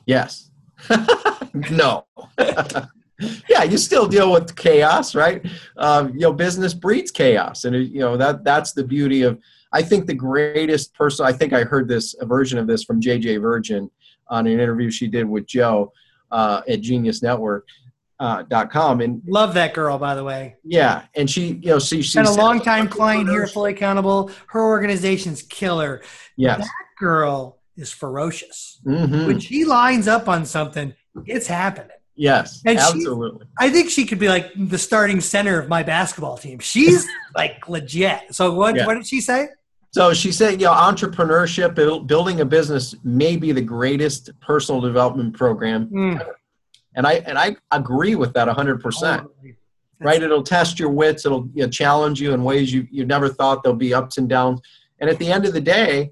Yes. 0.06 0.52
no. 1.72 2.06
yeah, 3.50 3.64
you 3.64 3.78
still 3.78 4.08
deal 4.08 4.32
with 4.32 4.56
chaos, 4.56 5.16
right? 5.16 5.46
Um, 5.78 6.14
you 6.14 6.20
know, 6.20 6.34
business 6.34 6.74
breeds 6.74 7.10
chaos, 7.10 7.64
and 7.64 7.76
you 7.76 8.00
know 8.00 8.16
that 8.18 8.44
that's 8.44 8.74
the 8.74 8.84
beauty 8.84 9.24
of 9.24 9.40
I 9.74 9.82
think 9.82 10.06
the 10.06 10.14
greatest 10.14 10.94
person, 10.94 11.26
I 11.26 11.34
think 11.34 11.54
I 11.54 11.64
heard 11.64 11.88
this, 11.88 12.16
a 12.20 12.26
version 12.26 12.58
of 12.58 12.68
this 12.68 12.84
from 12.84 13.02
JJ 13.02 13.42
Virgin 13.42 13.90
on 14.30 14.48
an 14.48 14.54
interview 14.54 14.90
she 14.90 15.08
did 15.08 15.26
with 15.26 15.46
Joe 15.46 15.92
uh, 16.32 16.62
at 16.68 16.82
Genius 16.82 17.22
Network. 17.22 17.68
Uh, 18.20 18.42
dot 18.42 18.72
com 18.72 19.00
and 19.02 19.22
love 19.28 19.54
that 19.54 19.76
girl 19.76 20.00
by 20.00 20.16
the 20.16 20.24
way. 20.24 20.56
Yeah 20.64 21.04
and 21.14 21.30
she 21.30 21.60
you 21.62 21.70
know 21.70 21.78
she, 21.78 22.02
she's 22.02 22.16
been 22.16 22.26
a 22.26 22.32
long 22.32 22.60
time 22.60 22.88
client 22.88 23.30
here 23.30 23.46
fully 23.46 23.74
accountable. 23.74 24.32
Her 24.48 24.66
organization's 24.66 25.44
killer. 25.44 26.02
Yeah 26.36 26.58
that 26.58 26.68
girl 26.98 27.60
is 27.76 27.94
ferocious. 27.94 28.82
Mm-hmm. 28.88 29.28
when 29.28 29.40
she 29.40 29.66
lines 29.66 30.08
up 30.08 30.28
on 30.28 30.48
something 30.48 30.96
it's 31.28 31.46
happening 31.46 31.97
Yes, 32.18 32.64
and 32.66 32.80
absolutely. 32.80 33.46
She, 33.46 33.68
I 33.68 33.70
think 33.70 33.90
she 33.92 34.06
could 34.06 34.18
be 34.18 34.28
like 34.28 34.52
the 34.56 34.78
starting 34.78 35.22
center 35.22 35.60
of 35.60 35.70
my 35.70 35.84
basketball 35.84 36.38
team. 36.38 36.60
She's 36.60 37.08
like 37.36 37.70
legit. 37.70 38.34
So 38.34 38.54
what? 38.54 38.76
Yeah. 38.76 38.86
What 38.88 38.96
did 38.96 39.06
she 39.06 39.22
say? 39.22 39.50
So 39.92 40.14
she 40.14 40.32
said, 40.32 40.60
you 40.60 40.68
know, 40.68 40.74
entrepreneurship, 40.74 41.76
building 42.08 42.42
a 42.42 42.46
business 42.46 42.96
may 43.04 43.38
be 43.38 43.52
the 43.52 43.62
greatest 43.62 44.32
personal 44.42 44.82
development 44.82 45.36
program 45.36 45.88
mm. 45.88 46.20
ever. 46.20 46.40
And 46.96 47.08
I 47.08 47.14
and 47.26 47.38
I 47.38 47.56
agree 47.72 48.16
with 48.16 48.34
that 48.34 48.48
100%. 48.48 49.28
right? 50.00 50.22
It'll 50.22 50.44
test 50.44 50.80
your 50.80 50.90
wits, 50.90 51.26
it'll 51.26 51.48
you 51.54 51.64
know, 51.64 51.70
challenge 51.70 52.20
you 52.20 52.34
in 52.34 52.44
ways 52.44 52.74
you 52.74 52.88
you 52.92 53.06
never 53.06 53.30
thought 53.30 53.64
there'll 53.64 53.78
be 53.78 53.94
ups 53.94 54.18
and 54.18 54.28
downs. 54.28 54.62
And 55.00 55.10
at 55.10 55.20
the 55.20 55.32
end 55.32 55.46
of 55.46 55.54
the 55.54 55.62
day, 55.62 56.12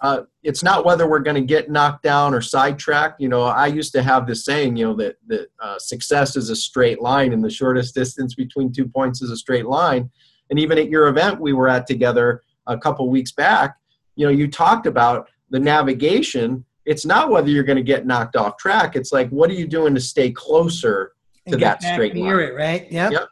uh, 0.00 0.22
it's 0.48 0.62
not 0.62 0.86
whether 0.86 1.06
we're 1.06 1.18
going 1.18 1.34
to 1.34 1.42
get 1.42 1.70
knocked 1.70 2.02
down 2.02 2.32
or 2.32 2.40
sidetracked. 2.40 3.20
You 3.20 3.28
know, 3.28 3.42
I 3.42 3.66
used 3.66 3.92
to 3.92 4.02
have 4.02 4.26
this 4.26 4.46
saying, 4.46 4.78
you 4.78 4.86
know, 4.86 4.94
that 4.94 5.16
that 5.26 5.48
uh, 5.62 5.78
success 5.78 6.36
is 6.36 6.48
a 6.48 6.56
straight 6.56 7.02
line, 7.02 7.34
and 7.34 7.44
the 7.44 7.50
shortest 7.50 7.94
distance 7.94 8.34
between 8.34 8.72
two 8.72 8.88
points 8.88 9.20
is 9.20 9.30
a 9.30 9.36
straight 9.36 9.66
line. 9.66 10.08
And 10.48 10.58
even 10.58 10.78
at 10.78 10.88
your 10.88 11.08
event 11.08 11.38
we 11.38 11.52
were 11.52 11.68
at 11.68 11.86
together, 11.86 12.42
a 12.66 12.78
couple 12.78 13.10
weeks 13.10 13.30
back, 13.30 13.76
you 14.16 14.24
know, 14.24 14.32
you 14.32 14.48
talked 14.48 14.86
about 14.86 15.28
the 15.50 15.60
navigation. 15.60 16.64
It's 16.86 17.04
not 17.04 17.28
whether 17.28 17.50
you're 17.50 17.62
going 17.62 17.76
to 17.76 17.82
get 17.82 18.06
knocked 18.06 18.34
off 18.34 18.56
track. 18.56 18.96
It's 18.96 19.12
like, 19.12 19.28
what 19.28 19.50
are 19.50 19.54
you 19.54 19.66
doing 19.66 19.94
to 19.94 20.00
stay 20.00 20.30
closer 20.30 21.12
to 21.50 21.58
that 21.58 21.82
straight 21.82 22.14
near 22.14 22.38
line? 22.38 22.48
it, 22.48 22.54
right? 22.54 22.90
Yep. 22.90 23.12
yep. 23.12 23.28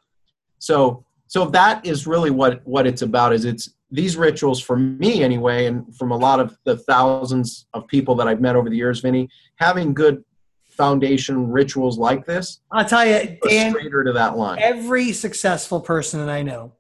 So, 0.58 1.06
so 1.28 1.46
that 1.46 1.86
is 1.86 2.06
really 2.06 2.30
what 2.30 2.60
what 2.66 2.86
it's 2.86 3.00
about. 3.00 3.32
Is 3.32 3.46
it's 3.46 3.70
these 3.90 4.16
rituals 4.16 4.60
for 4.60 4.76
me 4.76 5.22
anyway, 5.22 5.66
and 5.66 5.96
from 5.96 6.10
a 6.10 6.16
lot 6.16 6.40
of 6.40 6.56
the 6.64 6.76
thousands 6.76 7.66
of 7.72 7.86
people 7.86 8.14
that 8.16 8.26
I've 8.26 8.40
met 8.40 8.56
over 8.56 8.68
the 8.68 8.76
years, 8.76 9.00
Vinnie, 9.00 9.28
having 9.56 9.94
good 9.94 10.24
foundation 10.68 11.50
rituals 11.50 11.96
like 11.98 12.26
this. 12.26 12.60
I'll 12.70 12.84
tell 12.84 13.06
you, 13.06 13.38
Dan, 13.48 13.72
straighter 13.72 14.04
to 14.04 14.12
that 14.12 14.36
line. 14.36 14.58
Every 14.60 15.12
successful 15.12 15.80
person 15.80 16.20
that 16.20 16.30
I 16.30 16.42
know 16.42 16.72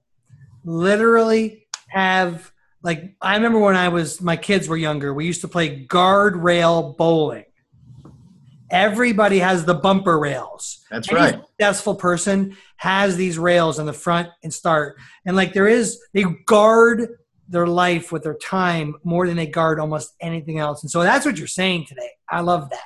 literally 0.64 1.66
have 1.88 2.52
like 2.82 3.16
I 3.20 3.34
remember 3.36 3.58
when 3.58 3.76
I 3.76 3.88
was 3.88 4.20
my 4.20 4.36
kids 4.36 4.68
were 4.68 4.76
younger, 4.76 5.14
we 5.14 5.26
used 5.26 5.40
to 5.40 5.48
play 5.48 5.86
guardrail 5.86 6.96
bowling. 6.96 7.44
Everybody 8.70 9.38
has 9.38 9.64
the 9.64 9.74
bumper 9.74 10.18
rails. 10.18 10.84
That's 10.90 11.08
Any 11.10 11.18
right. 11.18 11.40
Successful 11.58 11.94
person 11.94 12.56
has 12.76 13.16
these 13.16 13.38
rails 13.38 13.78
in 13.78 13.86
the 13.86 13.92
front 13.92 14.28
and 14.42 14.52
start, 14.52 14.96
and 15.24 15.36
like 15.36 15.52
there 15.52 15.68
is, 15.68 16.00
they 16.12 16.24
guard 16.46 17.08
their 17.48 17.66
life 17.66 18.10
with 18.10 18.24
their 18.24 18.34
time 18.34 18.96
more 19.04 19.26
than 19.26 19.36
they 19.36 19.46
guard 19.46 19.78
almost 19.78 20.14
anything 20.20 20.58
else. 20.58 20.82
And 20.82 20.90
so 20.90 21.02
that's 21.02 21.24
what 21.24 21.38
you're 21.38 21.46
saying 21.46 21.86
today. 21.86 22.10
I 22.28 22.40
love 22.40 22.68
that. 22.70 22.80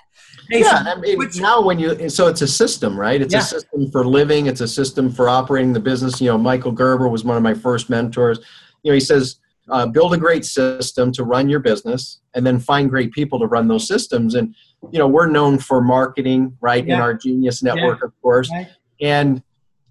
Hey, 0.51 0.61
yeah, 0.61 0.85
so, 0.85 0.90
I 0.90 0.95
mean, 0.97 1.16
which, 1.16 1.40
now 1.40 1.62
when 1.62 1.79
you 1.79 2.11
so 2.11 2.29
it's 2.29 2.43
a 2.43 2.47
system, 2.47 2.99
right? 2.99 3.23
It's 3.23 3.33
yeah. 3.33 3.40
a 3.40 3.43
system 3.43 3.90
for 3.90 4.05
living. 4.05 4.47
It's 4.47 4.61
a 4.61 4.69
system 4.69 5.11
for 5.11 5.31
operating 5.31 5.73
the 5.73 5.81
business. 5.81 6.21
You 6.21 6.29
know, 6.29 6.38
Michael 6.38 6.73
Gerber 6.73 7.09
was 7.09 7.25
one 7.25 7.38
of 7.38 7.43
my 7.43 7.55
first 7.55 7.88
mentors 7.88 8.40
you 8.83 8.90
know, 8.90 8.94
he 8.94 9.00
says, 9.00 9.37
uh, 9.71 9.87
build 9.87 10.14
a 10.14 10.18
great 10.18 10.44
system 10.44 11.12
to 11.12 11.25
run 11.25 11.48
your 11.48 11.60
business 11.60 12.21
and 12.35 12.46
then 12.46 12.58
find 12.58 12.90
great 12.90 13.12
people 13.12 13.38
to 13.38 13.46
run 13.46 13.68
those 13.68 13.87
systems. 13.87 14.35
And, 14.35 14.54
you 14.90 14.98
know, 14.98 15.08
we're 15.08 15.29
known 15.29 15.58
for 15.58 15.81
marketing, 15.81 16.56
right, 16.60 16.87
yeah. 16.87 16.96
in 16.96 17.00
our 17.00 17.14
Genius 17.14 17.62
Network, 17.62 18.00
yeah. 18.00 18.06
of 18.06 18.23
course. 18.23 18.50
Right. 18.50 18.68
And, 19.00 19.42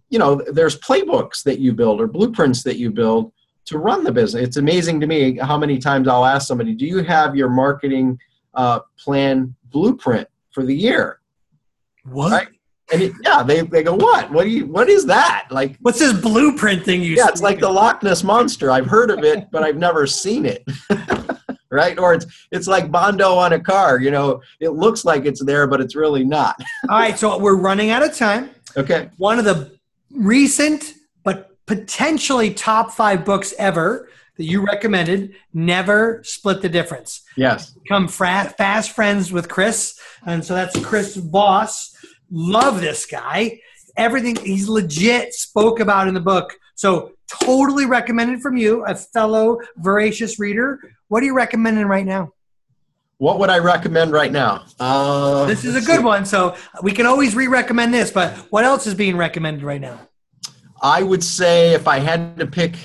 you 0.10 0.20
know, 0.20 0.42
there's 0.52 0.80
playbooks 0.80 1.44
that 1.44 1.60
you 1.60 1.74
build 1.74 2.02
or 2.02 2.08
blueprints 2.08 2.64
that 2.64 2.78
you 2.78 2.92
build 2.92 3.32
to 3.66 3.78
run 3.78 4.04
the 4.04 4.12
business. 4.12 4.44
It's 4.44 4.58
amazing 4.58 5.00
to 5.00 5.08
me 5.08 5.38
how 5.38 5.58
many 5.58 5.78
times 5.78 6.08
I'll 6.08 6.26
ask 6.26 6.48
somebody, 6.48 6.74
"Do 6.74 6.86
you 6.86 7.04
have 7.04 7.36
your 7.36 7.50
marketing 7.50 8.18
uh, 8.56 8.80
plan 8.98 9.56
blueprint 9.66 10.28
for 10.52 10.66
the 10.66 10.76
year?" 10.76 11.20
What? 12.04 12.32
Right? 12.32 12.48
And 12.92 13.02
it, 13.04 13.14
yeah, 13.24 13.44
they, 13.44 13.62
they 13.62 13.84
go, 13.84 13.96
"What? 13.96 14.32
What 14.32 14.44
do 14.44 14.50
you? 14.50 14.66
What 14.66 14.90
is 14.90 15.06
that? 15.06 15.48
Like, 15.52 15.78
what's 15.82 16.00
this 16.00 16.14
blueprint 16.14 16.84
thing 16.84 17.02
you?" 17.02 17.16
Yeah, 17.16 17.28
it's 17.28 17.42
like 17.42 17.60
the 17.60 17.70
Loch 17.70 18.02
Ness 18.04 18.24
monster. 18.24 18.72
I've 18.72 18.88
heard 18.88 19.12
of 19.12 19.24
it, 19.24 19.50
but 19.52 19.64
I've 19.64 19.78
never 19.78 20.08
seen 20.08 20.46
it. 20.46 20.64
right? 21.72 21.98
Or 22.00 22.14
it's 22.14 22.26
it's 22.52 22.68
like 22.68 22.92
Bondo 22.92 23.36
on 23.36 23.54
a 23.54 23.60
car. 23.60 24.00
You 24.00 24.12
know, 24.12 24.42
it 24.60 24.70
looks 24.70 25.06
like 25.06 25.26
it's 25.26 25.44
there, 25.44 25.68
but 25.68 25.82
it's 25.82 25.96
really 25.96 26.24
not. 26.24 26.56
All 26.90 27.00
right, 27.00 27.18
so 27.18 27.38
we're 27.38 27.58
running 27.58 27.90
out 27.90 28.04
of 28.04 28.16
time. 28.16 28.50
Okay. 28.78 29.10
One 29.18 29.40
of 29.40 29.46
the 29.46 29.78
recent 30.12 30.94
but 31.24 31.56
potentially 31.66 32.54
top 32.54 32.92
five 32.92 33.26
books 33.26 33.54
ever 33.58 34.10
that 34.38 34.46
you 34.46 34.66
recommended. 34.66 35.36
Never 35.54 36.22
split 36.24 36.62
the 36.62 36.70
difference. 36.70 37.22
Yes. 37.36 37.72
Become 37.72 38.08
fra- 38.08 38.54
fast 38.58 38.92
friends 38.92 39.32
with 39.32 39.50
Chris, 39.50 40.00
and 40.26 40.44
so 40.44 40.56
that's 40.56 40.80
Chris 40.84 41.16
Voss. 41.16 41.96
Love 42.32 42.82
this 42.82 43.06
guy. 43.06 43.60
Everything 43.98 44.36
he's 44.36 44.70
legit 44.70 45.34
spoke 45.34 45.80
about 45.80 46.08
in 46.08 46.14
the 46.14 46.22
book. 46.22 46.54
So 46.76 47.12
totally 47.42 47.86
recommended 47.86 48.42
from 48.42 48.58
you, 48.58 48.86
a 48.86 48.96
fellow 48.96 49.60
voracious 49.78 50.40
reader. 50.40 50.80
What 51.08 51.24
are 51.24 51.26
you 51.26 51.36
recommending 51.36 51.86
right 51.86 52.06
now? 52.06 52.34
What 53.18 53.40
would 53.40 53.50
I 53.50 53.58
recommend 53.60 54.14
right 54.14 54.32
now? 54.32 54.66
Uh, 54.80 55.46
this 55.46 55.66
is 55.66 55.76
a 55.76 55.82
good 55.82 56.06
one. 56.06 56.26
So 56.26 56.56
we 56.82 56.94
can 56.94 57.06
always 57.06 57.36
re-recommend 57.36 57.94
this, 57.94 58.12
but 58.12 58.34
what 58.50 58.64
else 58.64 58.88
is 58.88 58.96
being 58.96 59.18
recommended 59.18 59.64
right 59.64 59.82
now? 59.82 60.00
I 60.82 61.04
would 61.04 61.24
say 61.24 61.74
if 61.74 61.88
I 61.88 62.00
had 62.00 62.38
to 62.38 62.48
pick, 62.48 62.76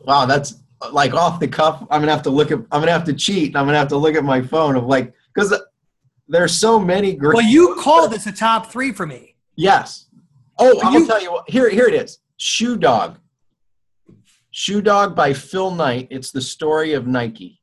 wow, 0.00 0.26
that's 0.26 0.60
like 0.90 1.14
off 1.14 1.38
the 1.38 1.46
cuff. 1.46 1.80
I'm 1.90 2.00
gonna 2.00 2.10
have 2.10 2.24
to 2.24 2.30
look 2.30 2.50
at. 2.50 2.58
I'm 2.58 2.80
gonna 2.80 2.90
have 2.90 3.04
to 3.04 3.12
cheat. 3.12 3.54
I'm 3.54 3.66
gonna 3.66 3.78
have 3.78 3.88
to 3.88 3.96
look 3.96 4.16
at 4.16 4.24
my 4.24 4.42
phone 4.42 4.74
of 4.74 4.84
like 4.86 5.14
because 5.32 5.54
there's 6.28 6.58
so 6.58 6.78
many 6.78 7.14
great. 7.14 7.36
Well, 7.36 7.46
you 7.46 7.76
called 7.80 8.12
this 8.12 8.26
a 8.26 8.32
top 8.32 8.70
three 8.70 8.92
for 8.92 9.06
me. 9.06 9.36
Yes. 9.56 10.06
Oh, 10.58 10.80
I'll 10.82 10.92
you, 10.92 11.06
tell 11.06 11.22
you 11.22 11.32
what. 11.32 11.48
Here, 11.48 11.68
here 11.68 11.86
it 11.86 11.94
is. 11.94 12.18
Shoe 12.36 12.76
Dog. 12.76 13.18
Shoe 14.50 14.82
Dog 14.82 15.16
by 15.16 15.32
Phil 15.32 15.70
Knight. 15.70 16.08
It's 16.10 16.30
the 16.30 16.40
story 16.40 16.92
of 16.92 17.06
Nike. 17.06 17.60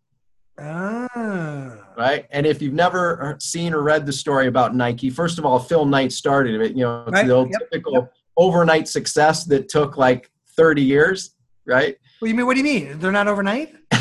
Ah. 0.60 1.78
Right. 1.98 2.26
And 2.32 2.46
if 2.46 2.62
you've 2.62 2.74
never 2.74 3.38
seen 3.40 3.74
or 3.74 3.82
read 3.82 4.06
the 4.06 4.14
story 4.14 4.48
about 4.48 4.76
Nike, 4.76 5.10
first 5.10 5.38
of 5.38 5.46
all, 5.46 5.60
Phil 5.60 5.86
Knight 5.86 6.12
started 6.12 6.62
it. 6.62 6.76
You 6.76 6.84
know, 6.84 7.04
it's 7.04 7.12
right. 7.12 7.28
the 7.28 7.34
old 7.34 7.50
yep. 7.52 7.62
typical 7.62 7.94
yep. 7.94 8.14
overnight 8.38 8.88
success 8.88 9.46
that 9.46 9.70
took 9.70 9.98
like 9.98 10.30
30 10.56 10.82
years. 10.82 11.36
Right. 11.66 11.98
What 12.20 12.28
do 12.28 12.30
you 12.30 12.36
mean? 12.36 12.46
What 12.46 12.54
do 12.56 12.60
you 12.60 12.64
mean? 12.64 13.00
They're 13.00 13.12
not 13.12 13.28
overnight? 13.28 13.76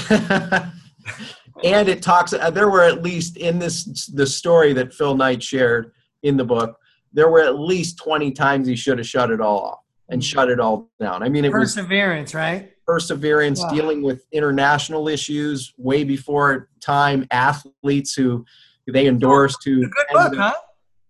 and 1.64 1.88
it 1.88 2.02
talks, 2.02 2.32
uh, 2.32 2.50
there 2.50 2.70
were 2.70 2.82
at 2.82 3.02
least 3.02 3.36
in 3.36 3.58
this, 3.58 4.06
the 4.06 4.26
story 4.26 4.72
that 4.74 4.92
Phil 4.92 5.16
Knight 5.16 5.42
shared 5.42 5.92
in 6.22 6.36
the 6.36 6.44
book, 6.44 6.78
there 7.12 7.30
were 7.30 7.40
at 7.40 7.58
least 7.58 7.98
20 7.98 8.32
times 8.32 8.68
he 8.68 8.76
should 8.76 8.98
have 8.98 9.06
shut 9.06 9.30
it 9.30 9.40
all 9.40 9.60
off 9.60 9.80
and 10.08 10.20
mm-hmm. 10.20 10.26
shut 10.26 10.50
it 10.50 10.60
all 10.60 10.90
down. 11.00 11.22
I 11.22 11.28
mean, 11.28 11.44
it 11.44 11.50
perseverance, 11.50 12.32
was 12.32 12.32
perseverance, 12.32 12.34
right? 12.34 12.72
Perseverance, 12.86 13.62
wow. 13.62 13.70
dealing 13.70 14.02
with 14.02 14.26
international 14.32 15.08
issues 15.08 15.72
way 15.76 16.04
before 16.04 16.68
time, 16.80 17.26
athletes 17.30 18.14
who 18.14 18.44
they 18.86 19.06
endorsed. 19.06 19.60
To 19.62 19.80
good 19.80 20.06
book, 20.12 20.34
huh? 20.36 20.54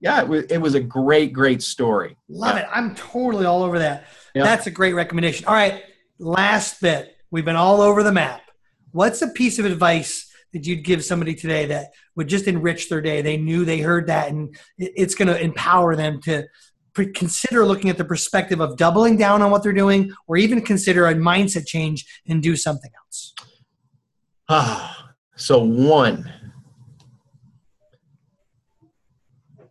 Yeah, 0.01 0.23
it 0.23 0.29
was, 0.29 0.45
it 0.45 0.59
was 0.59 0.75
a 0.75 0.81
great, 0.81 1.33
great 1.33 1.63
story. 1.63 2.17
Love 2.29 2.57
yeah. 2.57 2.63
it. 2.63 2.69
I'm 2.73 2.95
totally 2.95 3.47
all 3.47 3.63
over 3.63 3.81
that. 3.81 4.07
Yeah. 4.35 4.45
That's 4.45 4.67
a 4.67 4.71
great 4.71 4.95
recommendation. 4.95 5.47
All 5.47 5.55
right, 5.55 5.83
last 6.19 6.81
bit. 6.81 7.17
We've 7.31 7.45
been 7.45 7.57
all 7.57 7.81
over 7.81 8.03
the 8.03 8.13
map. 8.13 8.43
What's 8.93 9.21
a 9.23 9.29
piece 9.29 9.59
of 9.59 9.65
advice 9.65 10.28
that 10.53 10.67
you'd 10.67 10.85
give 10.85 11.05
somebody 11.05 11.35
today 11.35 11.67
that 11.67 11.93
would 12.17 12.29
just 12.29 12.47
enrich 12.47 12.89
their 12.89 13.01
day? 13.01 13.23
They 13.23 13.37
knew 13.37 13.65
they 13.65 13.81
heard 13.81 14.07
that, 14.07 14.31
and 14.31 14.57
it's 14.79 15.15
going 15.15 15.29
to 15.29 15.41
empower 15.41 15.97
them 15.97 16.21
to 16.23 16.47
consider 17.07 17.65
looking 17.65 17.91
at 17.91 17.97
the 17.97 18.05
perspective 18.05 18.61
of 18.61 18.77
doubling 18.77 19.17
down 19.17 19.43
on 19.43 19.51
what 19.51 19.63
they're 19.63 19.73
doing 19.73 20.13
or 20.27 20.37
even 20.37 20.61
consider 20.61 21.07
a 21.07 21.15
mindset 21.15 21.67
change 21.67 22.05
and 22.27 22.43
do 22.43 22.57
something 22.57 22.91
else? 23.05 23.35
Ah, 24.49 25.13
so 25.37 25.63
one, 25.63 26.31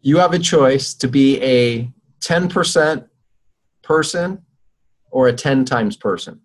you 0.01 0.17
have 0.17 0.33
a 0.33 0.39
choice 0.39 0.93
to 0.93 1.07
be 1.07 1.41
a 1.41 1.91
10% 2.21 3.07
person 3.83 4.41
or 5.11 5.27
a 5.27 5.33
10 5.33 5.65
times 5.65 5.97
person. 5.97 6.39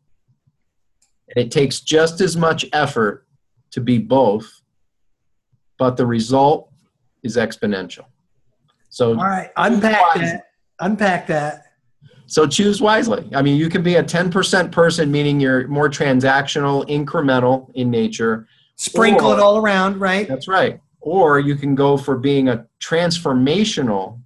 And 1.29 1.45
it 1.45 1.51
takes 1.51 1.81
just 1.81 2.21
as 2.21 2.37
much 2.37 2.65
effort 2.73 3.27
to 3.73 3.81
be 3.81 3.99
both, 3.99 4.63
but 5.79 5.97
the 5.97 6.07
result 6.07 6.71
is 7.23 7.37
exponential. 7.37 8.05
So, 8.89 9.11
all 9.11 9.25
right, 9.25 9.51
unpack 9.57 10.15
that 10.15 10.45
unpack 10.83 11.27
that. 11.29 11.65
So 12.27 12.47
choose 12.47 12.81
wisely. 12.81 13.29
I 13.35 13.43
mean, 13.43 13.57
you 13.57 13.69
can 13.69 13.83
be 13.83 13.97
a 13.97 14.03
10% 14.03 14.73
person, 14.73 15.11
meaning 15.11 15.41
you're 15.41 15.67
more 15.69 15.89
transactional, 15.89 16.89
incremental 16.89 17.71
in 17.75 17.91
nature. 17.91 18.47
Sprinkle 18.77 19.29
or, 19.29 19.39
it 19.39 19.41
all 19.41 19.59
around, 19.59 20.01
right? 20.01 20.29
That's 20.29 20.49
right. 20.49 20.81
Or 21.01 21.41
you 21.41 21.57
can 21.57 21.75
go 21.75 21.97
for 21.97 22.17
being 22.17 22.49
a 22.49 22.67
transformational 22.83 24.21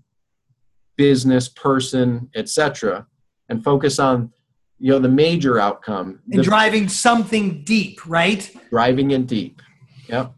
business 0.96 1.48
person, 1.48 2.30
etc., 2.34 3.06
and 3.48 3.62
focus 3.62 3.98
on 3.98 4.32
you 4.78 4.92
know 4.92 4.98
the 4.98 5.08
major 5.08 5.58
outcome 5.58 6.20
and 6.30 6.40
the, 6.40 6.42
driving 6.42 6.88
something 6.88 7.62
deep, 7.64 8.06
right? 8.06 8.50
Driving 8.70 9.12
in 9.12 9.26
deep. 9.26 9.62
Yep. 10.08 10.32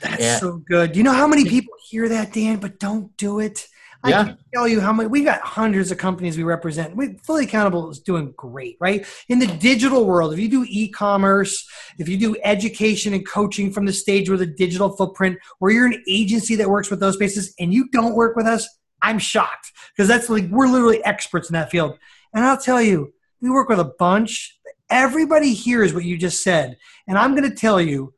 That's 0.00 0.22
and, 0.22 0.40
so 0.40 0.58
good. 0.58 0.92
Do 0.92 0.98
you 0.98 1.04
know 1.04 1.12
how 1.12 1.26
many 1.26 1.44
people 1.44 1.74
hear 1.88 2.08
that, 2.08 2.32
Dan, 2.32 2.58
but 2.58 2.78
don't 2.78 3.16
do 3.16 3.40
it? 3.40 3.66
I 4.04 4.10
yeah. 4.10 4.24
can't 4.24 4.38
tell 4.54 4.68
you 4.68 4.80
how 4.80 4.92
many. 4.92 5.08
We 5.08 5.24
got 5.24 5.40
hundreds 5.40 5.90
of 5.90 5.98
companies 5.98 6.36
we 6.36 6.44
represent. 6.44 6.94
We 6.94 7.18
fully 7.24 7.44
accountable 7.44 7.90
is 7.90 7.98
doing 7.98 8.32
great, 8.36 8.76
right? 8.80 9.04
In 9.28 9.40
the 9.40 9.46
digital 9.46 10.06
world, 10.06 10.32
if 10.32 10.38
you 10.38 10.48
do 10.48 10.64
e-commerce, 10.68 11.68
if 11.98 12.08
you 12.08 12.16
do 12.16 12.36
education 12.44 13.12
and 13.12 13.26
coaching 13.26 13.72
from 13.72 13.86
the 13.86 13.92
stage 13.92 14.30
with 14.30 14.40
a 14.40 14.46
digital 14.46 14.90
footprint, 14.90 15.38
or 15.58 15.70
you're 15.70 15.86
an 15.86 16.00
agency 16.08 16.54
that 16.56 16.70
works 16.70 16.90
with 16.90 17.00
those 17.00 17.14
spaces, 17.14 17.54
and 17.58 17.74
you 17.74 17.88
don't 17.90 18.14
work 18.14 18.36
with 18.36 18.46
us, 18.46 18.68
I'm 19.02 19.18
shocked 19.18 19.72
because 19.96 20.06
that's 20.06 20.28
like 20.28 20.48
we're 20.48 20.68
literally 20.68 21.04
experts 21.04 21.48
in 21.48 21.54
that 21.54 21.70
field. 21.70 21.98
And 22.32 22.44
I'll 22.44 22.58
tell 22.58 22.80
you, 22.80 23.12
we 23.40 23.50
work 23.50 23.68
with 23.68 23.80
a 23.80 23.92
bunch. 23.98 24.58
Everybody 24.90 25.52
hears 25.52 25.92
what 25.92 26.04
you 26.04 26.16
just 26.16 26.42
said, 26.42 26.76
and 27.06 27.18
I'm 27.18 27.34
going 27.36 27.48
to 27.48 27.54
tell 27.54 27.80
you, 27.80 28.14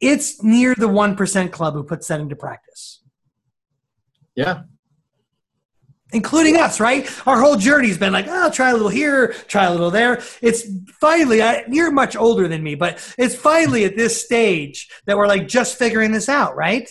it's 0.00 0.42
near 0.42 0.74
the 0.74 0.88
one 0.88 1.16
percent 1.16 1.52
club 1.52 1.74
who 1.74 1.82
puts 1.82 2.08
that 2.08 2.20
into 2.20 2.36
practice. 2.36 3.02
Yeah, 4.34 4.62
including 6.12 6.56
us, 6.56 6.80
right? 6.80 7.08
Our 7.26 7.40
whole 7.40 7.56
journey's 7.56 7.98
been 7.98 8.12
like, 8.12 8.26
oh, 8.28 8.50
try 8.50 8.70
a 8.70 8.72
little 8.72 8.88
here, 8.88 9.32
try 9.48 9.64
a 9.64 9.70
little 9.70 9.90
there. 9.90 10.22
It's 10.42 10.64
finally, 11.00 11.42
I, 11.42 11.64
you're 11.68 11.90
much 11.90 12.16
older 12.16 12.48
than 12.48 12.62
me, 12.62 12.74
but 12.74 13.14
it's 13.18 13.34
finally 13.34 13.84
at 13.84 13.96
this 13.96 14.22
stage 14.22 14.88
that 15.06 15.16
we're 15.16 15.28
like 15.28 15.48
just 15.48 15.78
figuring 15.78 16.12
this 16.12 16.28
out, 16.28 16.56
right? 16.56 16.88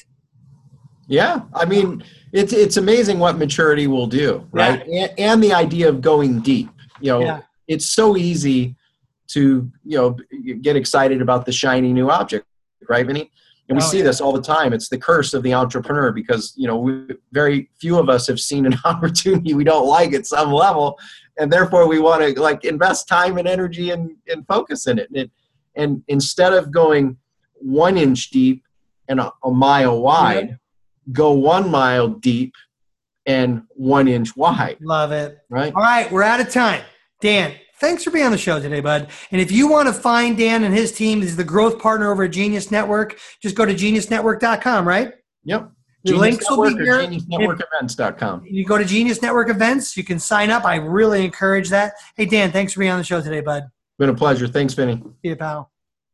Yeah, 1.07 1.41
I 1.55 1.65
mean, 1.65 2.03
it's 2.31 2.53
it's 2.53 2.77
amazing 2.77 3.17
what 3.17 3.37
maturity 3.37 3.87
will 3.87 4.05
do, 4.05 4.47
right? 4.51 4.83
Yeah. 4.87 5.05
And, 5.05 5.19
and, 5.19 5.43
the 5.43 5.53
idea 5.53 5.89
of 5.89 6.01
going 6.01 6.41
deep. 6.41 6.69
You 7.01 7.13
know, 7.13 7.19
yeah. 7.21 7.41
It's 7.69 7.85
so 7.85 8.17
easy 8.17 8.75
to 9.29 9.71
you 9.85 9.97
know 9.97 10.17
get 10.61 10.75
excited 10.75 11.21
about 11.21 11.45
the 11.45 11.53
shiny 11.53 11.93
new 11.93 12.11
object, 12.11 12.45
right, 12.89 13.07
Vinnie? 13.07 13.31
and 13.69 13.77
we 13.77 13.83
oh, 13.83 13.87
see 13.87 13.99
yeah. 13.99 14.03
this 14.03 14.19
all 14.19 14.33
the 14.33 14.41
time 14.41 14.73
it's 14.73 14.89
the 14.89 14.97
curse 14.97 15.33
of 15.33 15.43
the 15.43 15.53
entrepreneur 15.53 16.11
because 16.11 16.53
you 16.57 16.67
know 16.67 16.77
we, 16.77 17.05
very 17.31 17.69
few 17.79 17.97
of 17.97 18.09
us 18.09 18.27
have 18.27 18.39
seen 18.39 18.65
an 18.65 18.75
opportunity 18.85 19.53
we 19.53 19.63
don't 19.63 19.87
like 19.87 20.13
at 20.13 20.25
some 20.25 20.51
level 20.51 20.99
and 21.39 21.51
therefore 21.51 21.87
we 21.87 21.99
want 21.99 22.21
to 22.21 22.41
like 22.41 22.65
invest 22.65 23.07
time 23.07 23.37
and 23.37 23.47
energy 23.47 23.91
and, 23.91 24.11
and 24.27 24.45
focus 24.47 24.87
in 24.87 24.99
it 24.99 25.09
and, 25.15 25.29
and 25.75 26.03
instead 26.07 26.53
of 26.53 26.71
going 26.71 27.15
one 27.53 27.97
inch 27.97 28.29
deep 28.31 28.63
and 29.07 29.19
a, 29.19 29.31
a 29.43 29.51
mile 29.51 30.01
wide 30.01 30.49
yeah. 30.49 30.55
go 31.13 31.31
one 31.31 31.69
mile 31.69 32.07
deep 32.07 32.53
and 33.25 33.63
one 33.69 34.07
inch 34.07 34.35
wide 34.35 34.77
love 34.81 35.11
it 35.11 35.39
right 35.49 35.73
all 35.75 35.81
right 35.81 36.11
we're 36.11 36.23
out 36.23 36.41
of 36.41 36.49
time 36.49 36.83
dan 37.21 37.55
thanks 37.79 38.03
for 38.03 38.11
being 38.11 38.25
on 38.25 38.31
the 38.31 38.37
show 38.37 38.59
today, 38.59 38.81
bud. 38.81 39.07
And 39.31 39.41
if 39.41 39.51
you 39.51 39.69
want 39.69 39.87
to 39.87 39.93
find 39.93 40.37
Dan 40.37 40.63
and 40.63 40.73
his 40.73 40.91
team, 40.91 41.21
he's 41.21 41.35
the 41.35 41.43
growth 41.43 41.79
partner 41.79 42.11
over 42.11 42.23
at 42.23 42.31
Genius 42.31 42.71
Network. 42.71 43.17
Just 43.41 43.55
go 43.55 43.65
to 43.65 43.73
geniusnetwork.com, 43.73 44.87
right? 44.87 45.13
Yep. 45.45 45.71
The 46.03 46.11
Genius 46.11 46.21
links 46.21 46.49
Network 46.49 46.69
will 46.69 46.77
be 46.77 46.83
here. 46.83 46.97
GeniusNetworkEvents.com. 46.99 48.45
You 48.45 48.65
go 48.65 48.77
to 48.77 48.85
Genius 48.85 49.21
Network 49.21 49.49
Events. 49.49 49.97
You 49.97 50.03
can 50.03 50.19
sign 50.19 50.49
up. 50.49 50.65
I 50.65 50.75
really 50.75 51.25
encourage 51.25 51.69
that. 51.69 51.93
Hey, 52.15 52.25
Dan, 52.25 52.51
thanks 52.51 52.73
for 52.73 52.79
being 52.79 52.91
on 52.91 52.97
the 52.97 53.03
show 53.03 53.21
today, 53.21 53.41
bud. 53.41 53.63
Been 53.97 54.09
a 54.09 54.13
pleasure. 54.13 54.47
Thanks, 54.47 54.73
Vinnie. 54.73 55.01
See 55.21 55.29
you, 55.29 55.35
pal. 55.35 55.71